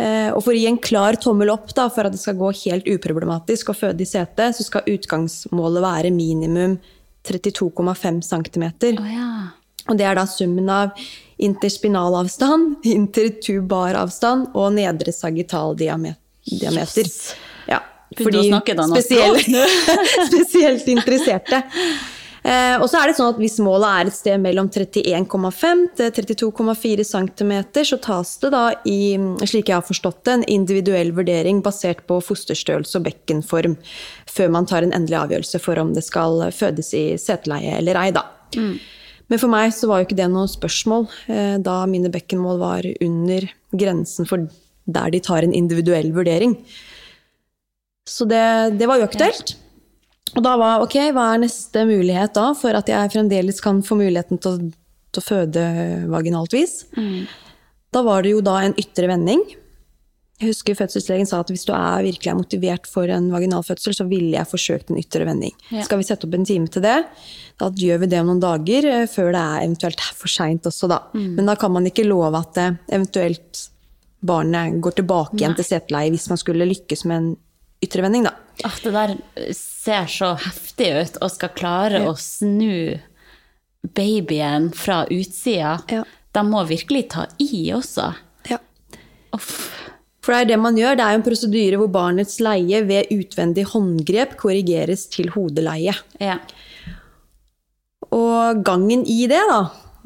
Eh, 0.00 0.30
og 0.32 0.40
for 0.40 0.54
å 0.54 0.56
gi 0.56 0.68
en 0.70 0.80
klar 0.80 1.18
tommel 1.20 1.52
opp 1.52 1.74
da, 1.76 1.88
for 1.92 2.08
at 2.08 2.14
det 2.14 2.20
skal 2.22 2.38
gå 2.40 2.52
helt 2.62 2.88
uproblematisk 2.88 3.72
å 3.72 3.76
føde 3.76 4.04
i 4.04 4.08
setet, 4.08 4.56
så 4.56 4.64
skal 4.64 4.88
utgangsmålet 4.88 5.84
være 5.84 6.12
minimum 6.14 6.78
32,5 7.28 8.22
cm. 8.24 8.64
Oh, 8.96 9.10
ja. 9.12 9.28
Og 9.90 9.98
det 9.98 10.06
er 10.06 10.16
da 10.18 10.24
summen 10.30 10.70
av 10.72 11.04
interspinalavstand, 11.42 12.80
intertubaravstand 12.96 14.52
og 14.56 14.72
nedre 14.78 15.14
sagittaldiameter. 15.14 17.12
Ja, 17.68 17.82
å 18.40 18.48
snakke 18.48 18.76
nå. 18.78 18.88
spesielt, 18.96 19.46
spesielt 20.30 20.88
interesserte. 20.92 21.62
Eh, 22.42 22.74
og 22.80 22.88
så 22.90 22.98
er 22.98 23.06
det 23.06 23.14
sånn 23.14 23.28
at 23.30 23.38
Hvis 23.38 23.60
målet 23.62 23.86
er 23.86 24.08
et 24.10 24.16
sted 24.16 24.40
mellom 24.42 24.66
31,5 24.66 25.82
til 25.94 26.08
32,4 26.16 27.04
cm, 27.06 27.52
så 27.86 27.98
tas 28.02 28.32
det 28.42 28.50
da 28.54 28.62
i, 28.82 29.14
slik 29.46 29.70
jeg 29.70 29.76
har 29.78 29.86
forstått 29.86 30.24
det, 30.26 30.34
en 30.34 30.48
individuell 30.50 31.12
vurdering 31.14 31.62
basert 31.62 32.02
på 32.08 32.18
fosterstørrelse 32.24 32.98
og 32.98 33.06
bekkenform, 33.06 33.76
før 34.26 34.50
man 34.56 34.66
tar 34.66 34.82
en 34.82 34.94
endelig 34.96 35.20
avgjørelse 35.20 35.62
for 35.62 35.78
om 35.78 35.94
det 35.94 36.02
skal 36.06 36.48
fødes 36.50 36.90
i 36.98 37.04
seteleie 37.20 37.78
eller 37.78 38.00
ei. 38.02 38.10
da. 38.14 38.26
Men 39.30 39.40
for 39.40 39.48
meg 39.48 39.70
så 39.72 39.88
var 39.88 40.00
jo 40.00 40.10
ikke 40.10 40.18
det 40.18 40.28
noe 40.28 40.50
spørsmål, 40.50 41.06
eh, 41.30 41.56
da 41.62 41.78
mine 41.86 42.10
bekkenmål 42.12 42.58
var 42.60 42.88
under 43.00 43.46
grensen 43.70 44.28
for 44.28 44.50
der 44.84 45.14
de 45.14 45.22
tar 45.22 45.46
en 45.46 45.54
individuell 45.54 46.10
vurdering. 46.12 46.56
Så 48.04 48.26
det, 48.26 48.42
det 48.80 48.88
var 48.90 48.98
uaktuelt. 48.98 49.54
Og 50.32 50.44
da 50.44 50.56
var 50.56 50.84
ok, 50.84 50.96
hva 51.12 51.32
er 51.34 51.42
neste 51.44 51.84
mulighet 51.88 52.34
da, 52.38 52.52
for 52.56 52.76
at 52.78 52.88
jeg 52.88 53.12
fremdeles 53.12 53.60
kan 53.60 53.82
få 53.84 53.98
muligheten 54.00 54.40
til 54.40 54.54
å, 54.54 54.70
til 55.12 55.20
å 55.20 55.26
føde 55.26 55.64
vaginalt 56.12 56.54
vis? 56.56 56.78
Da 57.92 58.00
var 58.06 58.24
det 58.24 58.32
jo 58.32 58.40
da 58.44 58.62
en 58.64 58.76
ytre 58.80 59.10
vending. 59.10 59.42
Jeg 60.42 60.48
husker 60.56 60.74
fødselslegen 60.74 61.28
sa 61.28 61.42
at 61.44 61.50
hvis 61.52 61.66
du 61.68 61.70
er 61.76 62.02
virkelig 62.02 62.30
er 62.32 62.38
motivert 62.38 62.88
for 62.90 63.06
en 63.12 63.28
vaginalfødsel, 63.30 63.94
så 63.94 64.06
ville 64.10 64.32
jeg 64.34 64.48
forsøkt 64.50 64.88
en 64.90 64.98
ytre 64.98 65.26
vending. 65.28 65.52
Ja. 65.70 65.84
Skal 65.86 66.00
vi 66.00 66.06
sette 66.08 66.26
opp 66.26 66.34
en 66.34 66.48
time 66.48 66.66
til 66.72 66.82
det? 66.82 66.96
Da 67.60 67.68
gjør 67.70 68.00
vi 68.02 68.08
det 68.10 68.18
om 68.22 68.32
noen 68.32 68.40
dager, 68.42 68.88
eh, 68.88 69.04
før 69.12 69.30
det 69.36 69.42
er 69.42 69.66
eventuelt 69.68 70.02
for 70.18 70.32
seint 70.32 70.66
også, 70.66 70.88
da. 70.90 70.98
Men 71.36 71.46
da 71.46 71.54
kan 71.60 71.70
man 71.76 71.86
ikke 71.86 72.08
love 72.08 72.40
at 72.40 72.56
det 72.58 72.66
eventuelt 72.96 73.68
barnet 74.22 74.80
går 74.82 74.96
tilbake 75.02 75.36
igjen 75.38 75.54
til 75.58 75.66
seteleie 75.66 76.10
hvis 76.14 76.28
man 76.30 76.38
skulle 76.40 76.66
lykkes 76.72 77.04
med 77.10 77.20
en 77.20 77.30
ytre 77.84 78.02
vending, 78.02 78.26
da. 78.26 78.34
Ah, 78.64 78.76
det 78.84 78.92
der 78.94 79.14
ser 79.56 80.10
så 80.10 80.34
heftig 80.38 80.90
ut, 80.94 81.20
og 81.22 81.32
skal 81.34 81.54
klare 81.56 82.02
å 82.06 82.14
snu 82.18 82.98
babyen 83.96 84.70
fra 84.76 85.02
utsida. 85.10 85.78
Ja. 85.90 86.04
de 86.32 86.42
må 86.48 86.62
virkelig 86.64 87.08
ta 87.12 87.26
i 87.42 87.66
også. 87.76 88.12
Ja. 88.48 88.58
Uff. 89.36 89.68
For 90.22 90.32
det 90.32 90.40
er 90.40 90.50
det 90.52 90.58
man 90.62 90.78
gjør. 90.78 90.96
Det 90.96 91.04
er 91.04 91.14
jo 91.14 91.20
en 91.20 91.26
prosedyre 91.26 91.78
hvor 91.80 91.90
barnets 91.92 92.38
leie 92.42 92.82
ved 92.86 93.10
utvendig 93.10 93.66
håndgrep 93.72 94.36
korrigeres 94.40 95.08
til 95.10 95.32
hodeleie. 95.34 95.94
Ja. 96.22 96.38
Og 98.14 98.62
gangen 98.64 99.02
i 99.08 99.24
det, 99.26 99.40
da, 99.50 99.62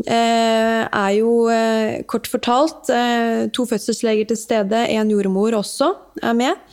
eh, 0.06 0.82
er 0.88 1.12
jo 1.18 1.34
eh, 1.52 2.02
kort 2.08 2.30
fortalt 2.32 2.88
eh, 2.94 3.46
to 3.52 3.66
fødselsleger 3.68 4.30
til 4.30 4.40
stede, 4.40 4.86
en 4.94 5.12
jordmor 5.12 5.58
også 5.60 5.92
er 6.22 6.38
med. 6.38 6.64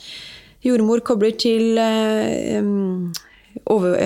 Jordmor 0.64 1.04
kobler 1.06 1.36
til 1.40 1.78
eh, 1.82 2.64
over, 3.70 4.00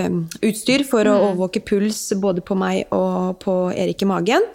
utstyr 0.46 0.84
for 0.88 1.08
å 1.08 1.16
overvåke 1.30 1.62
puls 1.66 2.02
både 2.20 2.44
på 2.46 2.58
meg 2.58 2.92
og 2.96 3.38
på 3.44 3.58
Erik 3.76 4.04
i 4.04 4.10
magen. 4.10 4.46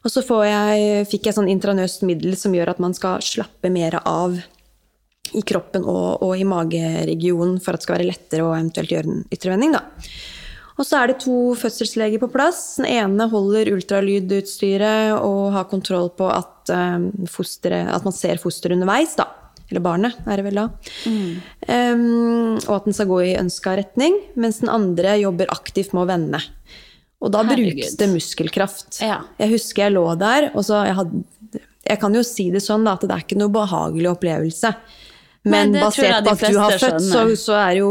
Og 0.00 0.12
så 0.12 0.22
får 0.24 0.44
jeg, 0.46 1.06
fikk 1.10 1.28
jeg 1.28 1.36
sånn 1.36 1.50
intranøst 1.52 2.04
middel 2.08 2.36
som 2.40 2.54
gjør 2.56 2.72
at 2.72 2.80
man 2.80 2.96
skal 2.96 3.20
slappe 3.24 3.72
mer 3.72 3.98
av 4.00 4.38
i 5.36 5.42
kroppen 5.46 5.84
og, 5.86 6.22
og 6.24 6.34
i 6.38 6.46
mageregionen 6.48 7.58
for 7.62 7.76
at 7.76 7.82
det 7.82 7.86
skal 7.86 7.98
være 7.98 8.08
lettere 8.08 8.46
å 8.46 8.54
eventuelt 8.54 8.94
gjøre 8.94 9.12
en 9.12 9.26
yttervending. 9.30 9.76
Da. 9.76 9.84
Og 10.80 10.86
så 10.88 11.02
er 11.02 11.10
det 11.10 11.20
to 11.20 11.52
fødselsleger 11.60 12.22
på 12.22 12.30
plass. 12.32 12.62
Den 12.80 12.88
ene 12.88 13.28
holder 13.30 13.68
ultralydutstyret 13.74 15.12
og 15.18 15.52
har 15.52 15.68
kontroll 15.70 16.08
på 16.16 16.30
at, 16.32 16.72
um, 16.72 17.10
fosteret, 17.28 17.90
at 17.92 18.06
man 18.06 18.16
ser 18.16 18.40
fosteret 18.40 18.78
underveis. 18.78 19.12
da. 19.20 19.28
Eller 19.70 19.80
barnet, 19.84 20.16
er 20.26 20.36
det 20.40 20.44
vel 20.48 20.58
da. 20.58 20.68
Em, 21.70 22.56
og 22.66 22.72
at 22.74 22.86
den 22.88 22.96
skal 22.96 23.08
gå 23.10 23.20
i 23.28 23.34
ønska 23.38 23.76
retning. 23.78 24.16
Mens 24.40 24.60
den 24.64 24.72
andre 24.72 25.16
jobber 25.20 25.50
aktivt 25.54 25.92
med 25.94 26.04
å 26.04 26.08
vende. 26.10 26.40
Og 27.20 27.32
da 27.34 27.42
Herregud. 27.44 27.74
brukes 27.76 27.96
det 28.00 28.08
muskelkraft. 28.14 29.00
Ja. 29.04 29.20
Jeg 29.38 29.52
husker 29.54 29.84
jeg 29.86 29.94
lå 29.98 30.06
der, 30.18 30.50
og 30.54 30.64
så 30.66 30.84
jeg 30.88 30.96
hadde 30.98 31.24
Jeg 31.90 31.98
kan 31.98 32.14
jo 32.14 32.20
si 32.22 32.50
det 32.52 32.60
sånn 32.62 32.84
da, 32.84 32.92
at 32.94 33.00
det 33.02 33.10
er 33.10 33.22
ikke 33.24 33.38
noe 33.40 33.50
behagelig 33.50 34.10
opplevelse. 34.12 34.74
Men, 35.48 35.72
jeg 35.72 35.82
basert 35.82 36.24
på 36.26 36.32
at 36.36 36.52
du 36.52 36.58
har 36.60 36.74
født, 36.78 37.00
så, 37.02 37.22
så 37.40 37.54
er 37.56 37.78
jo 37.78 37.88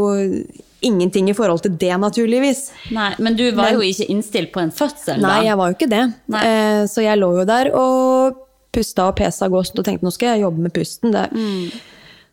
ingenting 0.86 1.28
i 1.28 1.34
forhold 1.36 1.60
til 1.66 1.74
det, 1.76 1.90
naturligvis. 2.00 2.70
Nei, 2.94 3.10
men 3.18 3.34
du 3.36 3.50
var 3.50 3.72
Men- 3.72 3.74
jo 3.74 3.80
ikke 3.90 4.06
innstilt 4.08 4.52
på 4.54 4.62
en 4.62 4.70
fødsel, 4.70 5.18
da. 5.20 5.26
Nei, 5.26 5.40
jeg 5.50 5.56
var 5.58 5.68
jo 5.72 5.76
ikke 5.76 5.90
det. 5.90 6.04
Nei. 6.32 6.44
Eh, 6.46 6.84
så 6.86 7.02
jeg 7.04 7.18
lå 7.18 7.32
jo 7.40 7.44
der 7.44 7.72
og 7.74 8.38
pusta 8.74 9.08
og 9.10 9.16
pesa 9.18 9.48
godt 9.50 9.78
og 9.80 9.86
tenkte 9.86 10.06
nå 10.06 10.12
skal 10.14 10.34
jeg 10.34 10.44
jobbe 10.44 10.66
med 10.66 10.74
pusten. 10.76 11.14
Det. 11.14 11.26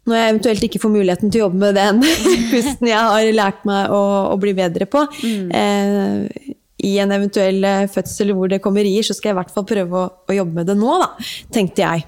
Når 0.08 0.16
jeg 0.20 0.34
eventuelt 0.34 0.64
ikke 0.68 0.80
får 0.84 0.94
muligheten 0.94 1.32
til 1.34 1.42
å 1.42 1.46
jobbe 1.48 1.62
med 1.66 1.76
den 1.76 2.04
pusten 2.54 2.88
jeg 2.88 2.96
har 3.12 3.32
lært 3.36 3.66
meg 3.68 3.92
å, 3.92 4.02
å 4.32 4.38
bli 4.40 4.54
bedre 4.58 4.88
på, 4.88 5.02
eh, 5.28 6.54
i 6.88 6.92
en 7.02 7.12
eventuell 7.12 7.64
eh, 7.66 7.88
fødsel 7.90 8.36
hvor 8.38 8.52
det 8.52 8.62
kommer 8.64 8.86
rier, 8.86 9.04
så 9.04 9.16
skal 9.18 9.32
jeg 9.32 9.36
i 9.36 9.40
hvert 9.42 9.56
fall 9.56 9.66
prøve 9.68 9.98
å, 10.04 10.12
å 10.30 10.36
jobbe 10.38 10.60
med 10.62 10.70
det 10.70 10.78
nå, 10.78 10.94
da, 11.02 11.10
tenkte 11.58 11.84
jeg. 11.84 12.06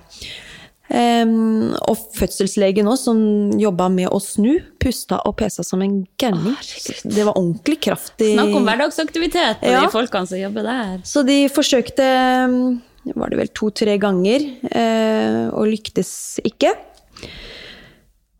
Um, 0.89 1.75
og 1.85 1.99
fødselslegen 2.17 2.87
òg, 2.89 2.95
som 2.97 3.19
jobba 3.61 3.91
med 3.93 4.09
å 4.09 4.17
snu, 4.23 4.55
pusta 4.81 5.19
og 5.29 5.35
pesa 5.37 5.61
som 5.65 5.83
en 5.85 5.99
gærning. 6.17 6.55
Det 7.03 7.25
var 7.27 7.35
ordentlig 7.37 7.75
kraftig 7.85 8.31
Snakk 8.33 8.55
om 8.57 8.65
hverdagsaktivitet 8.65 9.61
på 9.61 9.69
Ja. 9.69 9.83
de 9.85 9.91
folkene 9.93 10.25
som 10.31 10.39
jobber 10.41 10.65
der. 10.65 10.95
Så 11.05 11.21
de 11.27 11.43
forsøkte 11.53 12.07
mm, 12.49 12.79
var 13.15 13.31
det 13.31 13.39
vel 13.39 13.51
to-tre 13.55 13.97
ganger, 14.01 14.45
eh, 14.71 15.47
og 15.49 15.71
lyktes 15.71 16.39
ikke. 16.47 16.73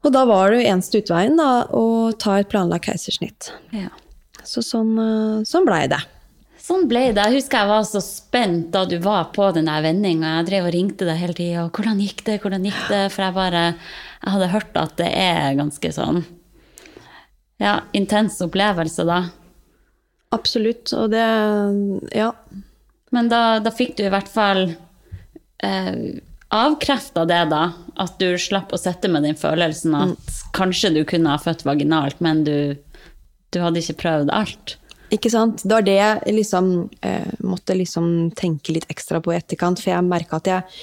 Og 0.05 0.13
da 0.15 0.23
var 0.29 0.53
det 0.53 0.67
eneste 0.69 1.01
utveien 1.01 1.35
da, 1.39 1.65
å 1.75 2.11
ta 2.17 2.37
et 2.39 2.49
planlagt 2.51 2.87
keisersnitt. 2.87 3.51
Ja. 3.75 3.89
Så 4.47 4.63
sånn, 4.63 4.95
eh, 4.97 5.43
sånn 5.47 5.67
blei 5.67 5.85
det. 5.91 5.99
Sånn 6.69 6.85
ble 6.89 7.07
det. 7.15 7.23
Jeg 7.23 7.39
husker 7.39 7.63
jeg 7.63 7.69
var 7.71 7.85
så 7.87 8.01
spent 8.03 8.67
da 8.75 8.83
du 8.85 8.99
var 9.01 9.31
på 9.33 9.47
den 9.55 9.65
vendinga. 9.65 10.35
Jeg 10.39 10.49
drev 10.51 10.67
og 10.67 10.75
ringte 10.75 11.07
deg 11.07 11.17
hele 11.17 11.33
tida. 11.33 11.63
'Hvordan 11.69 12.01
gikk 12.03 12.23
det?' 12.27 12.41
hvordan 12.43 12.67
gikk 12.67 12.81
det? 12.89 13.11
For 13.11 13.23
jeg 13.23 13.33
bare 13.33 13.63
Jeg 14.21 14.33
hadde 14.33 14.51
hørt 14.51 14.75
at 14.75 14.97
det 14.97 15.07
er 15.15 15.55
ganske 15.55 15.89
sånn 15.95 16.25
Ja, 17.59 17.81
intens 17.93 18.39
opplevelse, 18.41 19.05
da. 19.05 19.31
Absolutt. 20.31 20.93
Og 20.93 21.09
det 21.09 22.13
Ja. 22.13 22.33
Men 23.15 23.29
da, 23.31 23.59
da 23.63 23.73
fikk 23.73 23.95
du 23.97 24.05
i 24.05 24.11
hvert 24.13 24.29
fall 24.29 24.67
eh, 25.63 26.19
avkrefta 26.49 27.25
det, 27.29 27.43
da. 27.53 27.63
At 27.99 28.19
du 28.21 28.33
slapp 28.41 28.73
å 28.73 28.79
sitte 28.79 29.09
med 29.11 29.25
den 29.27 29.37
følelsen 29.37 29.95
at 29.97 30.37
kanskje 30.55 30.93
du 30.95 31.01
kunne 31.07 31.33
ha 31.33 31.41
født 31.41 31.65
vaginalt, 31.67 32.21
men 32.23 32.45
du, 32.47 32.77
du 33.53 33.59
hadde 33.63 33.81
ikke 33.83 33.99
prøvd 34.03 34.33
alt. 34.33 34.77
Ikke 35.13 35.31
sant? 35.33 35.63
Det 35.65 35.73
var 35.73 35.85
det 35.85 35.97
jeg 35.97 36.33
liksom 36.37 36.73
eh, 37.05 37.29
måtte 37.41 37.77
liksom 37.77 38.29
tenke 38.37 38.75
litt 38.75 38.89
ekstra 38.93 39.21
på 39.21 39.33
i 39.33 39.39
etterkant, 39.39 39.81
for 39.81 39.93
jeg 39.93 40.05
merka 40.05 40.37
at 40.37 40.51
jeg 40.51 40.81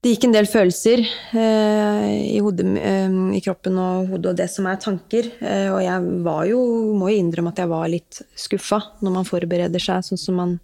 Det 0.00 0.14
gikk 0.14 0.24
en 0.24 0.32
del 0.32 0.46
følelser 0.48 1.02
eh, 1.36 2.06
i, 2.32 2.38
hodet, 2.40 2.64
eh, 2.80 3.12
i 3.36 3.40
kroppen 3.44 3.76
og 3.78 4.14
hodet 4.14 4.30
og 4.32 4.38
det 4.38 4.48
som 4.48 4.66
er 4.66 4.80
tanker. 4.80 5.28
Eh, 5.44 5.68
og 5.68 5.82
jeg 5.84 6.22
var 6.24 6.46
jo 6.48 6.60
Må 6.96 7.10
jo 7.12 7.20
innrømme 7.20 7.52
at 7.52 7.60
jeg 7.60 7.70
var 7.70 7.86
litt 7.92 8.22
skuffa 8.34 8.80
når 9.04 9.16
man 9.18 9.28
forbereder 9.28 9.82
seg 9.82 10.06
sånn 10.08 10.22
som 10.22 10.40
man 10.40 10.58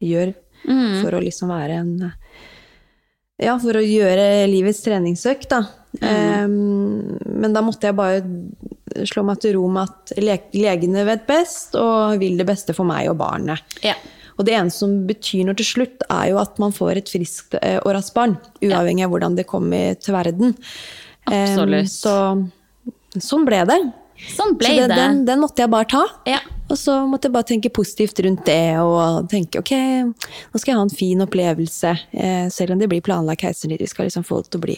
gjør 0.00 0.32
for 1.00 1.16
å 1.16 1.22
liksom 1.24 1.52
være 1.52 1.80
en 1.80 1.92
Ja, 3.40 3.54
for 3.60 3.78
å 3.78 3.84
gjøre 3.84 4.46
livets 4.50 4.82
treningsøkt, 4.84 5.48
da. 5.48 5.62
Eh, 5.96 6.46
men 6.46 7.54
da 7.56 7.62
måtte 7.64 7.88
jeg 7.88 7.96
bare 7.96 9.06
slå 9.08 9.24
meg 9.26 9.40
til 9.42 9.56
ro 9.56 9.66
med 9.72 9.88
at 9.88 10.12
le 10.20 10.36
legene 10.58 11.06
vet 11.08 11.26
best 11.28 11.76
og 11.78 12.20
vil 12.20 12.36
det 12.40 12.46
beste 12.48 12.76
for 12.76 12.88
meg 12.88 13.08
og 13.10 13.16
barnet. 13.22 13.78
Ja. 13.86 13.96
Og 14.36 14.46
det 14.48 14.54
eneste 14.56 14.84
som 14.84 14.92
betyr 15.08 15.44
noe 15.48 15.58
til 15.58 15.68
slutt, 15.68 16.04
er 16.08 16.30
jo 16.30 16.38
at 16.40 16.60
man 16.62 16.72
får 16.72 17.02
et 17.02 17.10
friskt 17.12 17.56
eh, 17.60 17.76
og 17.82 17.92
raskt 17.96 18.14
barn. 18.16 18.38
Uavhengig 18.64 19.04
av 19.04 19.12
hvordan 19.12 19.36
det 19.36 19.48
kommer 19.48 19.98
til 20.00 20.16
verden. 20.16 20.54
Absolutt. 21.28 21.84
Absolutt. 21.84 21.92
så 21.92 23.20
sånn 23.20 23.44
ble 23.48 23.64
det. 23.68 23.80
Sånn 24.30 24.56
ble 24.60 24.70
så 24.70 24.78
det, 24.80 24.88
det. 24.92 24.96
Den, 25.00 25.20
den 25.28 25.42
måtte 25.44 25.64
jeg 25.64 25.72
bare 25.72 25.88
ta. 25.90 26.06
Ja. 26.28 26.40
Og 26.70 26.78
så 26.78 26.94
måtte 27.10 27.26
jeg 27.26 27.34
bare 27.34 27.48
tenke 27.48 27.72
positivt 27.74 28.20
rundt 28.24 28.44
det, 28.46 28.78
og 28.78 29.26
tenke 29.30 29.58
ok, 29.58 29.72
nå 30.06 30.60
skal 30.60 30.72
jeg 30.72 30.78
ha 30.78 30.84
en 30.86 30.92
fin 30.94 31.24
opplevelse. 31.24 31.94
Eh, 32.14 32.44
selv 32.54 32.74
om 32.74 32.82
det 32.82 32.88
blir 32.92 33.02
planlagt 33.04 33.42
keisersnitt. 33.42 33.82
Vi 33.82 33.90
skal 33.90 34.06
liksom 34.06 34.26
få 34.26 34.42
det 34.44 34.52
til 34.52 34.60
å 34.60 34.66
bli 34.68 34.76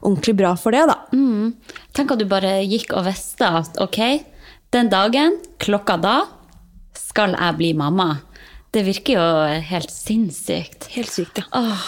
ordentlig 0.00 0.36
bra 0.40 0.54
for 0.60 0.76
det, 0.76 0.86
da. 0.88 0.98
Tenk 1.96 2.14
at 2.14 2.22
du 2.22 2.28
bare 2.30 2.58
gikk 2.64 2.96
og 2.96 3.04
visste 3.10 3.50
at 3.60 3.76
ok, 3.82 4.00
den 4.74 4.90
dagen, 4.92 5.36
klokka 5.62 5.98
da, 6.00 6.16
skal 6.96 7.36
jeg 7.36 7.60
bli 7.60 7.74
mamma. 7.76 8.14
Det 8.74 8.82
virker 8.84 9.20
jo 9.20 9.26
helt 9.70 9.92
sinnssykt. 9.92 10.90
Helt 10.96 11.12
sykt, 11.12 11.40
ja. 11.40 11.46
Åh, 11.56 11.84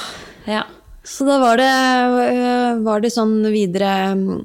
ja. 0.49 0.67
Så 1.09 1.25
da 1.25 1.39
var 1.41 1.57
det, 1.57 1.73
øh, 1.73 2.81
var 2.85 3.01
det 3.01 3.11
sånn 3.15 3.41
videre 3.49 3.93
mm, 4.17 4.41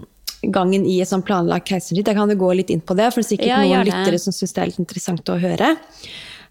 gangen 0.52 0.86
i 0.86 1.00
et 1.02 1.10
sånn 1.10 1.24
planlagt 1.26 1.68
keisersnitt. 1.70 2.08
Jeg 2.08 2.18
kan 2.18 2.30
jo 2.30 2.36
gå 2.40 2.52
litt 2.58 2.70
inn 2.74 2.82
på 2.82 2.96
det, 2.98 3.10
for 3.14 3.22
det 3.22 3.28
er 3.28 3.32
sikkert 3.32 3.52
Ja, 3.52 3.62
noen 3.64 3.88
lyttere 3.88 4.20
som 4.20 4.36
syns 4.36 4.54
det 4.54 4.62
er 4.62 4.72
litt 4.72 4.82
interessant 4.84 5.30
å 5.32 5.40
høre. 5.40 5.76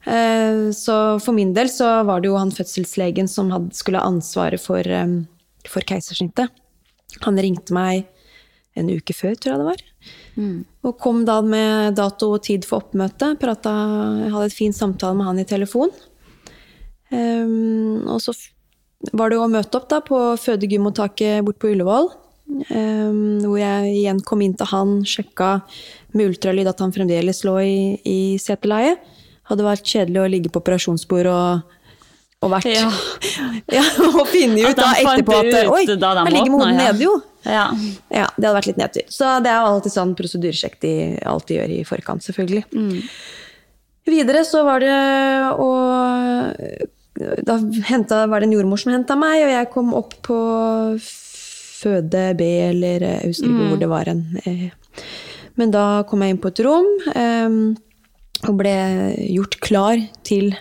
Eh, 0.05 0.71
Så 0.73 0.97
for 1.23 1.33
min 1.33 1.53
del 1.55 1.69
så 1.69 2.05
var 2.05 2.21
det 2.21 2.29
jo 2.29 2.39
han 2.39 2.51
fødselslegen 2.51 3.29
som 3.29 3.53
skulle 3.71 3.99
ha 3.99 4.09
ansvaret 4.09 4.61
for, 4.61 4.81
eh, 4.81 5.23
for 5.69 5.81
keisersnittet. 5.83 6.49
Han 7.23 7.37
ringte 7.37 7.73
meg 7.73 8.07
en 8.75 8.89
uke 8.89 9.13
før, 9.13 9.37
tror 9.37 9.53
jeg 9.53 9.59
det 9.61 9.69
var. 9.69 9.83
Og 10.85 10.99
kom 10.99 11.25
da 11.25 11.41
med 11.43 11.95
dato 11.95 12.33
og 12.35 12.43
tid 12.43 12.65
for 12.65 12.81
oppmøte. 12.81 13.39
Prata, 13.39 13.71
hadde 14.33 14.47
et 14.49 14.57
fint 14.57 14.75
samtale 14.75 15.15
med 15.15 15.27
han 15.27 15.39
i 15.39 15.45
telefon. 15.45 15.93
Um, 17.13 18.09
og 18.09 18.23
så 18.25 18.33
var 19.13 19.29
det 19.29 19.37
å 19.37 19.51
møte 19.51 19.77
opp 19.77 19.91
da 19.91 20.01
på 20.01 20.19
fødegymmottaket 20.41 21.45
bort 21.45 21.59
på 21.61 21.75
Ullevål. 21.75 22.09
Um, 22.71 23.41
hvor 23.47 23.59
jeg 23.61 23.93
igjen 23.97 24.21
kom 24.27 24.43
inn 24.45 24.55
til 24.59 24.69
han, 24.71 25.01
sjekka 25.09 25.55
med 26.13 26.33
ultralyd 26.33 26.69
at 26.71 26.83
han 26.85 26.93
fremdeles 26.95 27.43
lå 27.49 27.57
i, 27.65 27.77
i 28.05 28.19
seteleie. 28.43 28.97
Hadde 29.51 29.67
vært 29.67 29.89
kjedelig 29.89 30.21
å 30.23 30.31
ligge 30.31 30.53
på 30.53 30.61
operasjonsbord 30.63 31.29
og, 31.33 31.77
og 32.45 32.55
vært 32.57 32.71
Ja. 32.71 32.89
Ja, 33.73 33.85
og 34.11 34.27
finne 34.29 34.67
ut 34.69 34.77
da 34.77 34.91
etterpå 34.99 35.39
at 35.39 35.71
oi, 35.73 35.85
her 35.89 36.33
ligger 36.35 36.51
med 36.53 36.59
hodet 36.61 36.75
nede, 36.77 37.05
jo. 37.07 37.15
Ja. 37.47 37.69
Ja, 38.13 38.27
det 38.37 38.45
hadde 38.45 38.57
vært 38.59 38.69
litt 38.71 38.81
nedtur. 38.81 39.07
Så 39.11 39.31
det 39.43 39.51
er 39.51 39.65
alltid 39.65 39.95
sånn 39.95 40.13
prosedyresjekk 40.19 40.77
de 40.85 40.93
alltid 41.27 41.59
gjør 41.59 41.73
i 41.79 41.85
forkant, 41.89 42.25
selvfølgelig. 42.27 42.67
Videre 44.13 44.43
så 44.47 44.65
var 44.67 44.83
det 44.83 44.95
å 45.63 45.71
Da 47.47 47.57
hentet, 47.89 48.29
var 48.29 48.41
det 48.41 48.49
en 48.49 48.55
jordmor 48.57 48.81
som 48.81 48.93
henta 48.95 49.17
meg, 49.19 49.45
og 49.47 49.53
jeg 49.53 49.71
kom 49.75 49.93
opp 49.95 50.15
på 50.27 50.39
føde 51.83 52.23
B, 52.39 52.47
eller 52.71 53.03
jeg 53.09 53.29
husker 53.33 53.51
ikke 53.51 53.69
hvor 53.73 53.81
det 53.83 53.91
var 53.93 54.09
hen. 54.13 54.23
eh. 54.47 54.71
Men 55.59 55.71
da 55.75 56.03
kom 56.09 56.23
jeg 56.25 56.33
inn 56.37 56.41
på 56.41 56.49
et 56.53 56.63
rom 56.65 56.87
eh, 57.13 57.57
og 58.49 58.57
ble 58.59 58.73
gjort 59.35 59.59
klar 59.63 60.01
til, 60.25 60.55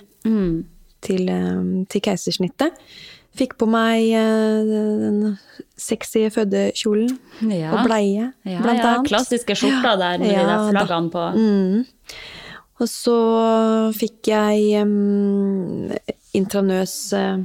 til, 1.02 1.30
eh, 1.32 1.62
til 1.90 2.02
keisersnittet. 2.10 2.76
Fikk 3.40 3.54
på 3.62 3.64
meg 3.72 4.10
eh, 4.12 4.72
den 5.00 5.38
sexy 5.80 6.26
fødekjolen 6.36 7.14
Ja. 7.48 7.72
og 7.78 7.86
bleie, 7.88 8.26
Ja, 8.44 8.60
blant 8.60 8.82
ja, 8.84 8.90
annet. 8.98 9.08
klassiske 9.08 9.56
skjorta 9.56 9.94
der 10.02 10.20
med 10.20 10.34
de 10.36 10.44
der 10.50 10.68
flaggene 10.74 11.14
på. 11.14 11.86
Og 12.82 12.90
så 12.90 13.16
fikk 13.96 14.28
jeg 14.34 14.82
um, 14.84 15.92
intravenøs 16.36 16.96
eh, 17.14 17.44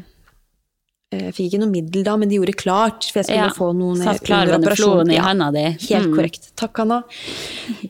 Jeg 1.21 1.35
fikk 1.37 1.47
ikke 1.53 1.61
noe 1.63 1.71
middel 1.73 2.03
da, 2.07 2.17
men 2.17 2.29
de 2.29 2.37
gjorde 2.39 2.55
klart, 2.59 3.05
for 3.13 3.21
jeg 3.21 3.27
skulle 3.31 3.49
Ja, 3.49 3.53
få 3.57 3.69
noen 3.77 3.97
satt 4.03 4.23
klar 4.27 4.47
under 4.53 4.59
operasjon. 4.71 5.13
i 5.13 5.17
handa 5.17 5.51
di. 5.53 5.65
Helt 5.89 6.09
Mm. 6.09 6.15
korrekt. 6.17 6.51
Takk, 6.57 6.77
Hanna. 6.77 7.03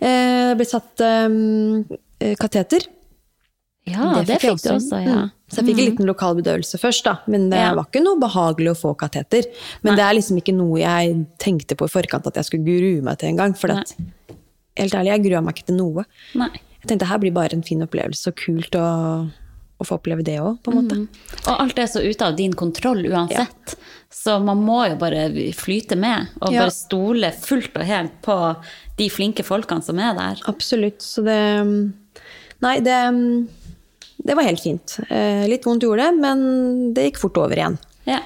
Eh, 0.00 0.54
Det 0.54 0.56
ble 0.58 0.66
satt 0.66 1.00
um, 1.00 1.84
kateter. 2.40 2.86
Ja, 3.86 4.22
det, 4.26 4.40
fikk 4.42 4.62
du 4.64 4.70
også, 4.72 4.98
ja. 5.04 5.14
Mm. 5.26 5.30
Så 5.48 5.60
jeg 5.62 5.66
fikk 5.68 5.78
en 5.78 5.86
liten 5.92 6.06
lokal 6.08 6.34
bedøvelse 6.34 6.78
først, 6.82 7.04
da. 7.04 7.18
Men 7.28 7.50
det 7.50 7.58
Ja. 7.60 7.72
var 7.74 7.84
ikke 7.86 8.02
noe 8.02 8.18
behagelig 8.18 8.70
å 8.74 8.78
få 8.80 8.96
kateter. 8.98 9.44
Men 9.84 9.94
det 9.94 10.02
er 10.02 10.14
liksom 10.14 10.36
ikke 10.42 10.54
noe 10.56 10.78
jeg 10.80 11.26
tenkte 11.38 11.76
på 11.76 11.84
i 11.86 11.88
forkant 11.88 12.26
at 12.26 12.34
jeg 12.34 12.44
skulle 12.46 12.64
grue 12.66 13.00
meg 13.02 13.18
til 13.18 13.28
engang. 13.30 13.56
For 13.56 13.70
at, 13.70 13.94
helt 14.76 14.92
ærlig, 14.92 15.12
jeg 15.14 15.22
grua 15.30 15.40
meg 15.44 15.54
ikke 15.54 15.66
til 15.66 15.76
noe. 15.76 16.04
Nei. 16.34 16.50
Jeg 16.82 16.88
tenkte 16.98 17.06
her 17.06 17.18
blir 17.18 17.32
bare 17.32 17.52
en 17.54 17.62
fin 17.62 17.80
opplevelse, 17.86 18.26
og 18.26 18.34
kult 18.36 18.70
å, 18.74 19.30
å 19.78 19.84
få 19.84 19.98
oppleve 19.98 20.24
det 20.24 20.38
òg, 20.40 20.56
på 20.64 20.72
en 20.72 20.78
måte. 20.80 20.96
Og 21.46 21.60
alt 21.60 21.78
er 21.82 21.86
så 21.92 22.00
ute 22.00 22.24
av 22.24 22.36
din 22.38 22.52
kontroll 22.56 23.02
uansett. 23.10 23.74
Så 24.12 24.38
man 24.42 24.62
må 24.64 24.78
jo 24.88 24.96
bare 24.96 25.26
flyte 25.52 25.98
med, 26.00 26.28
og 26.40 26.52
Ja. 26.54 26.62
bare 26.64 26.72
stole 26.72 27.32
fullt 27.32 27.76
og 27.76 27.84
helt 27.84 28.14
på 28.22 28.36
de 28.96 29.08
flinke 29.12 29.44
folkene 29.44 29.82
som 29.84 29.98
er 29.98 30.14
der. 30.16 30.40
Absolutt. 30.48 31.00
Så 31.04 31.22
det 31.26 31.92
Nei, 32.64 32.78
det, 32.80 32.96
det 34.24 34.34
var 34.34 34.46
helt 34.46 34.62
fint. 34.64 34.96
Eh, 35.10 35.44
Litt 35.46 35.66
vondt 35.68 35.82
gjorde 35.84 36.06
det, 36.06 36.14
men 36.22 36.94
det 36.96 37.10
gikk 37.10 37.18
fort 37.20 37.36
over 37.36 37.54
igjen. 37.58 37.76
Ja. 38.08 38.22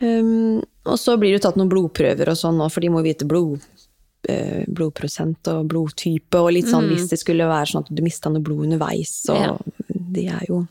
Um, 0.00 0.60
og 0.84 0.98
så 1.00 1.14
blir 1.16 1.32
det 1.32 1.40
tatt 1.46 1.56
noen 1.56 1.70
blodprøver 1.72 2.28
og 2.28 2.36
sånn, 2.36 2.58
nå, 2.60 2.66
for 2.70 2.84
de 2.84 2.90
må 2.92 3.00
vite 3.02 3.24
blod, 3.24 3.64
eh, 4.28 4.66
blodprosent 4.68 5.48
og 5.48 5.70
blodtype, 5.72 6.36
og 6.36 6.52
litt 6.52 6.68
sånn 6.68 6.90
hvis 6.90 7.08
det 7.08 7.18
skulle 7.22 7.48
være 7.48 7.70
sånn 7.72 7.86
at 7.86 7.94
du 7.96 8.02
mista 8.04 8.28
noe 8.28 8.44
blod 8.44 8.66
underveis, 8.68 9.14
og 9.32 9.40
Ja. 9.40 9.56
De 10.16 10.26
er 10.32 10.46
jo 10.48 10.64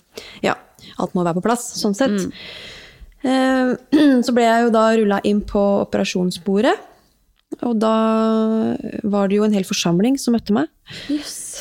Ja, 0.43 0.58
alt 1.02 1.16
må 1.16 1.24
være 1.26 1.39
på 1.39 1.46
plass, 1.46 1.68
sånn 1.80 1.96
sett. 1.98 2.16
Mm. 2.16 2.34
så 4.26 4.34
ble 4.36 4.46
jeg 4.46 4.68
jo 4.68 4.74
da 4.74 4.84
rulla 4.93 5.22
inn 5.26 5.41
på 5.48 5.62
operasjonsbordet, 5.86 6.76
og 7.64 7.78
da 7.80 7.96
var 9.08 9.30
det 9.30 9.39
jo 9.39 9.46
en 9.48 9.56
hel 9.56 9.66
forsamling 9.68 10.18
som 10.20 10.36
møtte 10.36 10.54
meg. 10.56 10.70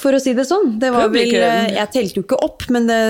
For 0.03 0.17
å 0.17 0.21
si 0.21 0.35
det 0.37 0.47
sånn. 0.49 0.75
Det 0.83 0.91
var 0.93 1.13
vel, 1.13 1.31
eh, 1.39 1.77
jeg 1.77 1.93
telte 1.95 2.19
jo 2.19 2.25
ikke 2.27 2.41
opp, 2.45 2.67
men 2.75 2.89
det, 2.91 3.01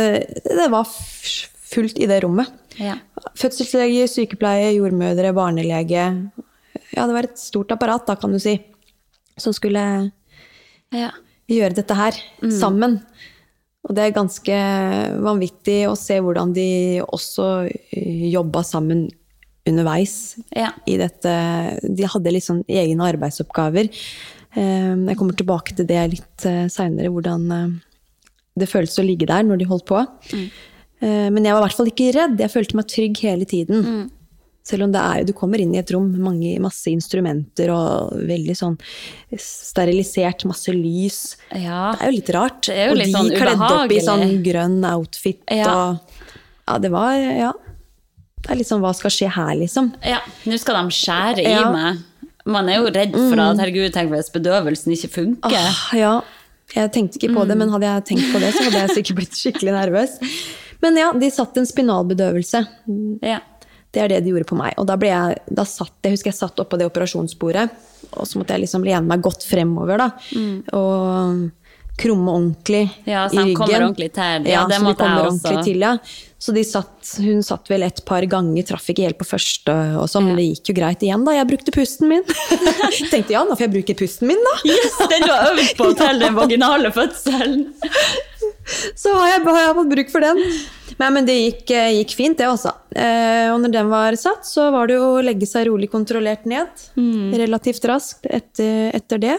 det 0.45 0.69
var 0.73 0.87
fullt 0.87 1.99
i 1.99 2.09
det 2.11 2.21
rommet. 2.25 2.51
Ja. 2.79 2.99
Fødselslege, 3.39 4.07
sykepleie, 4.11 4.75
jordmødre, 4.77 5.33
barnelege. 5.37 6.07
Ja, 6.95 7.07
det 7.07 7.15
var 7.17 7.29
et 7.29 7.41
stort 7.41 7.73
apparat, 7.75 8.07
da, 8.11 8.19
kan 8.21 8.35
du 8.35 8.41
si, 8.43 8.59
som 9.41 9.55
skulle 9.57 9.85
ja. 10.95 11.11
gjøre 11.51 11.79
dette 11.81 11.99
her 11.99 12.19
sammen. 12.53 13.01
Og 13.85 13.93
det 13.97 14.05
er 14.07 14.15
ganske 14.17 14.59
vanvittig 15.25 15.83
å 15.91 15.97
se 15.99 16.17
hvordan 16.25 16.55
de 16.57 16.69
også 17.05 17.49
eh, 17.69 18.31
jobba 18.33 18.63
sammen 18.65 19.07
underveis 19.69 20.37
Ja. 20.57 20.71
i 20.89 20.97
dette. 21.01 21.33
De 21.85 22.05
hadde 22.09 22.33
litt 22.33 22.45
sånn 22.47 22.63
egne 22.69 23.05
arbeidsoppgaver. 23.13 23.89
Eh, 24.57 24.95
Jeg 25.09 25.17
kommer 25.21 25.37
tilbake 25.37 25.77
til 25.77 25.87
det 25.89 26.03
litt 26.17 26.47
seinere, 26.73 27.13
hvordan 27.13 27.45
eh, 27.53 27.69
det 28.57 28.69
føltes 28.71 28.99
å 29.01 29.07
ligge 29.07 29.27
der 29.29 29.43
når 29.45 29.59
de 29.61 29.69
holdt 29.69 29.87
på. 29.91 30.01
Mm. 30.33 30.49
Men 31.05 31.45
jeg 31.45 31.53
var 31.53 31.59
i 31.61 31.65
hvert 31.67 31.77
fall 31.77 31.89
ikke 31.91 32.13
redd. 32.15 32.39
Jeg 32.41 32.53
følte 32.53 32.77
meg 32.79 32.87
trygg 32.89 33.19
hele 33.21 33.45
tiden. 33.45 33.81
Selv 34.65 34.87
om 34.87 34.93
det 34.95 35.01
er, 35.01 35.25
du 35.29 35.33
kommer 35.37 35.61
inn 35.61 35.75
i 35.75 35.79
et 35.83 35.91
rom 35.93 36.07
med 36.11 36.21
mange, 36.25 36.55
masse 36.65 36.89
instrumenter 36.89 37.69
og 37.75 38.15
veldig 38.17 38.55
sånn 38.57 38.79
sterilisert, 39.37 40.45
masse 40.49 40.73
lys. 40.73 41.19
Ja. 41.53 41.91
Det 41.93 42.01
er 42.07 42.11
jo 42.11 42.17
litt 42.17 42.31
rart. 42.35 42.63
Det 42.69 42.77
er 42.79 42.87
jo 42.89 42.95
og 42.95 43.01
litt 43.03 43.11
de 43.11 43.19
sånn 43.19 43.31
kledd 43.35 43.65
opp 43.69 43.93
i 43.93 44.01
sånn 44.05 44.25
grønn 44.47 44.79
outfit 44.95 45.43
Ja. 45.53 45.69
og 45.69 45.99
Ja, 46.67 46.79
det 46.81 46.91
var 46.91 47.13
Ja. 47.15 47.53
Det 48.41 48.51
er 48.53 48.57
litt 48.57 48.69
sånn 48.69 48.81
hva 48.81 48.95
skal 48.95 49.11
skje 49.11 49.29
her, 49.33 49.55
liksom? 49.57 49.93
ja. 50.05 50.21
Nå 50.47 50.59
skal 50.59 50.75
de 50.83 50.91
skjære 50.97 51.39
i 51.45 51.51
Ja. 51.51 51.71
meg. 51.71 51.99
Man 52.47 52.69
er 52.69 52.77
jo 52.77 52.91
redd 52.93 53.13
for 53.13 53.41
at 53.41 53.57
herregud, 53.59 53.93
tenk 53.93 54.11
hvis 54.11 54.31
bedøvelsen 54.33 54.93
ikke 54.93 55.11
funker. 55.11 55.53
Ah, 55.53 55.97
ja. 55.97 56.21
Jeg 56.75 56.93
tenkte 56.93 57.17
ikke 57.19 57.35
på 57.35 57.47
det, 57.47 57.57
men 57.57 57.69
hadde 57.71 57.85
jeg 57.89 58.05
tenkt 58.05 58.33
på 58.33 58.41
det, 58.41 58.53
så 58.55 58.65
hadde 58.65 58.87
jeg 58.89 58.97
sikkert 59.05 59.17
blitt 59.17 59.37
skikkelig 59.37 59.73
nervøs. 59.73 60.19
Men 60.83 60.97
ja, 60.97 61.13
de 61.13 61.31
satt 61.31 61.57
en 61.57 61.65
spinalbedøvelse. 61.65 62.67
Ja. 63.23 63.39
Det 63.95 64.03
er 64.03 64.09
det 64.11 64.23
de 64.25 64.33
gjorde 64.35 64.49
på 64.51 64.57
meg. 64.59 64.75
Og 64.83 64.87
da 64.91 64.97
ble 65.01 65.11
jeg, 65.13 65.37
da 65.55 65.65
satt, 65.69 65.93
jeg 66.03 66.17
husker 66.17 66.33
jeg 66.33 66.39
satt 66.41 66.59
oppå 66.65 66.79
det 66.81 66.89
operasjonsbordet, 66.91 67.69
og 68.15 68.27
så 68.27 68.41
måtte 68.41 68.57
jeg 68.57 68.65
liksom 68.67 68.83
lene 68.87 69.07
meg 69.07 69.23
godt 69.23 69.47
fremover, 69.47 70.03
da. 70.03 70.09
Og 70.75 71.45
krumme 71.97 72.33
ordentlig 72.35 72.89
Ja, 73.07 73.29
så 73.31 73.39
i 73.39 73.53
ryggen. 73.53 73.57
kommer 73.61 73.85
ordentlig 73.87 74.09
til. 74.17 74.49
Ja, 74.51 74.65
det 74.67 74.81
så 74.81 74.83
de 74.83 74.85
måtte 74.89 75.05
jeg 75.07 75.27
også. 75.31 75.65
til, 75.65 75.79
ja. 75.87 75.93
Så 76.45 76.53
de 76.53 76.61
satt, 76.61 77.15
hun 77.25 77.39
satt 77.41 77.71
vel 77.73 77.87
et 77.87 78.03
par 78.05 78.25
ganger, 78.29 78.67
traff 78.69 78.91
ikke 78.93 79.07
helt 79.07 79.17
på 79.17 79.25
første 79.25 79.73
og 79.97 80.05
sånn, 80.13 80.27
men 80.29 80.37
det 80.37 80.45
gikk 80.51 80.71
jo 80.71 80.75
greit 80.77 81.01
igjen 81.07 81.23
da. 81.25 81.33
Jeg 81.39 81.49
brukte 81.49 81.73
pusten 81.73 82.11
min. 82.11 82.25
Tenkte 83.13 83.33
ja, 83.33 83.47
nå 83.49 83.55
får 83.57 83.65
jeg 83.65 83.73
bruke 83.79 83.95
pusten 83.97 84.29
min, 84.29 84.43
da. 84.45 84.53
Yes, 84.69 84.99
den 85.09 85.25
du 85.25 85.31
har 85.33 85.49
øvd 85.55 85.71
på 85.79 85.87
til 86.03 86.21
den 86.21 86.37
vaginale 86.37 86.91
fødselen! 86.93 87.63
Så 88.93 89.15
har 89.17 89.31
jeg, 89.31 89.45
har 89.47 89.61
jeg 89.63 89.79
fått 89.79 89.95
bruk 89.95 90.13
for 90.13 90.27
den. 90.27 90.43
Nei, 91.01 91.09
men 91.17 91.31
det 91.31 91.39
gikk, 91.39 91.73
eh, 91.79 91.95
gikk 92.03 92.13
fint, 92.19 92.37
det 92.43 92.51
også. 92.51 92.75
Eh, 92.93 93.49
og 93.55 93.63
når 93.65 93.75
den 93.79 93.89
var 93.95 94.21
satt, 94.21 94.45
så 94.49 94.69
var 94.75 94.93
det 94.93 94.99
jo 94.99 95.09
å 95.15 95.25
legge 95.25 95.49
seg 95.49 95.71
rolig 95.71 95.89
kontrollert 95.93 96.45
ned. 96.49 96.85
Relativt 97.41 97.89
raskt 97.89 98.29
etter, 98.29 98.93
etter 99.01 99.25
det. 99.25 99.39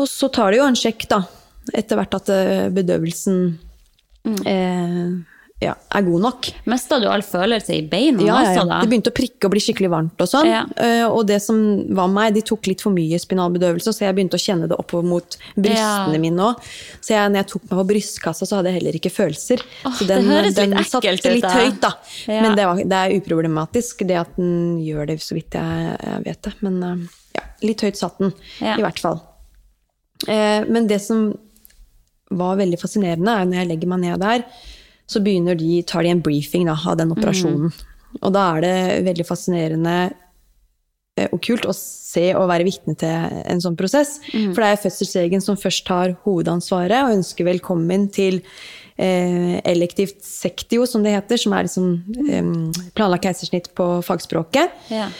Og 0.00 0.08
så 0.08 0.32
tar 0.32 0.52
det 0.52 0.62
jo 0.62 0.70
en 0.70 0.80
sjekk, 0.80 1.04
da. 1.12 1.20
Etter 1.76 2.00
hvert 2.00 2.18
at 2.22 2.32
bedøvelsen 2.72 3.38
bedøvelsen 3.52 4.42
eh, 4.48 5.33
ja, 5.64 5.72
er 5.96 6.04
god 6.06 6.22
nok. 6.24 6.48
Mista 6.70 6.98
du 7.02 7.06
all 7.10 7.24
følelse 7.26 7.74
i 7.74 7.80
beina 7.88 8.22
Ja, 8.22 8.26
ja, 8.26 8.36
også, 8.42 8.60
ja. 8.60 8.64
da? 8.70 8.78
Det 8.84 8.90
begynte 8.92 9.12
å 9.12 9.16
prikke 9.16 9.48
og 9.48 9.54
bli 9.54 9.62
skikkelig 9.64 9.90
varmt 9.92 10.24
og 10.24 10.30
sånn. 10.30 10.48
Ja. 10.50 10.62
Uh, 10.76 11.06
og 11.08 11.24
det 11.28 11.38
som 11.44 11.58
var 11.96 12.10
meg, 12.12 12.34
de 12.36 12.42
tok 12.46 12.68
litt 12.70 12.84
for 12.84 12.94
mye 12.94 13.18
spinalbedøvelse, 13.20 13.94
så 13.96 14.06
jeg 14.06 14.16
begynte 14.18 14.38
å 14.38 14.42
kjenne 14.44 14.68
det 14.70 14.78
oppover 14.78 15.08
mot 15.08 15.38
brystene 15.56 16.14
Ja. 16.14 16.22
mine 16.22 16.48
òg. 16.50 16.68
Så 17.00 17.14
jeg, 17.16 17.32
når 17.32 17.42
jeg 17.42 17.50
tok 17.54 17.66
meg 17.66 17.74
på 17.74 17.86
brystkassa, 17.92 18.48
så 18.48 18.58
hadde 18.60 18.72
jeg 18.72 18.80
heller 18.80 18.98
ikke 19.00 19.12
følelser. 19.14 19.64
Oh, 19.84 19.94
så 19.94 20.08
det 20.08 20.20
høres 20.22 20.50
litt 20.52 20.60
den 20.60 20.76
ekkelt 20.78 20.92
satte 20.92 21.14
ut, 21.14 21.28
litt 21.32 21.46
da. 21.46 21.54
høyt, 21.58 21.80
da. 21.82 21.92
Ja. 22.28 22.40
Men 22.44 22.58
det, 22.58 22.68
var, 22.70 22.82
det 22.94 23.00
er 23.00 23.16
uproblematisk, 23.18 24.04
det 24.08 24.20
at 24.22 24.36
den 24.38 24.80
gjør 24.84 25.08
det, 25.12 25.20
så 25.24 25.38
vidt 25.38 25.56
jeg, 25.58 25.94
jeg 25.98 26.26
vet 26.28 26.42
det. 26.48 26.54
Men 26.66 26.82
uh, 26.84 27.16
ja, 27.38 27.46
litt 27.64 27.86
høyt 27.86 28.00
satt 28.00 28.20
den, 28.22 28.36
i 28.60 28.84
hvert 28.84 29.02
fall. 29.02 29.22
Uh, 30.28 30.62
men 30.70 30.86
det 30.90 31.00
som 31.04 31.32
var 32.34 32.56
veldig 32.58 32.78
fascinerende, 32.80 33.30
er 33.30 33.48
når 33.48 33.60
jeg 33.60 33.70
legger 33.70 33.90
meg 33.92 34.00
ned 34.04 34.22
der, 34.22 34.44
så 35.10 35.20
begynner 35.24 35.58
de, 35.58 35.82
tar 35.86 36.04
de 36.04 36.12
en 36.14 36.22
briefing 36.24 36.68
da, 36.68 36.76
av 36.76 36.98
den 37.00 37.12
operasjonen. 37.14 37.72
Og 38.22 38.30
da 38.34 38.44
er 38.54 38.64
det 38.64 38.76
veldig 39.08 39.26
fascinerende 39.26 39.96
eh, 41.18 41.28
og 41.28 41.40
kult 41.44 41.66
å 41.68 41.74
se 41.76 42.28
og 42.38 42.48
være 42.50 42.66
vitne 42.68 42.94
til 42.98 43.40
en 43.42 43.62
sånn 43.62 43.76
prosess. 43.78 44.16
For 44.30 44.62
det 44.62 44.70
er 44.70 44.82
fødselslegen 44.84 45.44
som 45.44 45.58
først 45.60 45.84
tar 45.88 46.16
hovedansvaret 46.24 47.04
og 47.04 47.16
ønsker 47.18 47.48
velkommen 47.48 48.08
til 48.14 48.40
eh, 48.96 49.60
elektivt 49.66 50.22
sektio, 50.24 50.86
som 50.86 51.04
det 51.04 51.16
heter, 51.16 51.40
som 51.40 51.56
er 51.56 51.66
liksom, 51.68 51.90
eh, 52.28 52.52
planlagt 52.94 53.26
keisersnitt 53.26 53.72
på 53.76 53.88
fagspråket. 54.06 54.78
Ja. 54.94 55.10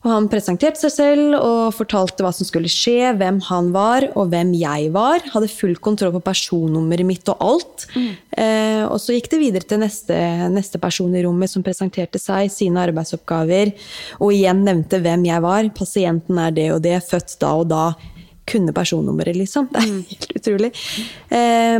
Og 0.00 0.08
han 0.08 0.28
presenterte 0.32 0.80
seg 0.80 0.92
selv 0.94 1.34
og 1.36 1.74
fortalte 1.76 2.24
hva 2.24 2.30
som 2.32 2.48
skulle 2.48 2.70
skje, 2.72 3.10
hvem 3.20 3.36
han 3.50 3.68
var 3.74 4.06
og 4.14 4.30
hvem 4.32 4.54
jeg 4.56 4.88
var. 4.94 5.20
Hadde 5.34 5.50
full 5.52 5.74
kontroll 5.76 6.14
på 6.14 6.22
personnummeret 6.24 7.04
mitt 7.04 7.28
og 7.28 7.42
alt. 7.44 7.84
Eh, 8.32 8.80
og 8.86 8.96
så 9.02 9.12
gikk 9.12 9.28
det 9.34 9.42
videre 9.42 9.68
til 9.68 9.82
neste, 9.82 10.16
neste 10.54 10.80
person 10.80 11.12
i 11.12 11.24
rommet 11.26 11.52
som 11.52 11.64
presenterte 11.66 12.20
seg, 12.22 12.48
sine 12.52 12.80
arbeidsoppgaver, 12.88 13.74
og 14.24 14.32
igjen 14.32 14.64
nevnte 14.64 15.02
hvem 15.04 15.28
jeg 15.28 15.44
var. 15.44 15.68
Pasienten 15.76 16.40
er 16.40 16.56
det 16.56 16.70
og 16.72 16.80
det, 16.86 16.96
født 17.04 17.36
da 17.44 17.52
og 17.60 17.68
da. 17.68 17.84
Kunne 18.50 18.72
personnummeret, 18.74 19.36
liksom. 19.36 19.68
Det 19.70 19.84
er 19.84 19.92
helt 20.14 20.32
utrolig. 20.40 20.72
Eh, 21.28 21.76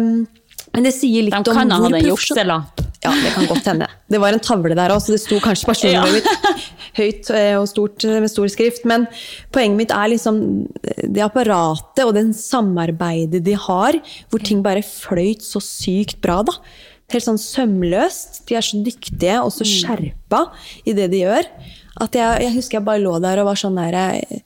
men 0.71 0.87
det 0.87 0.93
sier 0.95 1.25
litt 1.25 1.35
De 1.35 1.57
om 1.57 1.73
hvor 1.73 1.97
profesjonell. 1.97 2.80
Ja, 3.01 3.11
det 3.17 3.31
kan 3.33 3.47
godt 3.49 3.69
hende. 3.71 3.87
Det 4.13 4.19
var 4.21 4.37
en 4.37 4.43
tavle 4.45 4.77
der 4.77 4.93
òg, 4.93 5.01
så 5.01 5.15
det 5.15 5.23
sto 5.23 5.39
kanskje 5.41 5.71
personnummeret 5.71 6.19
mitt 6.21 6.59
høyt 6.99 7.31
eh, 7.33 7.55
og 7.57 7.65
stort 7.71 8.05
eh, 8.05 8.19
med 8.21 8.29
stor 8.29 8.51
skrift. 8.53 8.85
Men 8.89 9.07
poenget 9.55 9.79
mitt 9.79 9.95
er 9.97 10.13
liksom 10.13 10.41
det 10.85 11.25
apparatet 11.25 12.05
og 12.05 12.13
den 12.19 12.35
samarbeidet 12.37 13.41
de 13.47 13.57
har, 13.57 13.97
hvor 14.29 14.45
ting 14.45 14.61
bare 14.67 14.85
fløyt 14.85 15.47
så 15.47 15.63
sykt 15.65 16.21
bra, 16.25 16.43
da. 16.45 16.57
Helt 17.11 17.25
sånn 17.25 17.41
sømløst. 17.41 18.43
De 18.51 18.59
er 18.59 18.69
så 18.69 18.83
dyktige 18.85 19.41
og 19.41 19.49
så 19.55 19.65
skjerpa 19.67 20.45
i 20.85 20.95
det 20.95 21.09
de 21.15 21.25
gjør. 21.25 21.49
At 22.05 22.15
jeg, 22.15 22.45
jeg 22.45 22.55
husker 22.59 22.79
jeg 22.79 22.87
bare 22.87 23.03
lå 23.03 23.17
der 23.25 23.41
og 23.41 23.49
var 23.49 23.59
sånn 23.65 23.81
der 23.81 23.97
eh, 23.97 24.45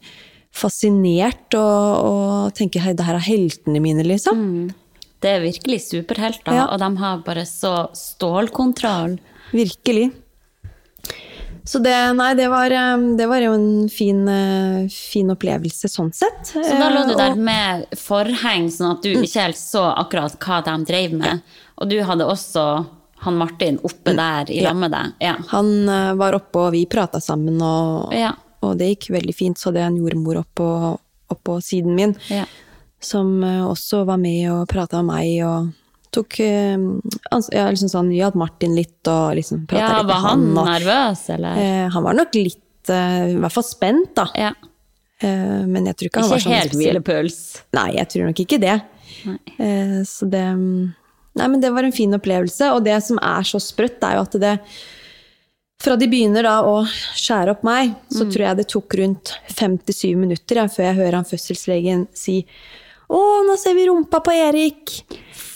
fascinert 0.54 1.58
og, 1.58 2.06
og 2.06 2.54
tenker 2.54 2.86
hei, 2.86 2.94
det 2.94 3.04
her 3.04 3.18
er 3.18 3.26
heltene 3.26 3.82
mine, 3.82 4.06
liksom. 4.06 4.38
Det 5.24 5.30
er 5.32 5.40
virkelig 5.40 5.78
superhelter, 5.86 6.52
Ja. 6.52 6.66
og 6.68 6.78
de 6.82 6.90
har 7.00 7.22
bare 7.24 7.46
så 7.48 7.70
stålkontroll. 7.96 9.16
Virkelig. 9.56 10.10
Så 11.64 11.80
det, 11.80 11.94
nei, 12.18 12.34
det 12.36 12.50
var, 12.52 12.68
eh, 12.76 13.04
det 13.16 13.24
var 13.30 13.40
jo 13.40 13.54
en 13.56 13.88
fin, 13.88 14.18
eh, 14.28 14.82
fin 14.92 15.30
opplevelse 15.32 15.88
sånn 15.88 16.10
sett. 16.12 16.42
Så 16.52 16.60
da 16.76 16.90
lå 16.92 17.06
du 17.08 17.14
Eh, 17.14 17.16
der 17.22 17.34
med 17.40 17.86
forheng, 17.96 18.66
sånn 18.68 18.98
at 18.98 19.02
du 19.02 19.14
ikke 19.14 19.40
helt 19.46 19.56
så 19.56 19.86
akkurat 19.96 20.36
hva 20.44 20.58
de 20.66 20.74
drev 20.84 21.12
med. 21.16 21.40
Og 21.80 21.88
du 21.88 21.96
hadde 22.04 22.26
også 22.28 22.86
han 23.24 23.38
Martin 23.40 23.78
oppe 23.82 24.12
der 24.14 24.50
i 24.52 24.60
lag 24.60 24.76
med 24.76 24.90
deg. 24.92 25.12
Ja. 25.22 25.36
Han 25.48 25.86
var 26.18 26.34
oppe, 26.36 26.66
og 26.66 26.72
vi 26.72 26.84
prata 26.84 27.18
sammen, 27.18 27.56
og, 27.62 28.12
Ja. 28.12 28.34
og 28.62 28.76
det 28.76 28.98
gikk 28.98 29.08
veldig 29.16 29.34
fint. 29.34 29.56
Så 29.56 29.72
det 29.72 29.80
er 29.80 29.86
en 29.86 29.96
jordmor 29.96 30.44
oppå, 30.44 30.98
oppå 31.30 31.62
siden 31.62 31.94
min, 31.96 32.14
Ja. 32.28 32.44
Som 33.04 33.42
eh, 33.44 33.62
også 33.68 34.04
var 34.08 34.18
med 34.20 34.50
og 34.52 34.66
prata 34.70 35.02
med 35.02 35.14
meg, 35.14 35.32
og 35.46 35.72
tok 36.14 36.38
eh, 36.44 36.76
ja, 37.54 37.64
liksom 37.70 37.90
sånn, 37.90 38.12
ja, 38.14 38.30
Martin 38.38 38.74
litt, 38.76 39.00
og 39.10 39.34
liksom 39.38 39.64
prata 39.70 39.82
ja, 39.82 39.96
litt 39.98 40.06
med 40.06 40.12
var 40.12 40.22
han 40.28 40.44
nervøs, 40.58 41.24
eller? 41.36 41.58
eh, 41.62 41.88
Han 41.94 42.06
var 42.06 42.14
nok 42.20 42.34
litt, 42.38 42.90
eh, 42.92 43.32
i 43.34 43.38
hvert 43.42 43.52
fall 43.56 43.66
spent, 43.66 44.12
da. 44.18 44.28
Ja. 44.38 44.52
Eh, 45.24 45.62
men 45.70 45.86
jeg 45.90 45.96
tror 45.96 46.10
ikke 46.10 46.20
han 46.24 46.30
var 46.34 46.42
sånn 46.42 46.52
Ikke 46.52 46.60
helt 46.60 46.74
spesielt- 46.74 47.04
hvilepuls. 47.04 47.38
Nei, 47.78 47.88
jeg 48.00 48.08
tror 48.14 48.28
nok 48.30 48.44
ikke 48.44 48.60
det. 48.62 48.76
Eh, 49.58 50.00
så 50.08 50.28
det 50.30 50.44
Nei, 51.34 51.46
men 51.50 51.58
det 51.58 51.72
var 51.74 51.82
en 51.82 51.92
fin 51.94 52.12
opplevelse, 52.14 52.68
og 52.76 52.84
det 52.86 52.94
som 53.02 53.18
er 53.18 53.42
så 53.42 53.58
sprøtt, 53.58 53.98
er 54.06 54.18
jo 54.20 54.22
at 54.26 54.36
det 54.38 54.52
Fra 55.82 55.96
de 55.98 56.06
begynner 56.08 56.46
da 56.46 56.60
å 56.62 56.76
skjære 57.18 57.50
opp 57.56 57.64
meg, 57.66 57.90
Mm. 57.90 58.14
så 58.16 58.24
tror 58.30 58.44
jeg 58.46 58.56
det 58.56 58.68
tok 58.70 58.94
rundt 59.00 59.32
57 59.50 60.14
minutter 60.16 60.56
ja, 60.62 60.66
før 60.70 60.84
jeg 60.86 60.96
hører 61.00 61.14
han 61.18 61.24
fødselslegen 61.28 62.06
si 62.14 62.36
Å, 63.14 63.20
nå 63.46 63.54
ser 63.60 63.76
vi 63.78 63.86
rumpa 63.90 64.20
på 64.24 64.34
Erik! 64.34 64.96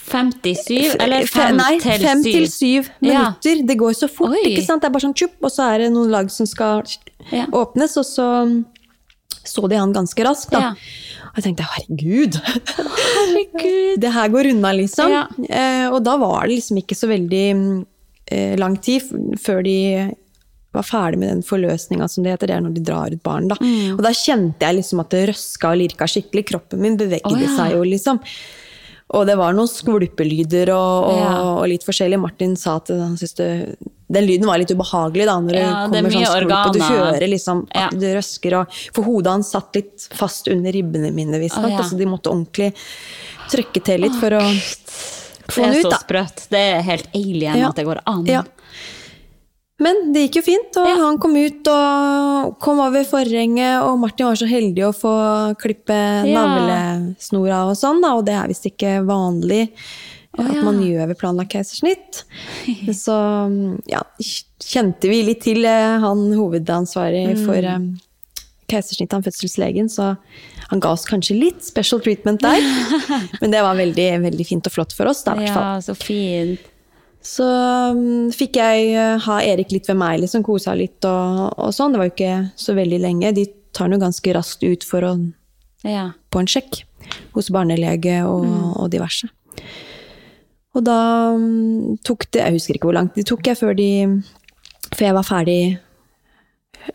57, 0.08 0.94
eller 1.04 1.26
5 1.28 1.58
Nei, 1.58 1.74
til 1.82 1.98
7? 2.00 2.04
fem 2.06 2.22
til 2.24 2.46
syv 2.48 2.86
Ja. 3.04 3.18
minutter. 3.34 3.58
Det 3.68 3.76
går 3.76 3.92
så 3.98 4.08
fort, 4.08 4.32
Oi. 4.32 4.44
ikke 4.54 4.64
sant? 4.64 4.80
Det 4.80 4.88
er 4.88 4.94
bare 4.94 5.04
sånn 5.04 5.16
tjupp, 5.18 5.34
og 5.44 5.50
så 5.52 5.66
er 5.74 5.78
det 5.84 5.90
noen 5.92 6.08
lag 6.14 6.30
som 6.32 6.46
skal 6.48 6.82
Ja. 7.30 7.44
åpnes, 7.52 7.96
og 8.00 8.06
så 8.08 8.64
så 9.48 9.68
de 9.68 9.76
han 9.76 9.92
ganske 9.94 10.24
raskt, 10.24 10.50
da. 10.52 10.60
Ja. 10.60 10.70
Og 11.28 11.36
jeg 11.36 11.44
tenkte 11.44 11.64
herregud, 11.64 12.34
Herregud. 12.36 14.00
det 14.02 14.10
her 14.12 14.28
går 14.28 14.50
unna, 14.52 14.72
liksom. 14.76 15.10
Ja. 15.12 15.26
Eh, 15.48 15.86
og 15.92 16.02
da 16.04 16.16
var 16.20 16.46
det 16.46 16.58
liksom 16.58 16.80
ikke 16.82 16.96
så 16.96 17.08
veldig 17.08 17.84
eh, 18.30 18.56
lang 18.60 18.76
tid 18.84 19.02
før 19.40 19.62
de 19.64 19.76
var 20.78 20.86
ferdig 20.88 21.18
med 21.20 21.28
den 21.32 21.42
forløsninga, 21.46 22.08
som 22.08 22.24
det 22.24 22.36
heter. 22.36 22.50
Det 22.50 22.56
er 22.56 22.64
når 22.64 22.76
de 22.78 22.84
drar 22.86 23.12
ut 23.14 23.22
barn, 23.26 23.48
da. 23.50 23.58
Mm. 23.60 23.96
Og 23.98 24.02
da 24.06 24.14
kjente 24.16 24.64
jeg 24.64 24.78
liksom 24.80 25.02
at 25.04 25.10
det 25.14 25.26
røska 25.32 25.74
og 25.74 25.82
lirka 25.82 26.08
skikkelig. 26.08 26.46
Kroppen 26.52 26.80
min 26.84 26.96
bevegde 27.00 27.34
oh, 27.34 27.42
ja. 27.42 27.50
seg 27.58 27.76
jo, 27.76 27.84
liksom. 27.86 28.22
Og 29.16 29.22
det 29.24 29.38
var 29.40 29.54
noen 29.56 29.70
skvulpelyder 29.72 30.68
og, 30.74 31.06
og, 31.08 31.18
Ja. 31.22 31.30
og 31.54 31.62
litt 31.70 31.84
forskjellig. 31.86 32.18
Martin 32.20 32.56
sa 32.60 32.74
at 32.76 32.90
han 32.92 33.14
syntes 33.16 33.38
det 33.40 33.52
Den 34.08 34.24
lyden 34.24 34.46
var 34.48 34.56
litt 34.60 34.70
ubehagelig, 34.72 35.24
da, 35.28 35.34
når 35.44 35.56
Ja, 35.56 35.60
det 35.60 35.92
det 35.92 35.98
er 35.98 36.02
kommer 36.02 36.12
sånn 36.14 36.30
skulp, 36.32 36.52
og 36.56 36.72
du 36.72 36.80
hører 36.80 37.26
liksom 37.28 37.58
at 37.68 37.76
Ja. 37.92 37.98
det 38.00 38.12
røsker. 38.16 38.54
Og, 38.60 38.78
for 38.96 39.04
hodet 39.04 39.32
hans 39.34 39.50
satt 39.52 39.74
litt 39.76 40.06
fast 40.16 40.48
under 40.48 40.72
ribbene 40.72 41.10
mine, 41.12 41.36
visstnok. 41.42 41.66
Oh, 41.66 41.72
ja. 41.74 41.82
Altså, 41.82 41.98
de 41.98 42.06
måtte 42.08 42.30
ordentlig 42.32 42.70
trykke 43.52 43.82
til 43.84 44.00
litt 44.06 44.16
for 44.16 44.30
å 44.32 44.40
få 45.48 45.60
den 45.64 45.76
ut. 45.76 45.82
Det 45.82 45.84
er 45.84 45.90
så 45.90 46.00
sprøtt. 46.04 46.46
Det 46.52 46.62
er 46.72 46.80
helt 46.88 47.08
alien 47.14 47.56
Ja. 47.60 47.68
at 47.68 47.76
det 47.76 47.84
går 47.84 48.00
an. 48.06 48.24
Ja. 48.28 48.42
Men 49.78 50.08
det 50.12 50.24
gikk 50.26 50.40
jo 50.40 50.42
fint, 50.48 50.76
og 50.80 50.88
Ja. 50.88 50.96
han 51.04 51.18
kom 51.22 51.36
ut 51.38 51.68
og 51.70 52.56
kom 52.58 52.80
over 52.82 53.04
forhenget, 53.06 53.78
og 53.86 53.98
Martin 54.02 54.26
var 54.26 54.34
så 54.40 54.48
heldig 54.50 54.82
å 54.88 54.94
få 54.96 55.12
klippe 55.60 55.94
Ja. 56.26 56.34
navlesnora 56.34 57.60
og 57.70 57.76
sånn, 57.78 58.02
og 58.04 58.24
det 58.26 58.34
er 58.34 58.48
visst 58.50 58.66
ikke 58.66 59.04
vanlig 59.06 59.68
at 60.38 60.52
ja. 60.54 60.62
man 60.62 60.80
gjør 60.82 61.06
ved 61.08 61.18
planlagt 61.18 61.50
keisersnitt. 61.54 62.24
Så 62.94 63.14
ja, 63.88 64.02
kjente 64.60 65.08
vi 65.10 65.22
litt 65.26 65.40
til 65.42 65.64
eh, 65.64 65.98
han 66.02 66.32
hovedansvarlig 66.36 67.36
Mm. 67.36 67.44
for 67.46 67.62
keisersnittet, 67.62 68.04
keisersnitt, 68.68 69.12
han 69.12 69.22
fødselslegen, 69.24 69.86
så 69.88 70.16
han 70.68 70.80
ga 70.80 70.90
oss 70.92 71.06
kanskje 71.08 71.38
litt 71.40 71.62
special 71.64 72.00
treatment 72.04 72.42
der. 72.42 72.60
Men 73.40 73.50
det 73.50 73.62
var 73.64 73.74
veldig, 73.78 74.20
veldig 74.26 74.44
fint 74.46 74.66
og 74.68 74.72
flott 74.74 74.92
for 74.92 75.08
oss, 75.08 75.22
da, 75.24 75.32
i 75.38 75.46
hvert 75.46 75.54
fall. 75.54 75.70
Ja, 75.78 75.80
så 75.80 75.94
fint. 75.96 76.60
Så 77.24 77.44
um, 77.92 78.30
fikk 78.32 78.56
jeg 78.60 78.92
uh, 78.96 79.18
ha 79.26 79.38
Erik 79.44 79.72
litt 79.74 79.88
ved 79.90 79.98
meg, 80.00 80.20
liksom 80.22 80.44
kosa 80.46 80.74
litt 80.78 81.04
og, 81.08 81.48
og 81.58 81.72
sånn. 81.74 81.92
Det 81.92 82.00
var 82.00 82.08
jo 82.08 82.14
ikke 82.14 82.36
så 82.56 82.74
veldig 82.78 83.00
lenge. 83.02 83.32
De 83.36 83.44
tar 83.74 83.88
den 83.90 83.98
jo 83.98 84.04
ganske 84.06 84.34
raskt 84.36 84.62
ut 84.64 84.86
for 84.86 85.04
å, 85.04 85.12
Ja. 85.86 86.12
på 86.30 86.40
en 86.40 86.48
sjekk 86.50 86.82
hos 87.36 87.50
barnelege 87.54 88.20
og, 88.26 88.46
og 88.80 88.88
diverse. 88.92 89.28
Og 90.76 90.84
da 90.86 90.96
um, 91.34 91.96
tok 92.06 92.26
det 92.30 92.42
Jeg 92.44 92.54
husker 92.58 92.76
ikke 92.76 92.86
hvor 92.90 92.96
langt 92.98 93.14
de 93.16 93.24
tok 93.26 93.46
jeg 93.48 93.56
før 93.58 93.72
de 93.74 93.86
Før 94.94 95.06
jeg 95.08 95.14
var 95.16 95.24
ferdig 95.26 95.60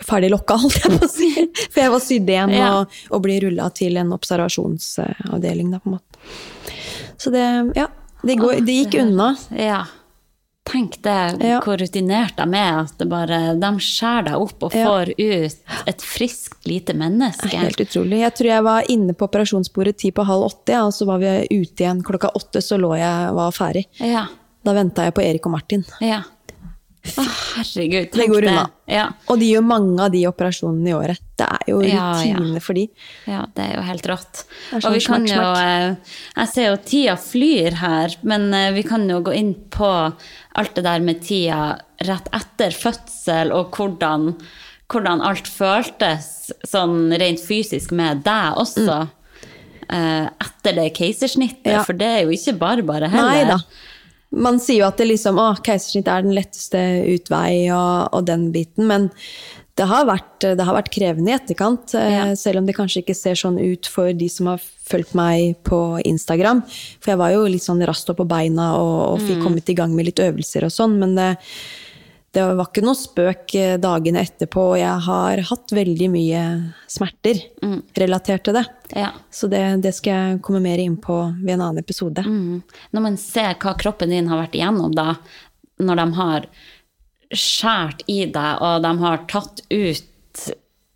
Ferdig 0.05 0.29
lokka, 0.31 0.55
holdt 0.61 0.77
jeg 0.79 0.93
på 0.93 1.05
å 1.05 1.09
si. 1.11 1.27
For 1.73 1.81
jeg 1.81 1.91
var 1.93 2.01
sydd 2.05 2.29
igjen 2.31 2.53
Ja. 2.55 2.69
og, 2.79 2.93
og 3.13 3.23
ble 3.25 3.35
rulla 3.43 3.67
til 3.75 3.97
en 3.99 4.13
observasjonsavdeling, 4.15 5.73
da, 5.73 5.81
på 5.83 5.91
en 5.91 5.97
måte. 5.97 6.21
Så 7.21 7.33
det 7.33 7.43
Ja. 7.77 7.89
Det, 8.23 8.37
går, 8.39 8.61
det 8.63 8.77
gikk 8.77 8.95
unna. 9.03 9.33
Ja. 9.59 9.81
Tenk 10.65 11.01
det, 11.03 11.43
Ja. 11.43 11.59
hvor 11.59 11.75
rutinert 11.77 12.37
de 12.37 12.45
er. 12.57 12.79
At 12.85 12.97
det 12.97 13.09
bare, 13.09 13.39
de 13.59 13.71
skjærer 13.83 14.23
deg 14.29 14.33
opp 14.35 14.63
og 14.63 14.73
Ja. 14.73 14.85
får 14.87 15.09
ut 15.19 15.55
et 15.87 15.97
friskt 16.01 16.65
lite 16.65 16.93
menneske. 16.95 17.49
Helt 17.51 17.75
utrolig. 17.83 18.19
Jeg 18.23 18.33
tror 18.35 18.47
jeg 18.47 18.63
var 18.63 18.83
inne 18.89 19.13
på 19.13 19.27
operasjonsbordet 19.27 19.97
ti 19.97 20.11
på 20.11 20.23
halv 20.25 20.43
åtte, 20.51 20.69
ja, 20.71 20.85
og 20.85 20.93
så 20.93 21.05
var 21.05 21.19
vi 21.19 21.47
ute 21.51 21.83
igjen 21.83 22.01
klokka 22.01 22.31
åtte, 22.33 22.61
så 22.63 22.79
lå 22.79 22.95
jeg 22.97 23.33
var 23.35 23.51
ferdig. 23.51 23.85
Ja. 23.99 24.27
Da 24.63 24.71
venta 24.73 25.03
jeg 25.03 25.13
på 25.13 25.21
Erik 25.21 25.45
og 25.45 25.51
Martin. 25.51 25.83
ja. 25.99 26.23
Å, 27.03 27.19
herregud, 27.57 28.05
Det 28.05 28.11
tenk 28.13 28.29
går 28.31 28.41
det. 28.41 28.47
unna. 28.49 28.69
Ja. 28.87 29.09
Og 29.27 29.37
de 29.37 29.45
gjør 29.51 29.61
mange 29.67 29.99
av 29.99 30.09
de 30.13 30.21
operasjonene 30.25 30.87
i 30.87 30.93
året. 30.93 31.19
Det 31.35 31.45
er 31.49 31.59
jo 31.67 31.81
Ja, 31.81 32.13
ja. 32.23 32.35
rutine 32.37 32.61
for 32.61 32.73
de. 32.73 32.89
Ja, 33.27 33.45
det 33.53 33.59
er 33.65 33.75
jo 33.75 33.81
helt 33.81 34.03
rått. 34.07 34.43
Sånn 34.71 34.85
og 34.85 34.93
vi 34.93 34.99
kan 35.01 35.27
smak. 35.27 35.35
jo 35.35 35.51
eh, 35.59 35.95
Jeg 36.37 36.47
ser 36.47 36.69
jo 36.69 36.77
tida 36.77 37.17
flyr 37.17 37.73
her, 37.73 38.15
men 38.23 38.53
eh, 38.53 38.71
vi 38.71 38.83
kan 38.83 39.05
jo 39.09 39.19
gå 39.21 39.35
inn 39.35 39.53
på 39.69 40.13
alt 40.55 40.75
det 40.75 40.83
der 40.85 40.99
med 41.01 41.21
tida 41.25 41.79
rett 42.05 42.27
etter 42.35 42.71
fødsel, 42.75 43.51
og 43.55 43.71
hvordan, 43.77 44.33
hvordan 44.91 45.21
alt 45.25 45.47
føltes 45.49 46.51
sånn 46.69 47.11
rent 47.19 47.41
fysisk 47.41 47.91
med 47.91 48.23
deg 48.27 48.59
også. 48.61 49.07
eh, 49.89 50.27
Etter 50.45 50.75
det 50.77 50.93
keisersnittet, 50.95 51.65
Mm. 51.65 51.71
Ja. 51.77 51.83
for 51.83 51.93
det 51.93 52.07
er 52.07 52.21
jo 52.23 52.29
ikke 52.31 52.57
bare 52.59 52.83
bare 52.83 53.09
heller. 53.09 53.31
Nei 53.31 53.43
da. 53.49 53.57
Man 54.31 54.57
sier 54.59 54.79
jo 54.81 54.87
at 54.87 54.97
det 54.97 55.07
liksom, 55.07 55.37
å, 55.37 55.49
keisersnitt 55.61 56.07
er 56.07 56.23
den 56.23 56.33
letteste 56.33 56.79
utvei 57.13 57.69
og, 57.71 58.09
og 58.13 58.25
den 58.25 58.51
biten, 58.51 58.87
men 58.87 59.09
det 59.77 59.85
har 59.89 60.05
vært, 60.05 60.39
det 60.57 60.63
har 60.65 60.73
vært 60.77 60.91
krevende 60.93 61.29
i 61.29 61.35
etterkant, 61.37 61.93
eh, 61.95 62.11
Ja. 62.11 62.35
selv 62.35 62.57
om 62.61 62.65
det 62.65 62.75
kanskje 62.75 63.03
ikke 63.03 63.15
ser 63.15 63.35
sånn 63.35 63.59
ut 63.59 63.85
for 63.85 64.11
de 64.13 64.27
som 64.29 64.47
har 64.47 64.59
fulgt 64.83 65.13
meg 65.15 65.55
på 65.63 65.77
Instagram. 66.05 66.61
For 66.99 67.13
jeg 67.13 67.21
var 67.21 67.31
jo 67.35 67.45
litt 67.47 67.63
sånn 67.63 67.83
raskt 67.87 68.11
på 68.17 68.25
beina 68.27 68.73
og, 68.75 68.97
og 69.13 69.19
fikk 69.23 69.37
Mm. 69.39 69.43
kommet 69.47 69.69
i 69.69 69.75
gang 69.79 69.95
med 69.95 70.05
litt 70.09 70.19
øvelser 70.19 70.65
og 70.67 70.71
sånn, 70.75 70.97
men 70.99 71.15
det, 71.15 71.29
det 72.33 72.43
var 72.57 72.65
ikke 72.67 72.83
noe 72.83 72.97
spøk 72.97 73.55
eh, 73.55 73.77
dagene 73.77 74.23
etterpå, 74.25 74.63
og 74.73 74.77
jeg 74.81 74.99
har 75.07 75.41
hatt 75.49 75.71
veldig 75.71 76.09
mye 76.11 76.43
smerter 76.89 77.39
Mm. 77.61 77.79
relatert 77.95 78.43
til 78.43 78.53
det. 78.59 78.65
Ja. 78.95 79.11
Så 79.31 79.47
det, 79.49 79.63
det 79.83 79.93
skal 79.95 80.13
jeg 80.33 80.41
komme 80.41 80.59
mer 80.61 80.77
inn 80.83 80.97
på 80.97 81.15
ved 81.43 81.53
en 81.55 81.61
annen 81.69 81.79
episode. 81.83 82.23
Mm. 82.25 82.63
Når 82.91 83.01
man 83.07 83.17
ser 83.17 83.53
hva 83.55 83.75
kroppen 83.79 84.09
din 84.09 84.27
har 84.27 84.41
vært 84.43 84.57
igjennom 84.59 84.93
da, 84.93 85.15
når 85.79 85.95
de 86.03 86.07
har 86.19 86.47
skjært 87.33 88.03
i 88.11 88.25
deg, 88.29 88.59
og 88.61 88.81
de 88.83 88.91
har 88.99 89.23
tatt 89.31 89.61
ut 89.71 90.51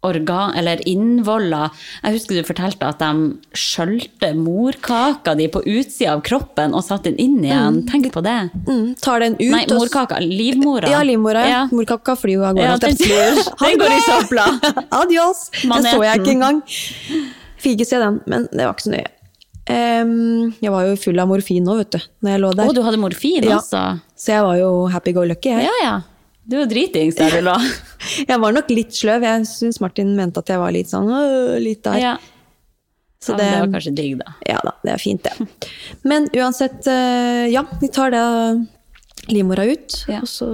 organ, 0.07 0.53
eller 0.57 0.81
innvoller. 0.89 1.69
Jeg 2.03 2.15
husker 2.17 2.39
du 2.39 2.47
fortalte 2.47 2.87
at 2.89 2.99
de 3.03 3.57
skjølte 3.57 4.31
morkaka 4.37 5.35
di 5.39 5.47
på 5.53 5.61
utsida 5.65 6.15
av 6.15 6.23
kroppen 6.27 6.75
og 6.77 6.85
satte 6.87 7.11
den 7.11 7.19
inn 7.21 7.37
igjen. 7.45 7.81
Tenk 7.89 8.09
på 8.15 8.23
det. 8.25 8.37
Mm, 8.67 8.95
tar 9.03 9.23
den 9.25 9.35
ut 9.39 9.51
Nei, 9.53 9.63
morkaka. 9.71 10.21
Livmora. 10.23 10.89
Ja, 10.91 11.03
livmora. 11.07 11.43
Ja. 11.49 11.61
Morkaka 11.71 12.15
flyr 12.19 12.37
jo 12.39 12.47
av 12.47 12.55
gårde. 12.57 12.69
Ja, 12.69 12.77
den. 12.77 12.95
Den 12.97 13.77
går 13.83 13.97
i 13.97 14.01
søpla. 14.07 14.47
Adios! 15.01 15.47
Den 15.61 15.87
så 15.91 15.99
jeg 16.03 16.23
ikke 16.23 16.33
engang. 16.37 16.63
Fikk 17.61 17.79
ikke 17.79 17.89
se 17.89 18.01
den, 18.01 18.19
men 18.29 18.49
det 18.53 18.65
var 18.65 18.75
ikke 18.75 18.87
så 18.89 18.95
nøye. 18.95 19.07
Um, 19.67 20.53
jeg 20.63 20.71
var 20.71 20.85
jo 20.87 20.93
full 20.95 21.17
av 21.19 21.27
morfin 21.27 21.65
nå, 21.67 21.73
vet 21.81 21.97
du, 21.97 22.03
når 22.23 22.31
jeg 22.31 22.39
lå 22.43 22.51
der. 22.55 22.69
Å, 22.69 22.75
du 22.77 22.79
hadde 22.85 22.99
morfin 23.01 23.43
Ja. 23.43 23.57
også? 23.57 23.81
Så 24.15 24.31
jeg 24.31 24.45
var 24.45 24.55
jo 24.61 24.69
happy 24.93 25.11
go 25.17 25.25
lucky, 25.27 25.51
jeg. 25.51 25.65
Ja, 25.67 25.73
ja. 25.83 25.95
Du 26.47 26.55
var 26.57 26.69
dritings 26.71 27.15
der 27.19 27.33
du 27.35 27.41
lå. 27.43 27.55
Jeg 28.29 28.39
var 28.39 28.53
nok 28.55 28.69
litt 28.71 28.95
sløv. 28.95 29.25
Jeg 29.27 29.47
syns 29.49 29.81
Martin 29.83 30.13
mente 30.15 30.39
at 30.39 30.47
jeg 30.53 30.59
var 30.61 30.71
litt 30.71 30.87
sånn 30.91 31.09
litt 31.59 31.81
der. 31.83 31.97
Ja. 31.99 32.13
Så 33.19 33.33
ja, 33.33 33.37
det 33.41 33.47
det- 33.51 33.59
var 33.59 33.71
kanskje 33.75 33.95
digg, 33.97 34.13
da. 34.21 34.33
Ja 34.47 34.59
da, 34.63 34.71
det 34.85 34.93
er 34.93 35.01
fint, 35.01 35.23
det. 35.25 35.47
Men 36.07 36.29
uansett, 36.37 36.85
eh, 36.87 37.47
ja, 37.51 37.63
de 37.81 37.87
tar 37.91 38.11
da 38.13 38.23
livmora 39.27 39.65
ut, 39.67 40.05
Ja. 40.07 40.19
og 40.21 40.29
så 40.29 40.47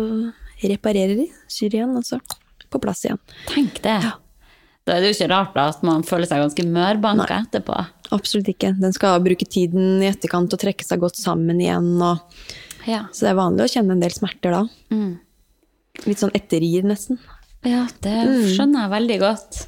reparerer 0.63 1.15
de, 1.19 1.27
syr 1.51 1.75
igjen, 1.75 1.91
og 1.99 2.03
så 2.07 2.17
på 2.71 2.79
plass 2.81 3.03
igjen. 3.05 3.19
Tenk 3.51 3.81
det. 3.83 3.99
Da 4.87 4.95
er 4.95 5.01
det 5.03 5.11
jo 5.11 5.17
ikke 5.19 5.29
rart 5.29 5.53
da, 5.53 5.67
at 5.69 5.83
man 5.85 6.01
føler 6.07 6.25
seg 6.27 6.41
ganske 6.41 6.65
mørbanka 6.65 7.37
etterpå. 7.45 7.75
Absolutt 8.15 8.47
ikke. 8.49 8.73
Den 8.79 8.93
skal 8.95 9.19
bruke 9.23 9.45
tiden 9.45 10.01
i 10.01 10.09
etterkant 10.09 10.51
og 10.55 10.59
trekke 10.59 10.83
seg 10.87 10.99
godt 11.03 11.19
sammen 11.19 11.59
igjen. 11.61 12.01
Og, 12.01 12.19
Ja. 12.87 13.03
så 13.13 13.27
det 13.27 13.31
er 13.35 13.39
vanlig 13.43 13.67
å 13.67 13.71
kjenne 13.75 13.91
en 13.91 13.99
del 14.01 14.09
smerter 14.11 14.51
da. 14.51 14.63
Mm. 14.89 15.19
Litt 16.09 16.19
sånn 16.21 16.33
ettergir, 16.35 16.85
nesten. 16.87 17.21
Ja, 17.63 17.85
det 18.03 18.17
skjønner 18.55 18.85
jeg 18.85 18.93
veldig 18.97 19.17
godt. 19.21 19.63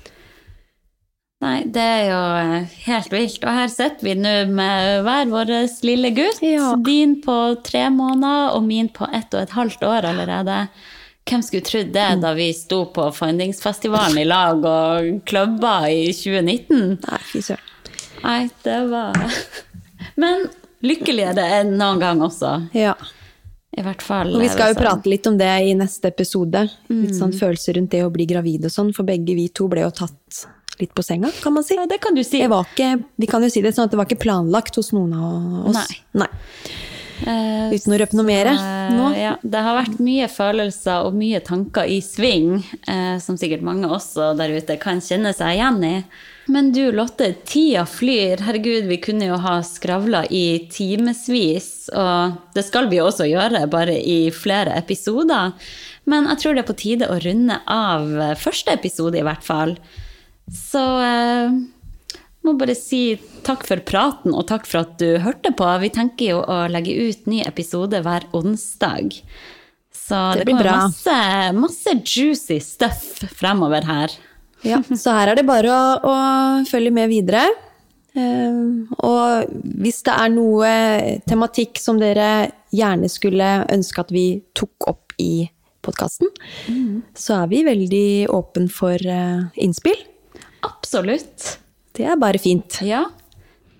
Nei, 1.44 1.60
det 1.70 1.84
er 1.84 2.04
jo 2.08 2.20
eh, 2.40 2.76
helt 2.88 3.14
vilt. 3.14 3.44
Og 3.44 3.58
her 3.60 3.72
sitter 3.72 4.08
vi 4.08 4.16
nå 4.18 4.34
med 4.56 5.06
hver 5.06 5.30
vår 5.32 5.52
lille 5.86 6.12
gutt. 6.16 6.42
Ja. 6.44 6.74
Din 6.84 7.20
på 7.24 7.38
tre 7.66 7.86
måneder 7.94 8.56
og 8.56 8.66
min 8.66 8.90
på 8.94 9.08
ett 9.12 9.36
og 9.36 9.44
et 9.44 9.56
halvt 9.56 9.84
år 9.86 10.10
allerede. 10.12 10.66
Hvem 11.26 11.42
skulle 11.42 11.66
trodd 11.66 11.92
det 11.94 12.08
da 12.22 12.32
vi 12.38 12.52
sto 12.54 12.84
på 12.94 13.08
Findingsfestivalen 13.18 14.20
i 14.22 14.28
lag 14.30 14.62
og 14.70 15.08
klubba 15.26 15.78
i 15.90 16.12
2019? 16.14 17.00
Nei, 17.02 17.22
fy 17.32 17.42
søren. 17.46 17.72
Nei, 18.26 18.42
det 18.66 18.78
var 18.90 19.18
Men 20.22 20.48
lykkeligere 20.86 21.46
enn 21.60 21.76
noen 21.80 22.02
gang 22.02 22.22
også. 22.26 22.56
Ja. 22.78 22.94
I 23.78 23.84
hvert 23.84 24.02
fall. 24.02 24.34
Og 24.36 24.42
vi 24.42 24.48
skal 24.48 24.72
jo 24.72 24.78
sånn. 24.78 24.84
prate 24.86 25.10
litt 25.12 25.28
om 25.28 25.38
det 25.38 25.52
i 25.68 25.74
neste 25.76 26.08
episode. 26.08 26.62
Litt 26.88 27.12
Mm. 27.12 27.20
sånn 27.20 27.34
følelser 27.36 27.76
rundt 27.76 27.92
det 27.92 28.04
å 28.06 28.12
bli 28.12 28.26
gravid 28.26 28.64
og 28.66 28.72
sånn, 28.72 28.94
for 28.96 29.04
begge 29.04 29.36
vi 29.36 29.50
to 29.50 29.68
ble 29.68 29.82
jo 29.82 29.92
tatt 29.92 30.46
litt 30.80 30.94
på 30.96 31.04
senga, 31.04 31.32
kan 31.42 31.54
man 31.54 31.64
si. 31.64 31.76
Ja, 31.76 31.86
det 31.86 32.00
kan 32.02 32.16
du 32.16 32.24
si. 32.24 32.42
Ikke, 32.42 33.04
vi 33.18 33.28
kan 33.28 33.42
jo 33.44 33.50
si 33.50 33.62
det 33.62 33.74
sånn 33.76 33.86
at 33.86 33.92
det 33.92 33.98
var 33.98 34.06
ikke 34.06 34.24
planlagt 34.24 34.76
hos 34.76 34.92
noen 34.92 35.14
av 35.14 35.70
oss. 35.70 35.76
Nei. 36.14 36.26
Nei. 36.26 36.32
Uh, 37.26 37.72
Uten 37.72 37.94
å 37.96 38.00
røpe 38.02 38.18
noe 38.18 38.28
mer 38.28 38.50
uh, 38.52 38.92
nå. 38.92 39.14
Ja, 39.16 39.38
det 39.42 39.62
har 39.64 39.78
vært 39.78 40.02
mye 40.04 40.28
følelser 40.28 41.06
og 41.08 41.16
mye 41.16 41.40
tanker 41.40 41.88
i 41.88 42.02
sving, 42.04 42.58
uh, 42.90 43.16
som 43.24 43.38
sikkert 43.40 43.64
mange 43.64 43.88
også 43.88 44.34
der 44.36 44.52
ute 44.52 44.76
kan 44.82 45.00
kjenne 45.00 45.32
seg 45.34 45.56
igjen 45.56 45.80
i. 45.88 45.94
Men 46.48 46.72
du 46.72 46.92
Lotte, 46.94 47.32
tida 47.50 47.86
flyr. 47.90 48.44
Herregud, 48.46 48.86
vi 48.86 49.00
kunne 49.02 49.26
jo 49.32 49.38
ha 49.42 49.58
skravla 49.66 50.26
i 50.30 50.68
timevis, 50.70 51.90
og 51.90 52.36
det 52.54 52.64
skal 52.68 52.90
vi 52.92 53.00
jo 53.00 53.08
også 53.10 53.26
gjøre, 53.26 53.64
bare 53.72 53.96
i 53.98 54.30
flere 54.34 54.76
episoder. 54.78 55.56
Men 56.06 56.30
jeg 56.30 56.42
tror 56.44 56.54
det 56.54 56.62
er 56.62 56.70
på 56.70 56.78
tide 56.78 57.10
å 57.10 57.18
runde 57.24 57.58
av 57.66 58.12
første 58.38 58.76
episode, 58.78 59.18
i 59.18 59.26
hvert 59.26 59.46
fall. 59.46 59.74
Så 60.54 60.84
eh, 61.02 61.56
må 62.46 62.54
bare 62.60 62.76
si 62.78 63.16
takk 63.46 63.66
for 63.66 63.82
praten, 63.88 64.36
og 64.38 64.46
takk 64.52 64.70
for 64.70 64.84
at 64.84 65.00
du 65.02 65.18
hørte 65.26 65.50
på. 65.58 65.66
Vi 65.82 65.90
tenker 65.98 66.36
jo 66.36 66.44
å 66.46 66.60
legge 66.70 66.94
ut 67.10 67.26
ny 67.32 67.42
episode 67.48 68.04
hver 68.06 68.30
onsdag. 68.38 69.18
Så 69.96 70.22
Det 70.38 70.44
det, 70.44 70.52
blir 70.52 70.62
bra. 70.62 70.78
masse, 70.86 71.18
masse 71.58 71.98
juicy 72.06 72.60
stuff 72.62 73.24
fremover 73.34 73.90
her. 73.90 74.14
Ja, 74.66 74.82
så 74.98 75.14
her 75.16 75.32
er 75.32 75.40
det 75.40 75.48
bare 75.48 75.72
å, 75.72 75.82
å 76.10 76.16
følge 76.70 76.94
med 76.94 77.12
videre. 77.12 77.46
Eh, 78.16 78.62
og 79.04 79.58
hvis 79.84 80.02
det 80.08 80.16
er 80.16 80.32
noe 80.34 80.72
tematikk 81.28 81.82
som 81.82 82.00
dere 82.02 82.50
gjerne 82.76 83.10
skulle 83.12 83.50
ønske 83.72 84.06
at 84.06 84.14
vi 84.16 84.28
tok 84.58 84.90
opp 84.92 85.16
i 85.22 85.48
podkasten, 85.86 86.32
så 87.14 87.42
er 87.44 87.52
vi 87.52 87.62
veldig 87.68 88.08
åpen 88.34 88.70
for 88.74 89.00
eh, 89.00 89.46
innspill. 89.62 90.00
Absolutt. 90.66 91.60
Det 91.96 92.08
er 92.10 92.18
bare 92.20 92.42
fint. 92.42 92.80
Ja. 92.84 93.06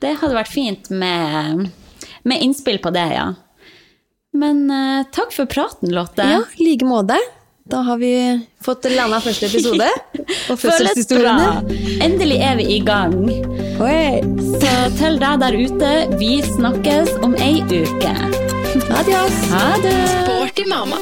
Det 0.04 0.14
hadde 0.22 0.38
vært 0.38 0.54
fint 0.54 0.92
med, 0.94 1.66
med 2.28 2.46
innspill 2.46 2.78
på 2.84 2.92
det, 2.96 3.08
ja. 3.16 3.32
Men 4.36 4.66
uh, 4.68 5.08
takk 5.16 5.32
for 5.32 5.48
praten, 5.50 5.94
Lotte. 5.96 6.26
Ja, 6.28 6.44
i 6.60 6.68
like 6.68 6.88
måte. 6.88 7.18
Da 7.68 7.78
har 7.78 7.98
vi 7.98 8.40
fått 8.62 8.86
landa 8.92 9.18
første 9.22 9.48
episode. 9.50 9.88
Og 10.54 10.60
fødselshistoriene. 10.62 11.64
Endelig 12.06 12.38
er 12.46 12.60
vi 12.60 12.68
i 12.76 12.80
gang. 12.86 13.16
Oi. 13.82 14.22
Så 14.62 14.74
til 15.00 15.18
deg 15.24 15.42
der 15.42 15.58
ute, 15.58 15.92
vi 16.22 16.32
snakkes 16.46 17.16
om 17.26 17.34
ei 17.42 17.64
uke. 17.66 18.16
Adios. 19.02 19.46
Ha 19.50 19.68
det! 19.82 19.98
Sporty 20.14 20.70
mama. 20.70 21.02